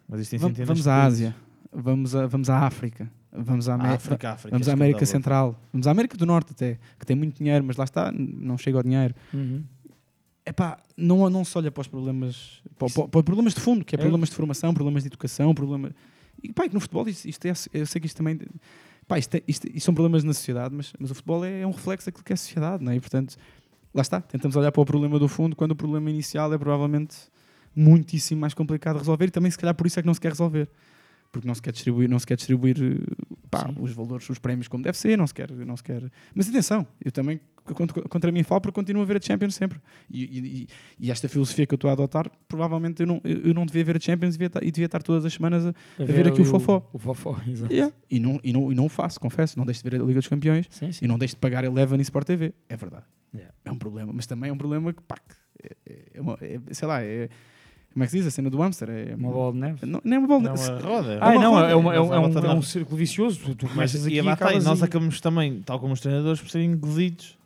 [0.09, 1.03] Mas isto tem vamos, à.
[1.05, 1.35] Ásia,
[1.73, 4.55] vamos, a, vamos à África, vamos à Amé- África, África.
[4.55, 5.05] Vamos à América.
[5.05, 8.57] Central, vamos à América do Norte até, que tem muito dinheiro, mas lá está, não
[8.57, 9.15] chega ao dinheiro.
[9.35, 9.65] Uhum.
[10.49, 13.95] Epá, não, não se olha para os problemas, para, para- para problemas de fundo, que
[13.95, 14.01] é É.
[14.01, 15.93] problemas de formação, problemas de educação, problemas...
[16.43, 18.39] E pá, que no futebol isto, isto é, eu sei que isto também...
[19.07, 21.71] Pá, isto, é- isto, isto são problemas na sociedade, mas, mas o futebol é, um
[21.71, 22.97] reflexo daquilo que é a sociedade, não é?
[22.97, 23.37] E portanto,
[23.93, 27.17] lá está, tentamos olhar para o problema do fundo, quando o problema inicial é provavelmente
[27.77, 30.21] muitíssimo mais complicado de resolver e também se calhar por isso é que não se
[30.21, 30.69] quer resolver.
[31.31, 34.67] Porque não se quer distribuir, não se quer distribuir eh, pá, os valores, os prémios
[34.67, 36.03] como deve ser, não se quer, não se quer.
[36.35, 39.79] Mas atenção, eu também contra, contra mim falo porque continuo a ver a Champions sempre.
[40.11, 40.69] E, e-
[40.99, 43.97] e- esta filosofia que eu estou a adotar, provavelmente eu não, eu não devia ver
[43.99, 46.41] a Champions e devia, estar- e devia estar todas as semanas a, a ver aqui
[46.41, 46.89] o fofó.
[46.95, 47.71] O fofó, exato.
[47.73, 47.95] Yeah.
[48.11, 49.59] E, não, e, não, e não o faço, confesso.
[49.59, 51.05] Não deixo de ver a Liga dos Campeões Sim, sim.
[51.05, 52.55] e não deixo de pagar Eleven e Sport TV.
[52.71, 53.05] É verdade.
[53.35, 53.53] Yeah.
[53.67, 54.13] É um problema.
[54.15, 55.17] Mas também é um problema que, pá,
[55.63, 57.29] é, é- é é- sei lá, é.
[57.93, 58.27] Como é que se diz?
[58.27, 58.89] A cena do hamster?
[58.91, 59.87] É Uma bola de neve.
[59.87, 60.83] Não, não é uma bola de é neve.
[60.87, 61.19] roda.
[61.21, 61.69] Ah, uma não, roda.
[61.71, 63.41] é, uma- é um, é à um, é um círculo vicioso.
[63.41, 66.01] Tu, tu Mas, começas aqui e a matar, e nós acabamos também, tal como os
[66.01, 67.37] treinadores, por serem engolidos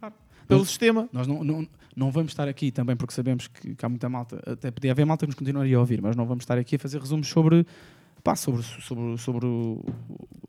[0.47, 1.09] pelo Mas- sistema.
[1.13, 1.67] Nós não, não,
[1.97, 5.07] não vamos estar aqui também porque sabemos que, que há muita malta, até podia haver
[5.07, 7.65] malta que nos continuaria a ouvir, mas não vamos estar aqui a fazer resumos sobre,
[8.23, 9.81] pá, sobre, sobre, sobre o,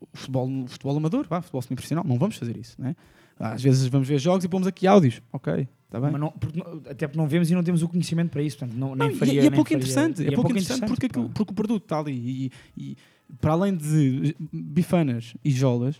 [0.00, 2.04] o futebol, o futebol amador, pá, futebol semi-profissional.
[2.06, 2.94] Não vamos fazer isso, né?
[3.38, 5.66] Às vezes vamos ver jogos e pomos aqui áudios, ok,
[5.96, 6.18] está bem?
[6.18, 8.58] Não- porque até porque não vemos e não temos o conhecimento para isso.
[8.58, 10.50] Portanto, não, Não, nem e- faria, e é nem pouco faria- interessante, e é, pouco
[10.50, 11.12] interessante, porque, pá.
[11.20, 12.96] aquilo- porque o produto está ali e, e
[13.40, 15.96] para além de bifanas e jolas,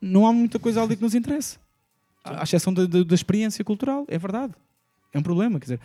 [0.00, 1.58] não há muita coisa ali que nos interesse.
[2.24, 4.52] À à exceção da, da- da experiência cultural, é verdade.
[5.12, 5.80] É um problema, quer dizer,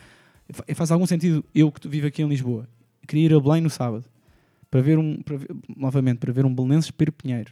[0.51, 2.67] fa- faz algum sentido eu que vivo aqui em Lisboa,
[3.07, 4.05] queria ir a Belém no sábado
[4.69, 7.51] para ver um, para ver- novamente, para ver um Belenenses Pedro Pinheiro,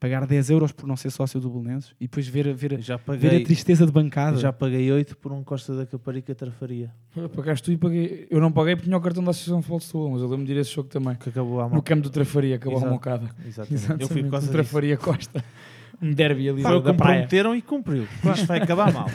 [0.00, 2.80] pagar 10 euros por não ser sócio do Belenenses e depois ver, a- ver, a-
[2.80, 4.38] Já ver a paguei, tristeza de bancada.
[4.38, 6.90] já paguei 8 por um Costa da Caparica Trafaria,
[7.36, 8.26] Pagaste tu e paguei.
[8.30, 10.28] Eu não paguei porque tinha o cartão da Associação de Futebol de Setúbal, mas eu
[10.28, 11.14] lembro de ir a esse jogo também.
[11.16, 11.82] que acabou à No mão.
[11.82, 12.92] campo do Trafaria, acabou a Exato.
[12.94, 13.30] mocada.
[13.46, 14.02] Exatamente.
[14.02, 14.52] Eu fui por causa do disso.
[14.52, 15.44] Trafaria Costa.
[16.02, 17.14] Um derby ali Foi da, praia.
[17.16, 18.04] prometeram e cumpriu.
[18.34, 19.06] Isto vai acabar mal.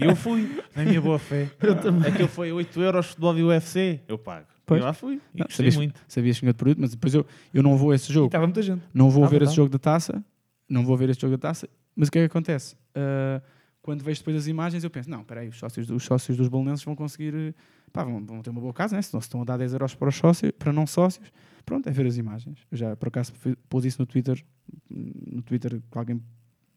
[0.00, 1.50] E eu fui, na minha boa fé.
[1.60, 2.10] Eu também.
[2.10, 4.00] Aquilo foi 8 euros futebol e UFC.
[4.08, 4.46] Eu pago.
[4.72, 4.80] Pois.
[4.80, 5.14] Eu lá fui.
[5.34, 6.00] E Não, gostei sabias- muito.
[6.08, 8.26] Sabias que tinha de produto, mas depois eu, eu não vou a esse E jogo.
[8.26, 8.82] estava muita gente.
[8.92, 9.56] Não vou Ah, ver esse verdade.
[9.56, 10.24] jogo da taça,
[10.68, 12.76] não vou ver esse jogo da taça, mas o que é que acontece?
[12.94, 13.40] Ah,
[13.82, 16.48] quando vejo depois as imagens, eu penso: não, espera aí, os sócios, os sócios dos
[16.48, 17.54] bolonenses vão conseguir,
[17.92, 19.02] pá, vão, vão ter uma boa casa, né?
[19.02, 21.32] se não se estão a dar 10 euros para, os sócios, para não sócios,
[21.66, 22.58] pronto, é ver as imagens.
[22.70, 23.32] Eu já por acaso
[23.68, 24.42] pus isso no Twitter,
[24.88, 26.22] no Twitter que alguém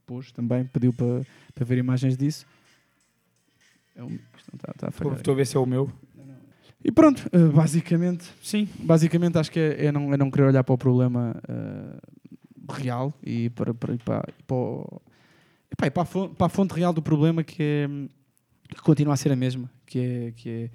[0.08, 1.22] pôs também, pediu para,
[1.54, 2.46] para ver imagens disso.
[3.96, 5.16] É um, isto não está, está a falhar.
[5.16, 5.90] estou a ver se é o meu.
[6.88, 8.70] E pronto, eh, basicamente, Sim.
[8.78, 11.98] basicamente acho que é, é não, é não querer olhar para o problema eh,
[12.72, 15.02] real e para, para, e para, e para, o-
[15.72, 17.88] e e para a fonte, para a fonte real do problema que, é,
[18.70, 20.70] que continua a ser a mesma, que é, que é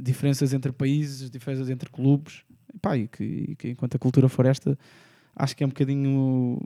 [0.00, 4.28] diferenças entre países, diferenças entre clubes, e, pá, e que, e que enquanto a cultura
[4.28, 4.78] for esta,
[5.34, 6.60] acho que é um bocadinho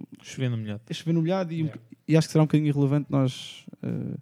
[0.88, 1.72] é chover no molhado e, um Yeah.
[1.80, 4.16] boc- e acho que será um bocadinho irrelevante nós eh,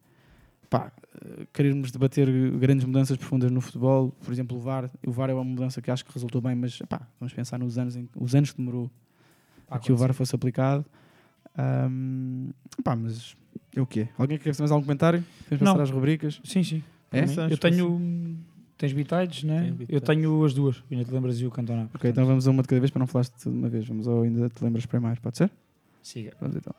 [0.69, 4.11] pá, eh, querermos debater grandes mudanças profundas no futebol.
[4.23, 4.91] Por exemplo, o VAR.
[5.07, 7.79] O VAR é uma mudança que acho que resultou bem, mas pá, vamos pensar nos
[7.79, 8.91] anos, em, os anos que demorou
[9.67, 10.85] Pá, a que o VAR fosse aplicado.
[11.57, 12.51] Ahm,
[12.85, 13.37] pá, mas
[13.75, 14.09] é o quê?
[14.17, 15.25] Alguém quer fazer mais algum comentário?
[15.51, 15.59] Não.
[15.59, 16.41] passar às rubricas?
[16.45, 16.83] Sim, sim.
[17.13, 17.25] É?
[17.51, 18.39] Eu tenho.
[18.77, 19.75] Tens bitites, né?
[19.77, 20.85] Tenho Eu tenho as duas.
[20.89, 21.89] Ainda te lembras e o cantonar.
[21.93, 23.69] Ok, então vamos a uma de cada vez para não falares de tudo de uma
[23.69, 23.89] vez.
[23.89, 25.51] Vamos ao ainda te lembras primeiro, pode ser?
[26.01, 26.33] Siga.
[26.41, 26.75] Vamos então.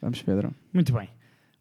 [0.00, 0.54] Vamos, Pedro.
[0.72, 1.08] Muito bem.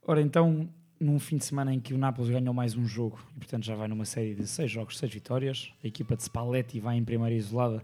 [0.06, 0.70] Ora, então,
[1.00, 3.76] num fim de semana em que o Nápoles ganhou mais um jogo e, portanto, já
[3.76, 7.34] vai numa série de seis jogos, seis vitórias, a equipa de Spalletti vai em primeira
[7.34, 7.84] isolada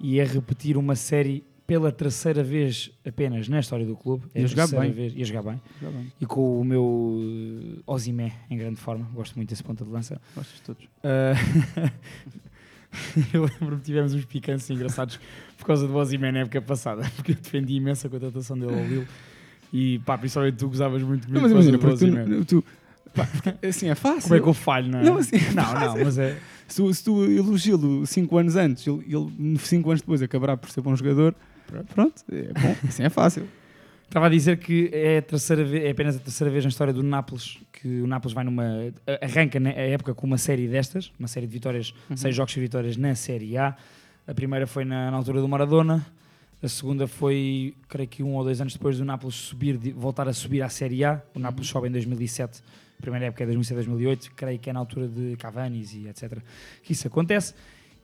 [0.00, 4.26] e a repetir uma série pela terceira vez apenas na história do clube.
[4.34, 4.90] É E a jogar bem.
[4.90, 5.60] Vez, e jogar bem.
[5.80, 6.12] Já bem.
[6.20, 9.08] E com o meu uh, Osimé em grande forma.
[9.14, 10.20] Gosto muito desse ponta de lança.
[10.34, 10.84] Gostas de todos.
[10.84, 11.90] Uh,
[13.32, 15.18] eu lembro-me que tivemos uns picantes engraçados
[15.56, 18.84] por causa do Osimé na época passada, porque eu defendi imenso a contratação dele ao
[18.84, 19.08] Lille.
[19.72, 22.64] E pá, principalmente tu gozavas muito Não, comigo mas por imagina, porque tu, tu
[23.14, 24.22] pá, porque, assim é fácil.
[24.24, 25.02] Como é que eu falho, não é?
[25.04, 26.38] Não, assim, não, não, mas é.
[26.68, 30.80] Se tu, se tu elogio-lo 5 anos antes, ele 5 anos depois acabará por ser
[30.82, 31.34] bom jogador,
[31.94, 33.46] pronto, é bom, assim é fácil.
[34.06, 36.92] Estava a dizer que é, a terceira vez, é apenas a terceira vez na história
[36.92, 38.62] do Nápoles que o Nápoles vai numa.
[39.22, 42.16] arranca na- a época com uma série destas, uma série de vitórias, Uhum.
[42.18, 43.74] seis jogos e vitórias na Série A.
[44.28, 46.04] A primeira foi na, na altura do Maradona,
[46.62, 50.32] a segunda foi, creio que um ou dois anos depois do Nápoles subir, voltar a
[50.32, 51.20] subir à Série A.
[51.34, 52.62] O Nápoles sobe em 2007,
[52.98, 56.38] a primeira época é 2007-2008, creio que é na altura de Cavanis e etc.
[56.84, 57.52] que isso acontece.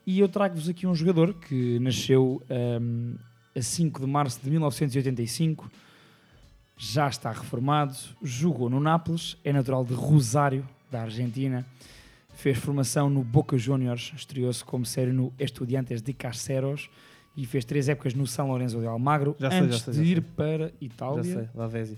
[0.05, 2.41] E eu trago-vos aqui um jogador que nasceu
[2.81, 3.15] hum,
[3.55, 5.71] a 5 de março de 1985
[6.75, 11.65] já está reformado, jogou no Nápoles, é natural de Rosário, da Argentina,
[12.33, 16.89] fez formação no Boca Juniors, estreou-se como sério no Estudiantes de Caceros
[17.41, 19.99] e fez três épocas no São Lourenço de Almagro Já sei, já antes sei, de
[19.99, 20.23] já ir sei.
[20.35, 21.23] para Itália.
[21.23, 21.97] Já sei, Lavezzi.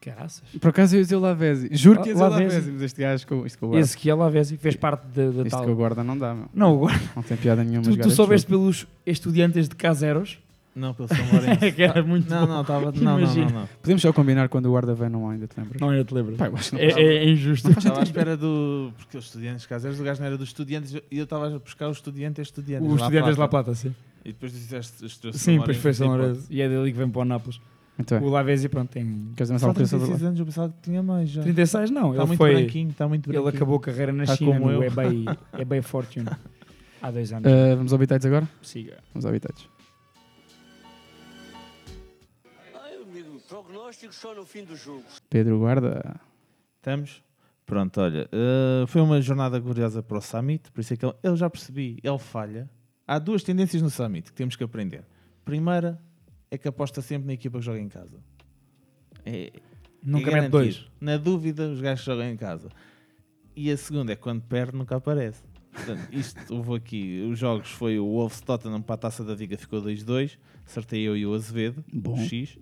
[0.00, 0.42] Caraças.
[0.60, 1.68] Por acaso eu ia dizer o Lavezzi.
[1.72, 2.70] Juro que ia dizer o Lavezzi.
[2.72, 5.30] Mas este gajo, com, isto com o guarda, Esse que é Lavezzi, fez parte da,
[5.30, 5.64] da isto tal...
[5.64, 6.46] com o guarda não dá, meu.
[6.54, 7.82] Não, o guarda- Não tem piada nenhuma.
[7.82, 10.38] tu, tu este soubeste pelos Estudiantes de Caseros?
[10.74, 11.60] Não, pelo São Lourenço.
[11.74, 12.52] que era muito Não, bom.
[12.54, 12.92] não, estava.
[12.92, 13.68] Não, não, não, não.
[13.82, 15.80] Podemos só combinar quando o guarda vem, não há, ainda te lembras?
[15.80, 16.32] Não, eu te lembro.
[16.32, 17.70] Eu que não é, é, é injusto.
[17.70, 18.92] Estava à espera do.
[18.96, 21.88] Porque os estudantes caseiros, o gajo não era dos estudantes e eu estava a buscar
[21.88, 22.86] os estudantes estudantes.
[22.88, 23.94] Os Estudiantes de La Plata, sim.
[24.24, 26.46] E depois disseste teus Sim, depois foi São Lourenço.
[26.50, 27.60] E é dele que vem para o Nápoles.
[27.96, 28.26] Muito bem.
[28.26, 30.28] O Lavezzi, pronto, tem Queres coisa sobre 36 lá?
[30.28, 31.42] anos, eu pensava que tinha mais já.
[31.42, 32.10] 36, não.
[32.10, 33.48] Está ele muito foi, branquinho, está muito branquinho.
[33.48, 34.82] Ele acabou a carreira na Está China, como no eu.
[34.82, 35.24] eBay,
[35.58, 36.26] eBay Fortune,
[37.02, 37.50] há dois anos.
[37.50, 38.48] Uh, vamos ao habitats agora?
[38.62, 38.98] Siga.
[39.12, 39.68] Vamos ao habitats.
[42.82, 45.04] Ai, amigo, prognóstico só no fim do jogo.
[45.28, 46.20] Pedro Guarda.
[46.76, 47.22] Estamos?
[47.66, 51.14] Pronto, olha, eh, foi uma jornada gloriosa para o Summit, por isso é que ele,
[51.22, 52.68] eu já percebi, ele falha.
[53.10, 55.04] Há duas tendências no Summit que temos que aprender.
[55.44, 56.00] Primeira
[56.48, 58.22] é que aposta sempre na equipa que joga em casa.
[59.26, 59.52] É,
[60.00, 60.86] Nunca é mete dois.
[61.00, 62.68] Na dúvida, os gajos jogam em casa.
[63.56, 65.42] E a segunda é que quando perde, nunca aparece.
[65.72, 69.58] Portanto, isto houve aqui, os jogos foi o Wolves Tottenham para a taça da Liga,
[69.58, 70.38] ficou 2-2.
[70.64, 72.14] Acertei eu e o Azevedo, Bom.
[72.14, 72.60] o X.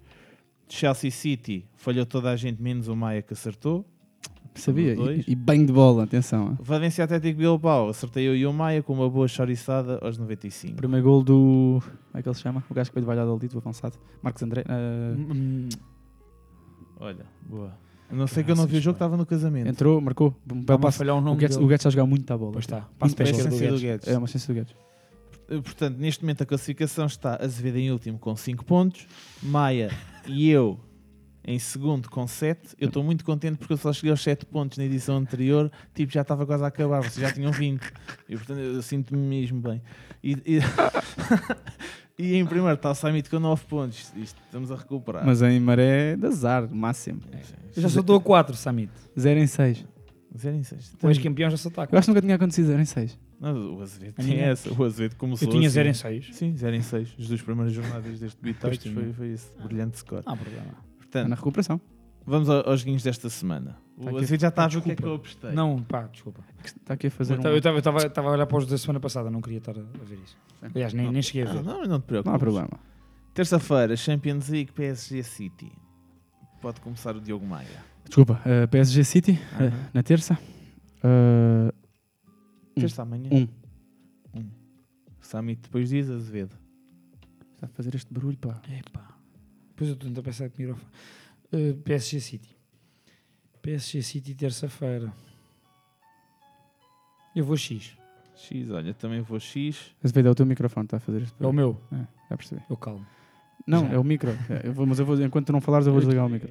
[0.67, 3.85] Chelsea City falhou toda a gente, menos o Maia que acertou.
[4.61, 4.95] Sabia?
[4.95, 6.57] E, e bem de bola, atenção.
[6.61, 10.77] Valência Atlético Bilbao, acertei eu e o Maia com uma boa choriçada aos 95.
[10.77, 11.83] Primeiro gol do.
[11.83, 12.63] Como é que ele se chama?
[12.69, 13.97] O gajo que veio de Valladolid, o avançado.
[14.23, 14.63] Marcos André.
[14.63, 15.69] uh, Hum,
[17.01, 17.73] Olha, boa.
[18.11, 19.69] Não sei que eu não vi o jogo, estava no casamento.
[19.69, 20.35] entrou, marcou.
[20.51, 20.99] Um a passo.
[20.99, 22.53] falhar o O nome o Guedes está a jogar muito à bola.
[22.53, 22.89] Pois está.
[22.99, 24.09] Passo para a É a esquerda do essência do Guedes.
[24.09, 24.75] É uma ciência do Guedes.
[25.51, 29.07] Eh, Portanto, neste momento a classificação está Azevedo em último com 5 pontos,
[29.43, 29.91] Maia
[30.27, 30.79] e eu
[31.51, 32.77] em segundo com 7.
[32.79, 36.13] Eu estou muito contente porque eu só cheguei aos 7 pontos na edição anterior, tipo,
[36.13, 37.81] já estava quase a acabar, vocês já tinham 20.
[38.29, 39.81] E portanto eu sinto-me mesmo bem.
[40.23, 40.61] E, e-
[42.19, 44.13] e em primeiro está o Summit com 9 pontos.
[44.17, 45.25] Isto, estamos a recuperar.
[45.25, 47.21] Mas em maré de azar, máximo.
[47.75, 48.93] Eu já soltou a 4, Samit.
[49.19, 49.87] 0 em 6.
[50.37, 50.93] 0 em 6.
[51.03, 52.05] O ex-campeão já soltou a Eu acho 4.
[52.05, 53.19] que nunca tinha acontecido 0 em 6.
[53.41, 54.71] Não, o Azevedo A tem minha- essa.
[54.71, 55.75] O Azevedo começou Eu tinha assim.
[55.75, 56.29] 0 em 6.
[56.33, 57.15] Sim, 0 em 6.
[57.19, 58.37] As duas primeiras jornadas deste
[58.81, 58.95] tinha.
[58.95, 60.23] foi, foi esse brilhante score.
[60.27, 60.88] Não há problema.
[61.09, 61.81] Está na Portanto, recuperação.
[62.27, 63.77] vamos ao- aos guinhos desta semana.
[63.97, 64.19] O Tá aqui.
[64.19, 65.53] Azevedo já está a ver o que é que eu apostei.
[65.53, 66.45] Não, pá, desculpa.
[66.65, 67.57] Está aqui a fazer Eu um...
[67.57, 70.19] estava eu estava a olhar para os da semana passada, não queria estar a ver
[70.23, 70.37] isso.
[70.63, 71.63] Aliás, nem, nem cheguei a Ah, ver.
[71.65, 72.27] não, não te preocupes.
[72.31, 72.71] Não há problema.
[73.35, 75.73] Terça-feira, Champions League, PSG City.
[76.61, 77.85] Pode começar o Diogo Maia.
[78.05, 79.91] Desculpa, uh, PSG City, uh, Aham.
[79.95, 80.39] na terça.
[81.05, 81.73] Uh,
[82.77, 82.81] Um.
[82.81, 83.29] Terça amanhã.
[83.33, 83.49] um.
[85.21, 86.57] Summit depois diz Azevedo.
[87.55, 88.61] Está a fazer este barulho, pá.
[88.71, 89.18] Epá.
[89.79, 90.91] Depois eu estou a pensar que microfone.
[91.53, 92.57] Uh, PSG City.
[93.63, 95.13] PSG City terça-feira.
[97.37, 97.97] Eu vou X.
[98.35, 99.95] X, olha, também vou X.
[100.03, 101.81] Azevedo, é o teu microfone, está a fazer este É o meu.
[101.93, 101.97] É,
[102.29, 102.61] já percebi.
[102.69, 103.07] Eu calmo.
[103.65, 103.95] Não, Já.
[103.95, 104.31] é o micro.
[104.51, 106.51] É, eu vou- mas eu vou, enquanto tu não falares, eu vou desligar o micro.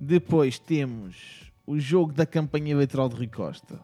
[0.00, 3.80] Depois temos o jogo da campanha eleitoral de Rui Costa.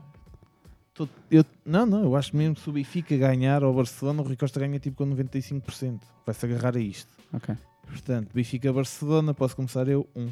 [1.31, 4.37] Eu, não, não, eu acho mesmo que se o Benfica ganhar ao Barcelona, o Rui
[4.37, 6.01] Costa ganha tipo com 95%.
[6.25, 7.13] Vai-se agarrar a isto.
[7.33, 7.55] Ok.
[7.87, 10.09] Portanto, Benfica-Barcelona, posso começar eu?
[10.15, 10.31] Um.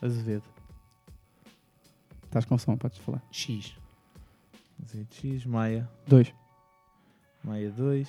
[0.00, 0.44] Azevedo.
[2.24, 3.22] Estás com som, podes falar.
[3.30, 3.74] X.
[4.82, 5.88] Azevedo X, Maia.
[6.06, 6.32] 2.
[7.42, 8.08] Maia 2.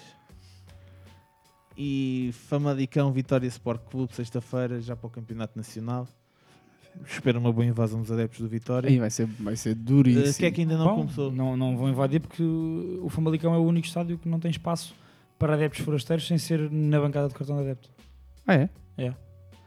[1.77, 6.07] E Famalicão Vitória Sport Clube, sexta-feira, já para o Campeonato Nacional.
[7.05, 8.89] Espero uma boa invasão dos adeptos do Vitória.
[8.89, 10.27] Aí vai ser, vai ser duríssimo.
[10.27, 11.31] Eh, que é que ainda não Bom, começou?
[11.31, 14.51] Não, não vão invadir porque o o Famalicão é o único estádio que não tem
[14.51, 14.93] espaço
[15.39, 17.89] para adeptos forasteiros sem ser na bancada de cartão de adepto.
[18.45, 18.69] Ah, é?
[18.97, 19.13] É.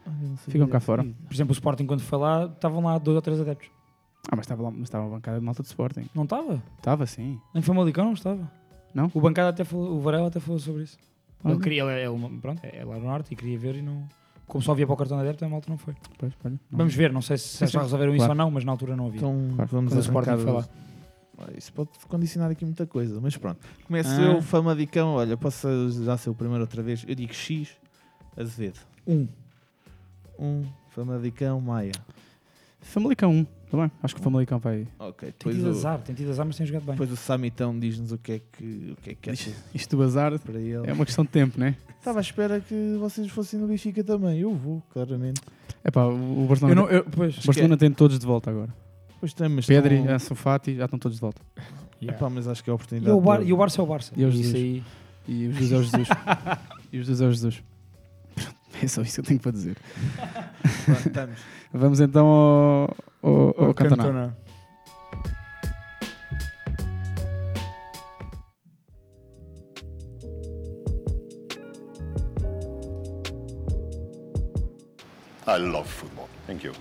[0.05, 0.11] Ah,
[0.47, 1.03] Ficam cá fora.
[1.03, 3.69] Por exemplo, o Sporting, quando foi lá, estavam lá dois ou três adeptos.
[4.31, 6.05] Ah, mas estava lá, mas estava a bancada de malta de Sporting.
[6.15, 6.61] Não estava?
[6.77, 7.39] Estava, sim.
[7.53, 8.49] Em Famalicão não estava.
[8.93, 9.09] Não?
[9.13, 10.97] O bancada até falou, o Varela até falou sobre isso.
[11.43, 14.07] Ele queria, ele, ele- pronto, é lá no norte e queria ver e não.
[14.47, 15.93] Como só havia para o cartão de adepto, a malta não foi.
[16.17, 16.77] Pois, olha, não.
[16.77, 18.31] Vamos ver, não sei se, já resolveram isso Claro.
[18.39, 19.17] ou não, mas na altura não havia.
[19.17, 19.69] Então Claro.
[19.71, 20.67] vamos Quando o Sporting foi lá.
[21.57, 23.59] Isso pode condicionar aqui muita coisa, mas pronto.
[23.85, 24.21] Começo Ah.
[24.21, 25.67] eu, Famalicão, olha, posso
[26.03, 27.03] já ser o primeiro outra vez.
[27.07, 27.69] Eu digo X,
[28.37, 28.79] Azevedo.
[29.07, 29.27] Um.
[30.39, 31.91] Um, Famalicão, Maia.
[32.81, 33.43] Famalicão 1.
[33.71, 33.91] Tá bem.
[34.03, 34.87] Acho que o Famalicão vai.
[34.99, 36.91] Ok, Tem tido azar, tem tido azar, mas tem jogado bem.
[36.93, 40.03] depois o Samitão diz-nos o que é que, o que, é que acha Isto do
[40.03, 40.85] azar para ele.
[40.87, 41.75] é uma questão de tempo, né?
[41.97, 44.39] Estava à espera que vocês fossem no Benfica também.
[44.39, 45.41] Eu vou, claramente.
[45.83, 48.51] É pá, o o Eu Barcelona, não, eu, pois, o Barcelona tem todos de volta
[48.51, 48.73] agora.
[49.23, 51.41] Pois tem, mas Pedri, estão- Ansu Fati, já estão todos de volta.
[52.01, 52.17] Yeah.
[52.17, 53.15] Epá, mas acho que é a E, oportunidade.
[53.17, 54.11] o Bar, de- e o Barça é o Barça.
[54.17, 54.53] E o isso Jesus.
[54.55, 54.83] aí.
[55.29, 56.07] E o Jesus é o Jesus.
[56.91, 57.63] e o Jesus é o Jesus.
[58.81, 59.77] É só isso que eu tenho para dizer.
[61.71, 64.35] Vamos então ao, ao, ao Cantona.
[75.45, 76.29] I love football.
[76.47, 76.73] Thank you.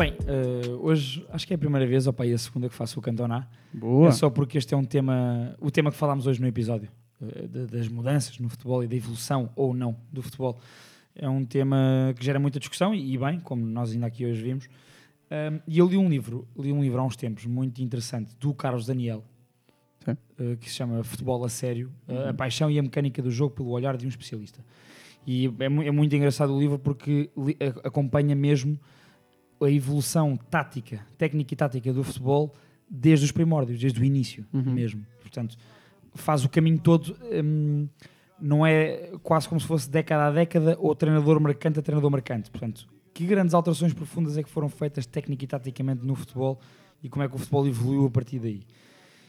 [0.00, 2.74] Bem, eh, hoje acho que é a primeira vez, ou pá, e a segunda que
[2.74, 3.46] faço o Cantona.
[3.70, 4.08] Boa.
[4.08, 6.88] É só porque este é um tema, o tema que falámos hoje no episódio,
[7.20, 10.58] eh, de- das mudanças no futebol e da evolução ou não do futebol.
[11.14, 14.40] É um tema que gera muita discussão e, e bem, como nós ainda aqui hoje
[14.42, 14.68] vimos.
[15.30, 18.54] Um, e eu li um livro, li um livro há uns tempos muito interessante do
[18.54, 19.22] Carlos Daniel,
[20.06, 23.54] eh, que se chama Futebol a Sério, eh, a paixão e a mecânica do jogo
[23.54, 24.64] pelo olhar de um especialista.
[25.26, 27.28] E é, mu- é muito engraçado o livro porque
[27.84, 28.80] acompanha mesmo
[29.62, 32.54] a evolução tática, técnica e tática do futebol
[32.88, 34.72] desde os primórdios, desde o início Uhum.
[34.72, 35.04] mesmo.
[35.20, 35.56] Portanto,
[36.14, 37.86] faz o caminho todo, hum,
[38.40, 42.50] não é quase como se fosse década a década ou treinador marcante a treinador marcante.
[42.50, 46.58] Portanto, que grandes alterações profundas é que foram feitas técnica e taticamente no futebol
[47.02, 48.62] e como é que o futebol evoluiu a partir daí.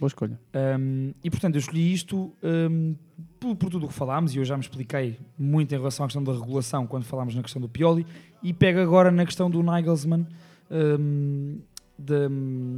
[0.02, 0.40] Boa escolha.
[0.80, 2.96] Um, e portanto, eu escolhi isto um,
[3.40, 6.08] por, por tudo o que falámos, e eu já me expliquei muito em relação à
[6.08, 8.04] questão da regulação quando falámos na questão do Pioli,
[8.42, 10.26] e pego agora na questão do Nagelsmann,
[10.72, 11.60] um,
[12.00, 12.16] da,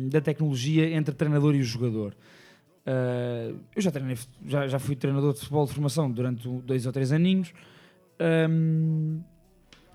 [0.10, 2.14] da tecnologia entre treinador e o jogador.
[2.86, 6.92] Uh, eu já, treinei, já, já fui treinador de futebol de formação durante dois ou
[6.92, 7.54] três aninhos,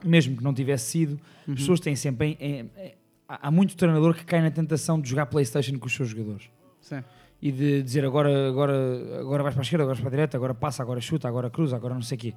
[0.02, 1.12] mesmo que não tivesse sido,
[1.46, 1.52] Uhum.
[1.52, 2.28] as pessoas têm sempre.
[2.28, 2.94] em- em- em-
[3.28, 6.48] há há muito treinador que cai na tentação de jogar PlayStation com os seus jogadores
[6.80, 7.04] Sim.
[7.40, 8.74] E de dizer agora, agora,
[9.20, 11.48] agora vais para a esquerda, agora vais para a direita, agora passa, agora chuta, agora
[11.50, 12.34] cruza, agora não sei o quê.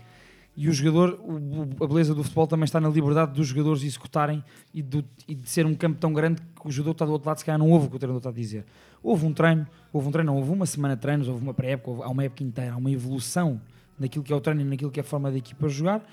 [0.56, 4.44] E o jogador, o- a beleza do futebol também está na liberdade dos jogadores executarem
[4.74, 7.28] e, do- e de ser um campo tão grande que o jogador está do outro
[7.30, 8.66] lado se calhar não ouve o que o treinador está a dizer.
[9.02, 12.04] Houve um treino, houve um treino, não, houve uma semana de treinos, houve uma pré-época,
[12.04, 13.62] há uma época inteira, há uma evolução
[13.98, 16.04] naquilo que é o treino e naquilo que é a forma da equipa jogar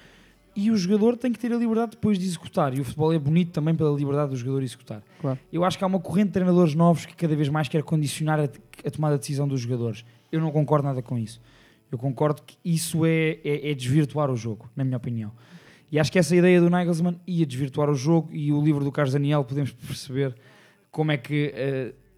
[0.57, 2.77] e o jogador tem que ter a liberdade depois de executar.
[2.77, 5.03] E o futebol é bonito também pela liberdade do jogador executar.
[5.21, 5.39] Claro.
[5.53, 8.41] Eu acho que há uma corrente de treinadores novos que cada vez mais quer condicionar
[8.41, 10.05] a, a tomada de decisão dos jogadores.
[10.33, 11.41] Eu não concordo nada com isso.
[11.91, 15.33] Eu concordo que isso é, é, é desvirtuar o jogo, na minha opinião.
[15.91, 18.93] E acho que essa ideia do Nagelsmann ia desvirtuar o jogo e o livro do
[18.93, 20.35] Carlos Daniel podemos perceber
[20.91, 21.53] como é que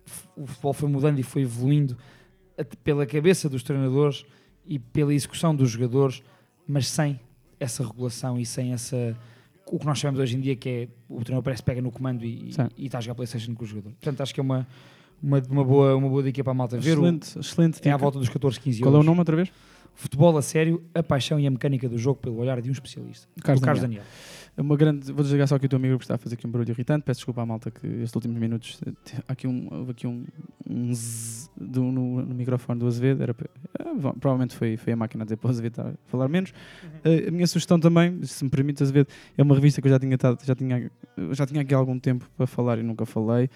[0.04, 1.96] f- o futebol foi mudando e foi evoluindo
[2.82, 4.24] pela cabeça dos treinadores
[4.66, 6.20] e pela execução dos jogadores,
[6.66, 7.20] mas sem
[7.60, 9.16] essa regulação e sem essa
[9.66, 11.92] o que nós chamamos hoje em dia que é o treinador parece que pega no
[11.92, 13.90] comando e, e está a jogar Playstation com o jogador.
[13.92, 14.66] Portanto, acho que é uma,
[15.22, 16.90] uma, uma, boa, uma boa dica para a malta ver.
[16.98, 17.88] O- Excelente, excelente.
[17.88, 19.52] é à volta dos 14, 15 Qual é o nome outra vez?
[19.94, 23.28] Futebol a sério, a paixão e a mecânica do jogo pelo olhar de um especialista.
[23.42, 23.82] Carlos Daniel.
[23.82, 24.02] Daniel.
[24.60, 26.46] É Uma grande, vou desligar só aqui o teu amigo porque está a fazer aqui
[26.46, 27.02] um barulho irritante.
[27.02, 28.92] Peço desculpa à malta que estes últimos minutos eh,
[29.26, 30.22] aqui um, houve aqui um,
[30.68, 33.22] um zzz do, no, no microfone do Azevedo.
[33.22, 33.34] Era,
[33.98, 36.52] bom, provavelmente foi, foi a máquina a dizer para o Azevedo estar a falar menos.
[37.02, 39.08] Eh, a minha sugestão também, se me permite, Azevedo,
[39.38, 40.90] é uma revista que eu já tinha, tado- já tinha,
[41.32, 43.48] já tinha aqui há algum tempo para falar e nunca falei,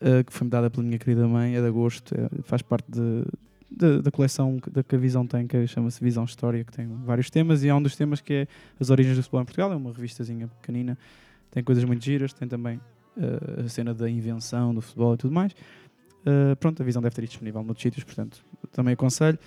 [0.00, 3.24] eh, que foi-me dada pela minha querida mãe, é de agosto, é- faz parte de,
[3.70, 7.30] da, da coleção da que a Visão tem, que chama-se Visão História, que tem vários
[7.30, 8.48] temas, e há um dos temas que é
[8.78, 10.96] as origens do futebol em Portugal, é uma revistazinha pequenina,
[11.50, 12.80] tem coisas muito giras, tem também
[13.16, 15.54] eh, a cena da invenção do futebol e tudo mais.
[16.24, 19.38] Eh, pronto, a visão deve ter disponível noutros sítios, portanto, também aconselho.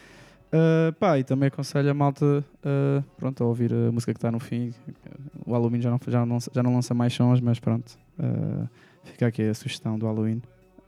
[0.52, 4.32] Uh, pá, e também aconselho a malta uh, pronto, a ouvir a música que está
[4.32, 4.74] no fim.
[5.46, 8.68] O Halloween já não, já não, já não lança mais sons, mas pronto, uh,
[9.04, 10.42] fica aqui a sugestão do Halloween.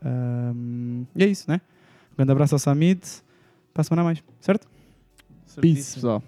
[0.04, 1.62] Um, e é isso, né?
[2.22, 3.02] Um grande abraço ao Samid.
[3.74, 4.68] Para a semana mais, certo?
[5.60, 6.22] Peace, pessoal.